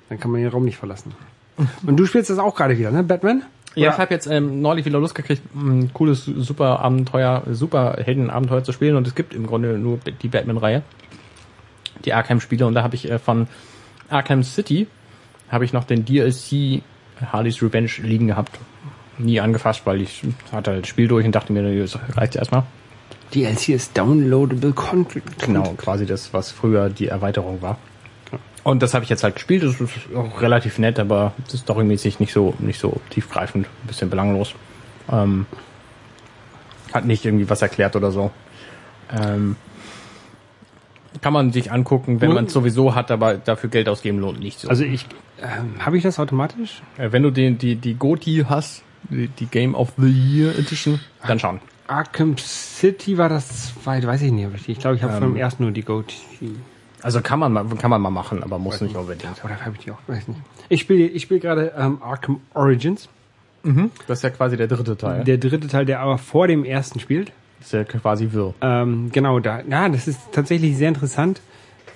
[0.10, 1.14] Dann kann man den Raum nicht verlassen.
[1.88, 3.44] Und du spielst das auch gerade wieder, ne, Batman?
[3.74, 7.96] Ja, Oder- ich habe jetzt ähm, neulich wieder Lust gekriegt, ein cooles super Abenteuer, super
[7.98, 10.84] Heldenabenteuer zu spielen und es gibt im Grunde nur die Batman-Reihe,
[12.04, 13.48] die Arkham-Spiele und da habe ich äh, von
[14.10, 14.88] Arkham City
[15.50, 16.82] habe ich noch den DLC
[17.32, 18.60] Harley's Revenge liegen gehabt.
[19.18, 22.64] Nie angefasst, weil ich hatte halt das Spiel durch und dachte mir, das reicht erstmal.
[23.34, 25.40] DLC ist downloadable content.
[25.40, 27.78] Genau, quasi das, was früher die Erweiterung war.
[28.64, 29.64] Und das habe ich jetzt halt gespielt.
[29.64, 33.88] Das ist auch relativ nett, aber das ist storymäßig nicht so nicht so tiefgreifend, ein
[33.88, 34.56] bisschen belanglos.
[35.12, 35.46] Ähm,
[36.94, 38.32] hat nicht irgendwie was erklärt oder so.
[39.12, 39.56] Ähm,
[41.22, 44.60] kann man sich angucken, wenn man es sowieso hat, aber dafür Geld ausgeben lohnt nicht
[44.60, 44.70] so.
[44.70, 45.06] Also ich,
[45.42, 46.82] ähm, habe ich das automatisch?
[46.98, 51.00] Äh, wenn du den, die, die GOTY hast, die, die Game of the Year Edition,
[51.28, 51.60] dann schauen.
[51.88, 54.46] Arkham City war das zweite, weiß ich nicht.
[54.46, 55.20] aber Ich ich glaube, ich habe Ähm.
[55.20, 56.14] von dem ersten nur die Goat.
[57.02, 59.44] Also kann man mal, kann man mal machen, aber muss nicht unbedingt.
[59.46, 60.00] Oder habe ich die auch?
[60.08, 60.40] Weiß nicht.
[60.70, 63.08] Ich spiele ich spiel gerade ähm, Arkham Origins.
[64.08, 65.24] Das ist ja quasi der dritte Teil.
[65.24, 67.32] Der dritte Teil, der aber vor dem ersten spielt.
[67.60, 68.54] Das ist ja quasi wirr.
[68.62, 71.42] Ähm, genau, da, ja, das ist tatsächlich sehr interessant,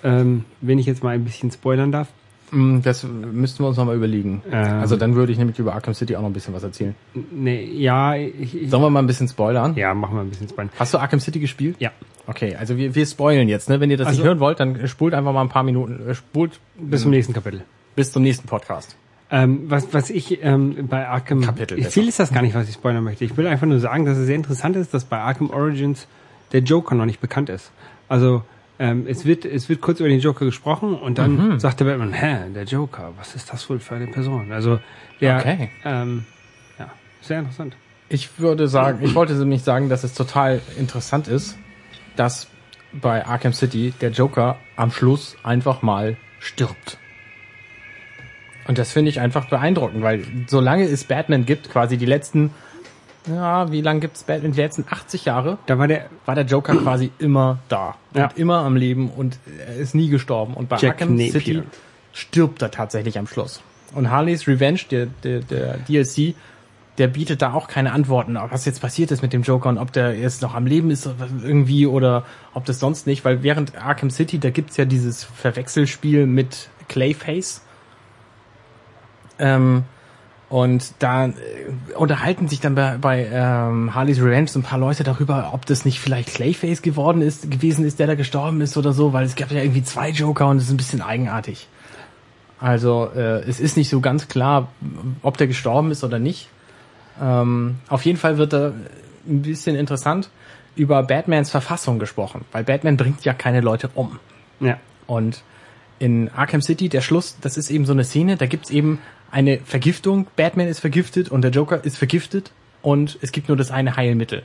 [0.04, 2.08] ähm, wenn ich jetzt mal ein bisschen spoilern darf.
[2.52, 4.42] Mm, Das müssten wir uns nochmal überlegen.
[4.52, 4.80] Ähm.
[4.80, 6.96] Also dann würde ich nämlich über Arkham City auch noch ein bisschen was erzählen.
[7.32, 9.76] Nee, ja, ich, ich, Sollen wir mal ein bisschen spoilern?
[9.76, 10.70] ja, machen wir ein bisschen Spoiler.
[10.80, 11.76] Hast du Arkham City gespielt?
[11.80, 11.92] Ja.
[12.28, 13.80] Okay, also wir, wir spoilen jetzt, ne?
[13.80, 16.14] Wenn ihr das Also- nicht hören wollt, dann spult einfach mal ein paar Minuten, äh,
[16.16, 17.64] spult Bis zum nächsten Kapitel.
[17.96, 18.96] bis zum nächsten Podcast.
[19.32, 21.42] Ähm, was, was ich ähm, bei Arkham...
[21.42, 21.92] Kapitel besser.
[21.92, 23.26] viel ist das gar nicht, was ich spoilern möchte.
[23.26, 26.08] Ich will einfach nur sagen, dass es sehr interessant ist, dass bei Arkham Origins
[26.52, 27.72] der Joker noch nicht bekannt ist.
[28.08, 28.42] Also
[28.80, 31.60] ähm, es wird es wird kurz über den Joker gesprochen und dann Mhm.
[31.60, 34.52] sagt der Batman, hä, der Joker, was ist das wohl für eine Person?
[34.52, 34.80] Also
[35.22, 35.70] der, Okay.
[35.84, 36.24] ähm,
[36.80, 36.92] ja,
[37.22, 37.78] sehr interessant.
[38.08, 41.60] Ich würde sagen, ich wollte nämlich sagen, dass es total interessant ist,
[42.16, 42.48] dass
[42.92, 46.98] bei Arkham City der Joker am Schluss einfach mal stirbt.
[48.68, 52.52] Und das finde ich einfach beeindruckend, weil solange es Batman gibt, quasi die letzten,
[53.28, 54.52] ja, wie lange gibt's Batman?
[54.54, 58.26] Die letzten 80 Jahre Da war der war der Joker quasi immer da Ja.
[58.26, 59.38] und immer am Leben und
[59.68, 60.54] er ist nie gestorben.
[60.54, 61.32] Und bei Jack Arkham Napier.
[61.32, 61.64] City
[62.14, 63.62] stirbt er tatsächlich am Schluss.
[63.94, 66.36] Und Harley's Revenge, der, der, der DLC,
[66.98, 69.92] der bietet da auch keine Antworten, was jetzt passiert ist mit dem Joker und ob
[69.94, 71.10] der jetzt noch am Leben ist
[71.44, 76.26] irgendwie oder ob das sonst nicht, weil während Arkham City, da gibt's ja dieses Verwechselspiel
[76.26, 77.62] mit Clayface.
[79.40, 79.84] Ähm,
[80.50, 81.34] und da äh,
[81.96, 85.86] unterhalten sich dann bei, bei ähm, Harley's Revenge so ein paar Leute darüber, ob das
[85.86, 89.36] nicht vielleicht Clayface geworden ist, gewesen ist, der da gestorben ist oder so, weil es
[89.36, 91.68] gab ja irgendwie zwei Joker und es ist ein bisschen eigenartig.
[92.60, 94.70] Also äh, es ist nicht so ganz klar,
[95.22, 96.50] ob der gestorben ist oder nicht.
[97.22, 98.74] Ähm, auf jeden Fall wird da
[99.28, 100.30] ein bisschen interessant
[100.76, 104.20] über Batmans Verfassung gesprochen, weil Batman bringt ja keine Leute um.
[104.60, 104.78] ja.
[105.06, 105.44] Und
[106.00, 109.00] in Arkham City, der Schluss, das ist eben so eine Szene, da gibt's eben
[109.32, 112.52] eine Vergiftung, Batman ist vergiftet und der Joker ist vergiftet
[112.82, 114.44] und es gibt nur das eine Heilmittel.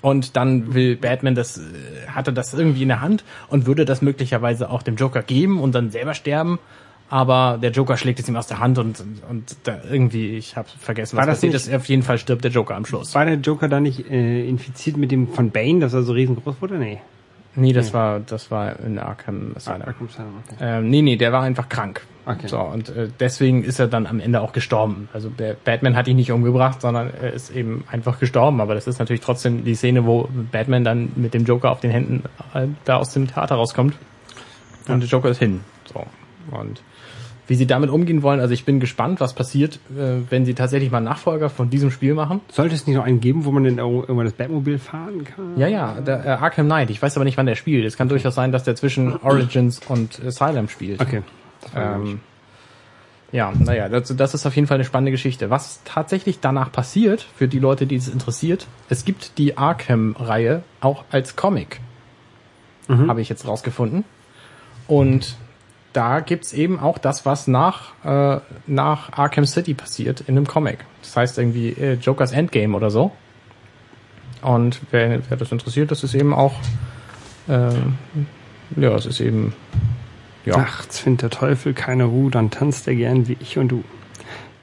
[0.00, 1.62] Und dann will Batman das, äh,
[2.08, 5.74] hatte das irgendwie in der Hand und würde das möglicherweise auch dem Joker geben und
[5.74, 6.58] dann selber sterben.
[7.08, 10.56] Aber der Joker schlägt es ihm aus der Hand und, und, und da irgendwie, ich
[10.56, 11.74] habe vergessen, was War das passiert nicht- ist.
[11.74, 13.14] Auf jeden Fall stirbt der Joker am Schluss.
[13.14, 16.56] War der Joker da nicht äh, infiziert mit dem von Bane, dass er so riesengroß
[16.60, 16.78] wurde?
[16.78, 17.00] Nee.
[17.54, 19.82] Nee, das war, das war in Arkham Asylum.
[19.82, 20.56] Arkham Asylum, okay.
[20.60, 22.02] Ähm, nee, nee, der war einfach krank.
[22.24, 22.46] Okay.
[22.46, 25.08] So, und äh, deswegen ist er dann am Ende auch gestorben.
[25.12, 28.60] Also der Batman hat ihn nicht umgebracht, sondern er ist eben einfach gestorben.
[28.60, 31.90] Aber das ist natürlich trotzdem die Szene, wo Batman dann mit dem Joker auf den
[31.90, 32.22] Händen
[32.54, 33.96] äh, da aus dem Theater rauskommt.
[34.88, 35.60] Und der Joker ist hin.
[35.92, 36.06] So.
[36.56, 36.82] Und
[37.52, 40.90] wie sie damit umgehen wollen, also ich bin gespannt, was passiert, äh, wenn sie tatsächlich
[40.90, 42.40] mal einen Nachfolger von diesem Spiel machen.
[42.50, 45.58] Sollte es nicht noch einen geben, wo man denn irgendwann das Batmobil fahren kann?
[45.58, 46.88] Ja, ja, der, äh, Arkham Knight.
[46.88, 47.84] Ich weiß aber nicht, wann der spielt.
[47.84, 51.02] Es kann durchaus sein, dass der zwischen Origins und Asylum spielt.
[51.02, 51.20] Okay.
[51.76, 52.20] Ähm,
[53.32, 55.50] ja, naja, das, das ist auf jeden Fall eine spannende Geschichte.
[55.50, 61.04] Was tatsächlich danach passiert, für die Leute, die es interessiert, es gibt die Arkham-Reihe auch
[61.10, 61.80] als Comic.
[62.88, 64.04] Habe ich jetzt rausgefunden.
[64.86, 65.36] Und
[65.92, 70.78] da gibt's eben auch das, was nach, äh, nach Arkham City passiert in einem Comic.
[71.02, 73.12] Das heißt irgendwie äh, Jokers Endgame oder so.
[74.42, 76.54] Und wer, wer das interessiert, das ist eben auch,
[77.48, 77.70] äh,
[78.76, 79.54] ja, es ist eben,
[80.44, 80.56] ja.
[80.56, 83.84] Nachts findet der Teufel keine Ruhe, dann tanzt er gern wie ich und du.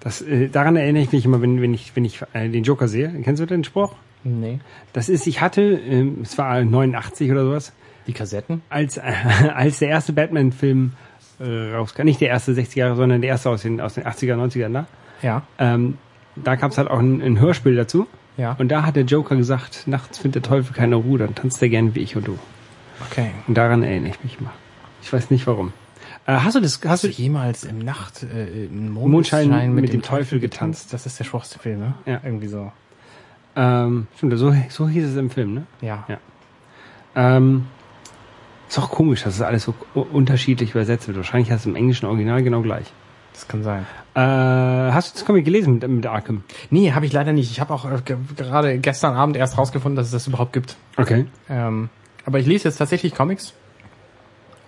[0.02, 2.88] Das, äh, daran erinnere ich mich immer, wenn, wenn ich, wenn ich äh, den Joker
[2.88, 3.10] sehe.
[3.24, 3.96] Kennst du den Spruch?
[4.24, 4.60] Nee.
[4.92, 7.74] Das ist, ich hatte, ähm, es war 89 oder sowas,
[8.08, 8.62] Die Kassetten?
[8.70, 9.02] als, äh,
[9.56, 10.94] als der erste Batman-Film
[11.40, 14.36] äh, rauskam, nicht der erste 60er Jahre, sondern der erste aus den, aus den 80er,
[14.36, 14.88] 90ern da,
[15.22, 15.44] Ja.
[15.58, 15.98] ähm,
[16.36, 18.08] da gab es halt auch ein, ein Hörspiel dazu.
[18.38, 18.56] Ja.
[18.58, 21.70] Und da hat der Joker gesagt, nachts findet der Teufel keine Ruhe, dann tanzt er
[21.70, 22.40] gern wie ich und du.
[23.10, 23.32] Okay.
[23.48, 24.52] Und daran erinnere ich mich mal.
[25.02, 25.74] Ich weiß nicht warum.
[26.26, 29.92] Äh, hast du das, hast Hast du, jemals im Nacht äh, im Mondschein Mondschein mit
[29.92, 30.94] dem Teufel getanzt?
[30.94, 31.94] Das ist der schwachste Film, ne?
[32.06, 32.22] Ja.
[32.24, 32.72] Irgendwie so.
[33.56, 35.64] ähm, stimmt, so, so hieß es im Film, ne?
[35.82, 36.06] Ja.
[36.08, 36.18] Ja.
[37.16, 37.66] Ähm,
[38.70, 41.18] ist auch komisch, dass es alles so unterschiedlich übersetzt wird.
[41.18, 42.86] Wahrscheinlich heißt es im englischen Original genau gleich.
[43.34, 43.86] Das kann sein.
[44.16, 46.44] Äh, hast du das Comic gelesen mit, mit Arkham?
[46.70, 47.52] Nee, habe ich leider nicht.
[47.52, 50.76] Ich habe auch äh, ge gerade gestern Abend erst rausgefunden, dass es das überhaupt gibt.
[50.98, 51.26] Okay.
[51.50, 51.90] Ähm,
[52.26, 53.54] aber ich lese jetzt tatsächlich Comics.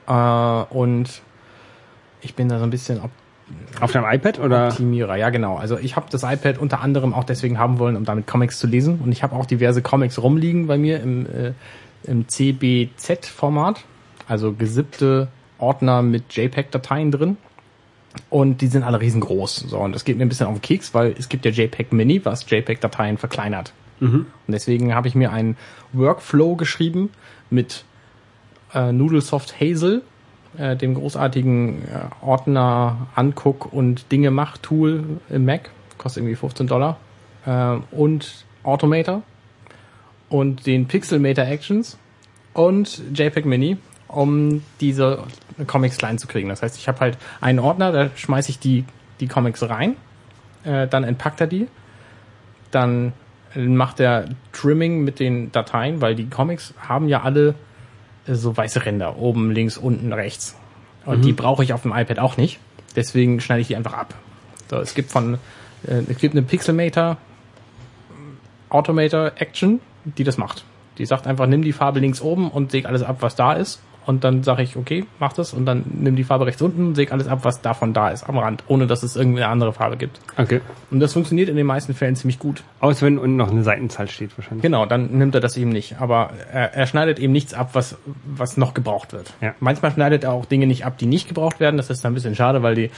[0.07, 1.21] Äh, und
[2.21, 3.11] ich bin da so ein bisschen op
[3.81, 4.67] Auf deinem iPad oder?
[4.69, 5.15] Optimierer.
[5.15, 5.57] Ja, genau.
[5.57, 8.67] Also ich habe das iPad unter anderem auch deswegen haben wollen, um damit Comics zu
[8.67, 8.99] lesen.
[9.03, 11.53] Und ich habe auch diverse Comics rumliegen bei mir im, äh,
[12.03, 13.83] im CBZ-Format.
[14.31, 15.27] Also gesippte
[15.57, 17.35] Ordner mit JPEG-Dateien drin.
[18.29, 19.57] Und die sind alle riesengroß.
[19.67, 21.91] So, und das geht mir ein bisschen auf den Keks, weil es gibt ja JPEG
[21.91, 23.73] Mini, was JPEG-Dateien verkleinert.
[24.47, 25.57] Und deswegen habe ich mir einen
[25.91, 27.09] Workflow geschrieben
[27.49, 27.83] mit
[28.73, 30.01] äh, Noodlesoft Hazel,
[30.57, 36.67] äh, dem großartigen äh, Ordner Anguck und Dinge macht Tool im Mac, kostet irgendwie 15
[36.67, 36.99] Dollar,
[37.45, 39.23] äh, und Automator
[40.29, 41.97] und den Pixelmator Actions
[42.53, 43.77] und JPEG Mini
[44.11, 45.23] um diese
[45.67, 46.49] Comics klein zu kriegen.
[46.49, 48.85] Das heißt, ich habe halt einen Ordner, da schmeiße ich die,
[49.19, 49.95] die Comics rein,
[50.63, 51.67] äh, dann entpackt er die,
[52.71, 53.13] dann
[53.55, 57.55] macht er Trimming mit den Dateien, weil die Comics haben ja alle
[58.27, 60.55] äh, so weiße Ränder, oben, links, unten, rechts.
[61.03, 62.59] Und die brauche ich auf dem iPad auch nicht.
[62.95, 64.13] Deswegen schneide ich die einfach ab.
[64.69, 65.35] So, es gibt von,
[65.87, 67.17] äh, es gibt eine Pixelmator
[68.69, 70.63] Automator Action, die das macht.
[70.97, 73.81] Die sagt einfach, nimm die Farbe links oben und säg alles ab, was da ist.
[74.05, 75.53] Und dann sage ich, okay, mach das.
[75.53, 78.27] Und dann nimm die Farbe rechts unten und säg alles ab, was davon da ist,
[78.27, 80.19] am Rand, ohne dass es irgendeine andere Farbe gibt.
[80.37, 80.61] Okay.
[80.89, 82.63] Und das funktioniert in den meisten Fällen ziemlich gut.
[82.79, 84.63] Außer wenn unten noch eine Seitenzahl steht wahrscheinlich.
[84.63, 86.01] Genau, dann nimmt er das eben nicht.
[86.01, 89.33] Aber er, er schneidet eben nichts ab, was, was noch gebraucht wird.
[89.41, 89.53] Ja.
[89.59, 91.77] Manchmal schneidet er auch Dinge nicht ab, die nicht gebraucht werden.
[91.77, 92.89] Das ist dann ein bisschen schade, weil die,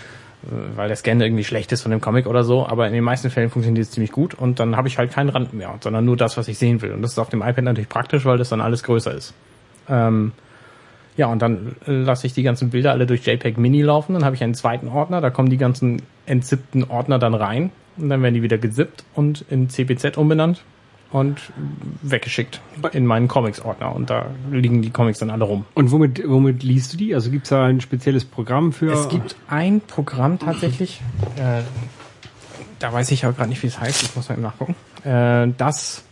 [0.75, 2.65] weil der Scan irgendwie schlecht ist von dem Comic oder so.
[2.65, 5.29] Aber in den meisten Fällen funktioniert es ziemlich gut und dann habe ich halt keinen
[5.29, 6.93] Rand mehr, sondern nur das, was ich sehen will.
[6.93, 9.33] Und das ist auf dem iPad natürlich praktisch, weil das dann alles größer ist.
[9.89, 10.31] Ähm,
[11.15, 14.13] ja, und dann lasse ich die ganzen Bilder alle durch JPEG Mini laufen.
[14.13, 17.71] Dann habe ich einen zweiten Ordner, da kommen die ganzen entzippten Ordner dann rein.
[17.97, 20.63] Und dann werden die wieder gezippt und in CPZ umbenannt
[21.11, 21.39] und
[22.01, 22.59] weggeschickt
[22.91, 23.95] in meinen Comics-Ordner.
[23.95, 25.65] Und da liegen die Comics dann alle rum.
[25.75, 27.13] Und womit, womit liest du die?
[27.13, 28.91] Also gibt's da ein spezielles Programm für?
[28.91, 31.01] Es gibt ein Programm tatsächlich,
[31.37, 31.61] äh,
[32.79, 34.75] da weiß ich aber gerade nicht, wie es heißt, ich muss mal eben nachgucken.
[35.05, 36.03] Äh, das,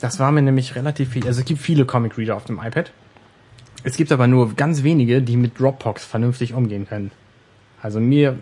[0.00, 2.92] das war mir nämlich relativ viel, also es gibt viele Comic Reader auf dem iPad.
[3.84, 7.10] Es gibt aber nur ganz wenige, die mit Dropbox vernünftig umgehen können.
[7.80, 8.38] Also mir,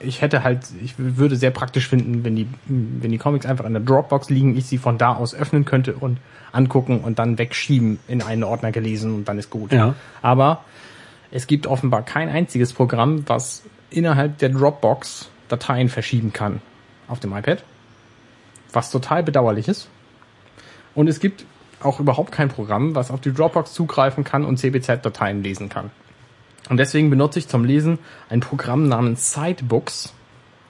[0.00, 3.72] ich hätte halt, ich würde sehr praktisch finden, wenn die, wenn die Comics einfach in
[3.72, 6.18] der Dropbox liegen, ich sie von da aus öffnen könnte und
[6.50, 9.72] angucken und dann wegschieben in einen Ordner gelesen und dann ist gut.
[9.72, 9.94] Ja.
[10.20, 10.64] Aber
[11.30, 16.60] es gibt offenbar kein einziges Programm, was innerhalb der Dropbox Dateien verschieben kann
[17.08, 17.62] auf dem iPad.
[18.72, 19.88] Was total bedauerlich ist.
[20.94, 21.44] Und es gibt
[21.84, 25.90] auch überhaupt kein Programm, was auf die Dropbox zugreifen kann und CBZ-Dateien lesen kann.
[26.68, 27.98] Und deswegen benutze ich zum Lesen
[28.30, 30.14] ein Programm namens Sidebooks.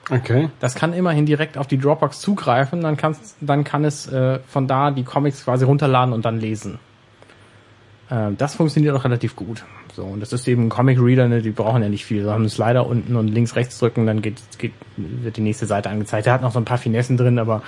[0.09, 0.49] Okay.
[0.59, 4.67] Das kann immerhin direkt auf die Dropbox zugreifen, dann, kann's, dann kann es äh, von
[4.67, 6.79] da die Comics quasi runterladen und dann lesen.
[8.09, 9.63] Äh, das funktioniert auch relativ gut.
[9.95, 12.23] So, und das ist eben ein Comic Reader, ne, die brauchen ja nicht viel.
[12.23, 15.67] Sie haben einen Slider unten und links, rechts drücken, dann geht, geht, wird die nächste
[15.67, 16.25] Seite angezeigt.
[16.25, 17.61] Der hat noch so ein paar Finessen drin, aber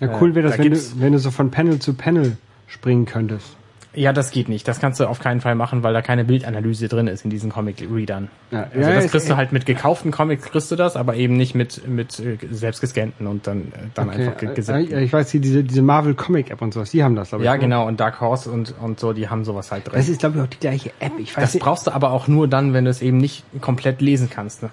[0.00, 2.36] Ja, cool wäre das, da wenn du, wenn du so von Panel zu Panel
[2.72, 3.56] springen könntest.
[3.94, 4.66] ja, das geht nicht.
[4.66, 7.50] Das kannst du auf keinen Fall machen, weil da keine Bildanalyse drin ist in diesen
[7.50, 8.28] Comic Readern.
[8.50, 11.36] Ja, Also ja, das kriegst du halt mit gekauften Comics kriegst du das, aber eben
[11.36, 14.90] nicht mit mit äh, selbst gescannten und dann äh, dann einfach Okay, gesammelt.
[14.92, 17.44] äh, ich weiß, hier diese, diese Marvel Comic App und sowas, die haben das, glaube
[17.44, 17.46] ich.
[17.46, 17.58] Ja, ne?
[17.60, 19.94] genau, und Dark Horse und, und so, die haben sowas halt drin.
[19.96, 21.12] Das ist, glaube ich, auch die gleiche App.
[21.18, 21.62] Ich weiß Das nicht.
[21.62, 24.62] brauchst du aber auch nur dann, wenn du es eben nicht komplett lesen kannst.
[24.62, 24.70] Ne?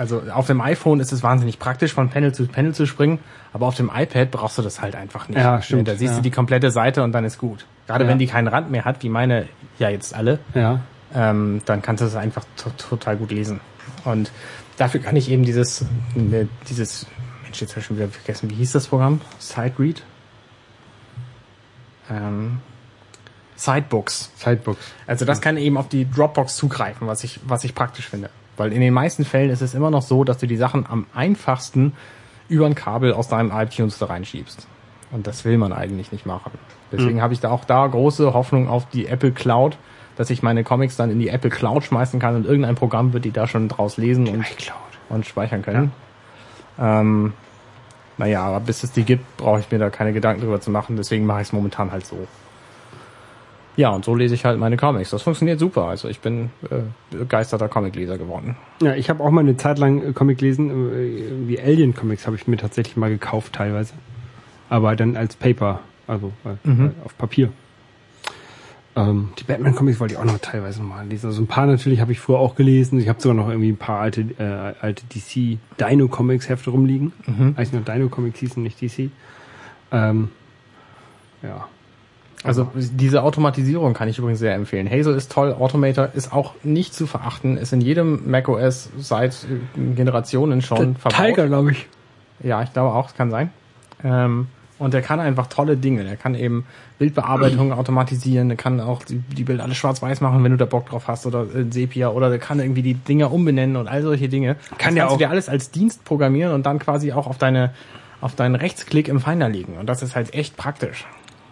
[0.00, 3.18] Also auf dem iPhone ist es wahnsinnig praktisch, von Panel zu Panel zu springen,
[3.52, 5.36] aber auf dem iPad brauchst du das halt einfach nicht.
[5.36, 6.16] Ja, stimmt, Da siehst ja.
[6.16, 7.66] du die komplette Seite und dann ist gut.
[7.86, 8.10] Gerade Ja.
[8.10, 9.46] wenn die keinen Rand mehr hat, wie meine
[9.78, 10.80] ja jetzt alle, Ja.
[11.14, 13.60] ähm, dann kannst du es einfach to total gut lesen.
[14.06, 14.32] Und
[14.78, 17.06] dafür kann ich eben dieses, ne, dieses,
[17.42, 19.20] Mensch, jetzt habe ich schon wieder vergessen, wie hieß das Programm?
[19.38, 20.02] SideRead?
[22.10, 22.60] Ähm,
[23.56, 24.30] Sidebooks.
[24.36, 24.80] Sidebooks.
[25.06, 28.30] Also das kann eben auf die Dropbox zugreifen, was ich, was ich praktisch finde.
[28.60, 31.06] Weil in den meisten Fällen ist es immer noch so, dass du die Sachen am
[31.14, 31.94] einfachsten
[32.50, 34.68] über ein Kabel aus deinem iTunes da reinschiebst.
[35.12, 36.52] Und das will man eigentlich nicht machen.
[36.92, 39.78] Deswegen habe ich da auch da große Hoffnung auf die Apple Cloud,
[40.16, 43.24] dass ich meine Comics dann in die Apple Cloud schmeißen kann und irgendein Programm wird
[43.24, 44.44] die da schon draus lesen und,
[45.08, 45.92] und speichern können.
[46.78, 47.32] Ähm,
[48.18, 50.96] naja, aber bis es die gibt, brauche ich mir da keine Gedanken drüber zu machen.
[50.96, 52.28] Deswegen mache ich es momentan halt so.
[53.76, 55.10] Ja, und so lese ich halt meine Comics.
[55.10, 55.84] Das funktioniert super.
[55.84, 58.56] Also ich bin äh, begeisterter Comicleser geworden.
[58.82, 62.26] Ja, ich habe auch mal eine Zeit lang äh, Comic gelesen, äh, wie Alien Comics
[62.26, 63.94] habe ich mir tatsächlich mal gekauft teilweise.
[64.68, 66.92] Aber dann als Paper, also äh, Mhm.
[67.04, 67.50] auf Papier.
[68.96, 71.26] Ähm, die Batman Comics wollte ich auch noch teilweise mal lesen.
[71.26, 72.98] Also ein paar natürlich habe ich früher auch gelesen.
[72.98, 77.12] Ich habe sogar noch irgendwie ein paar alte, äh, alte DC Dino Comics Hefte rumliegen.
[77.26, 77.54] Mhm.
[77.56, 79.10] Eigentlich noch Dino Comics hießen, nicht DC.
[79.92, 80.28] Ähm,
[81.42, 81.68] ja.
[82.42, 84.90] Also diese Automatisierung kann ich übrigens sehr empfehlen.
[84.90, 89.94] Hazel ist toll, Automator ist auch nicht zu verachten, ist in jedem macOS seit äh,
[89.94, 91.20] Generationen schon verbaut.
[91.26, 91.86] Tiger, glaube ich.
[92.42, 93.50] Ja, ich glaube auch, es kann sein.
[94.02, 94.46] Ähm,
[94.78, 96.04] und der kann einfach tolle Dinge.
[96.04, 96.64] Der kann eben
[96.98, 100.86] Bildbearbeitung automatisieren, der kann auch die, die Bilder alle schwarz-weiß machen, wenn du da Bock
[100.88, 104.30] drauf hast, oder äh, Sepia, oder der kann irgendwie die Dinger umbenennen und all solche
[104.30, 104.54] Dinge.
[104.54, 107.26] Kann das der kannst auch- du dir alles als Dienst programmieren und dann quasi auch
[107.26, 107.72] auf deine
[108.22, 109.78] auf deinen Rechtsklick im Finder legen.
[109.78, 111.06] Und das ist halt echt praktisch.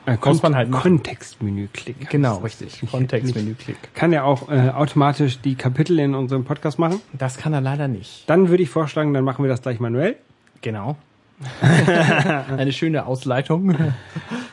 [0.08, 0.82] Äh, man halt machen.
[0.82, 2.06] Kontextmenü klicken.
[2.10, 2.80] Genau, richtig.
[2.90, 3.94] Kontextmenü-Klick.
[3.94, 7.00] Kann er auch äh, automatisch die Kapitel in unserem Podcast machen?
[7.12, 8.24] Das kann er leider nicht.
[8.28, 10.16] Dann würde ich vorschlagen, dann machen wir das gleich manuell.
[10.62, 10.96] Genau.
[12.56, 13.74] Eine schöne Ausleitung.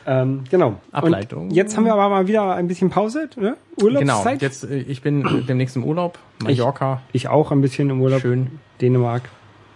[0.08, 0.76] Ähm, genau.
[0.92, 1.48] Ableitung.
[1.48, 3.56] Und jetzt haben wir aber mal wieder ein bisschen Pause, ne?
[3.76, 4.40] Genau, Urlaubszeit.
[4.40, 8.20] jetzt, äh, ich bin demnächst im Urlaub, Mallorca, Ich auch ein bisschen im Urlaub.
[8.20, 8.60] schön.
[8.80, 9.22] Dänemark.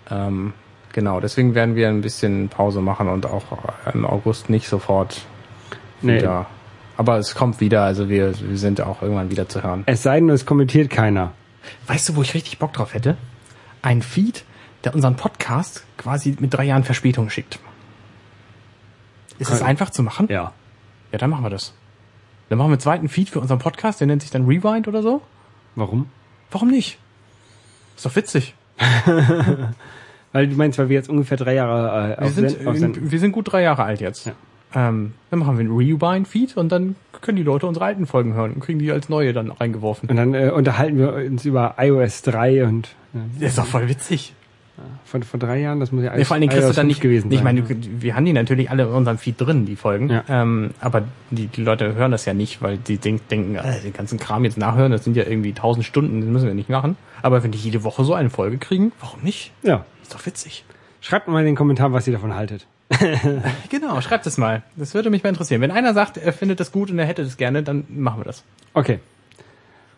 [0.09, 0.53] Ähm,
[0.93, 3.43] genau, deswegen werden wir ein bisschen Pause machen und auch
[3.93, 5.23] im August nicht sofort
[6.03, 6.17] Nee.
[6.19, 6.47] wieder.
[6.97, 9.85] Aber es kommt wieder, also wir, wir sind auch irgendwann wieder zu hören.
[9.87, 11.33] Es sei denn, es kommentiert keiner.
[11.87, 13.17] Weißt du, wo ich richtig Bock drauf hätte?
[13.83, 14.45] Ein Feed,
[14.85, 17.59] der unseren Podcast quasi mit drei Jahren Verspätung schickt.
[19.39, 20.27] Ist das Kann- einfach zu machen?
[20.31, 20.53] Ja.
[21.13, 21.73] Ja, dann machen wir das.
[22.51, 25.03] Dann machen wir einen zweiten Feed für unseren Podcast, der nennt sich dann Rewind oder
[25.03, 25.23] so.
[25.77, 26.07] Warum?
[26.51, 26.99] Warum nicht?
[27.97, 28.55] Ist doch witzig.
[30.33, 33.11] Weil du meinst, weil wir jetzt ungefähr drei Jahre äh, Wir auf sind, auf Send-
[33.11, 34.27] wir sind gut drei Jahre alt jetzt.
[34.27, 34.33] Ja.
[34.75, 38.53] Ähm, dann machen wir einen Rewind-Feed und dann können die Leute unsere alten Folgen hören
[38.53, 40.09] und kriegen die als neue dann reingeworfen.
[40.09, 43.89] Und dann äh, unterhalten wir uns über iOS 3 und äh, Das ist doch voll
[43.89, 44.35] witzig.
[45.05, 46.89] von vor drei Jahren, das muss ja Nee, vor allen Dingen kriegst du dann 5
[46.89, 47.45] nicht gewesen Ich sein.
[47.45, 50.09] meine, du, wir haben die natürlich alle in unserem Feed drin, die Folgen.
[50.09, 50.25] Ja.
[50.29, 53.93] Ähm, aber die, die Leute hören das ja nicht, weil die denk, denken, äh, den
[53.93, 56.97] ganzen Kram jetzt nachhören, das sind ja irgendwie tausend Stunden, das müssen wir nicht machen.
[57.23, 59.53] Aber wenn die jede Woche so eine Folge kriegen, warum nicht?
[59.63, 59.85] ja.
[60.03, 60.65] Ist doch witzig.
[61.03, 62.67] Schreibt mal in den Kommentaren, was ihr davon haltet.
[63.71, 64.63] Genau, schreibt es mal.
[64.77, 65.61] Das würde mich mal interessieren.
[65.61, 68.25] Wenn einer sagt, er findet das gut und er hätte das gerne, dann machen wir
[68.25, 68.45] das.
[68.75, 68.99] Okay.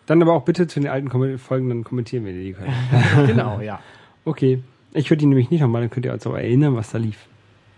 [0.07, 2.55] Dann aber auch bitte zu den alten Kom Folgen, dann kommentieren wir die.
[3.27, 3.81] genau, ja.
[4.25, 4.63] Okay.
[4.93, 7.17] Ich würde die nämlich nicht nochmal, dann könnt ihr euch auch erinnern, was da lief.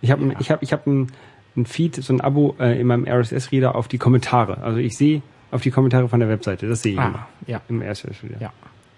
[0.00, 0.34] Ich habe Ja.
[0.40, 1.12] ich hab, ich hab ein,
[1.56, 4.58] ein Feed, so ein Abo äh, in meinem RSS-Reader auf die Kommentare.
[4.62, 5.22] Also ich sehe
[5.52, 6.66] auf die Kommentare von der Webseite.
[6.68, 8.40] Das sehe ich immer Ah, ja, im RSS-Reader.
[8.40, 8.52] ja.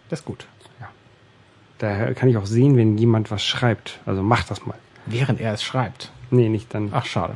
[0.09, 0.47] Das ist gut.
[1.79, 4.01] Daher kann ich auch sehen, wenn jemand was schreibt.
[4.07, 4.79] Also macht das mal.
[5.07, 6.11] Während er es schreibt.
[6.31, 6.89] Nee, nicht dann.
[6.93, 7.35] Ach, schade.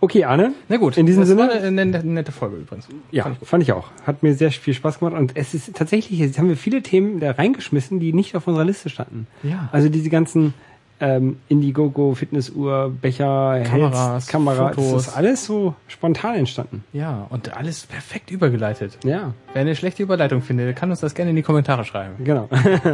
[0.00, 0.52] Okay, Arne.
[0.68, 2.88] Na gut, In diesem das Sinne- war eine, eine nette Folge übrigens.
[3.12, 3.88] Ja, Fand ich fand ich auch.
[4.04, 5.14] Hat mir sehr viel Spaß gemacht.
[5.16, 8.64] Und es ist tatsächlich, jetzt haben wir viele Themen da reingeschmissen, die nicht auf unserer
[8.64, 9.28] Liste standen.
[9.44, 9.68] Ja.
[9.70, 10.54] Also diese ganzen
[10.98, 16.82] ähm, Indiegogo, Fitnessuhr, Becher, Kameras, Kameras, das ist alles so spontan entstanden.
[16.92, 18.98] Ja, und alles perfekt übergeleitet.
[19.04, 22.24] Ja, Wer eine schlechte Überleitung findet, kann uns das gerne in die Kommentare schreiben.
[22.24, 22.48] genau.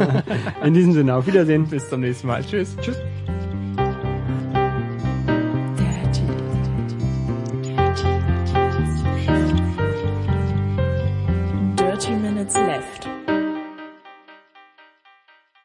[0.63, 1.65] In diesem Sinne, auf Wiedersehen.
[1.67, 2.43] Bis zum nächsten Mal.
[2.43, 2.75] Tschüss.
[2.81, 2.97] Tschüss.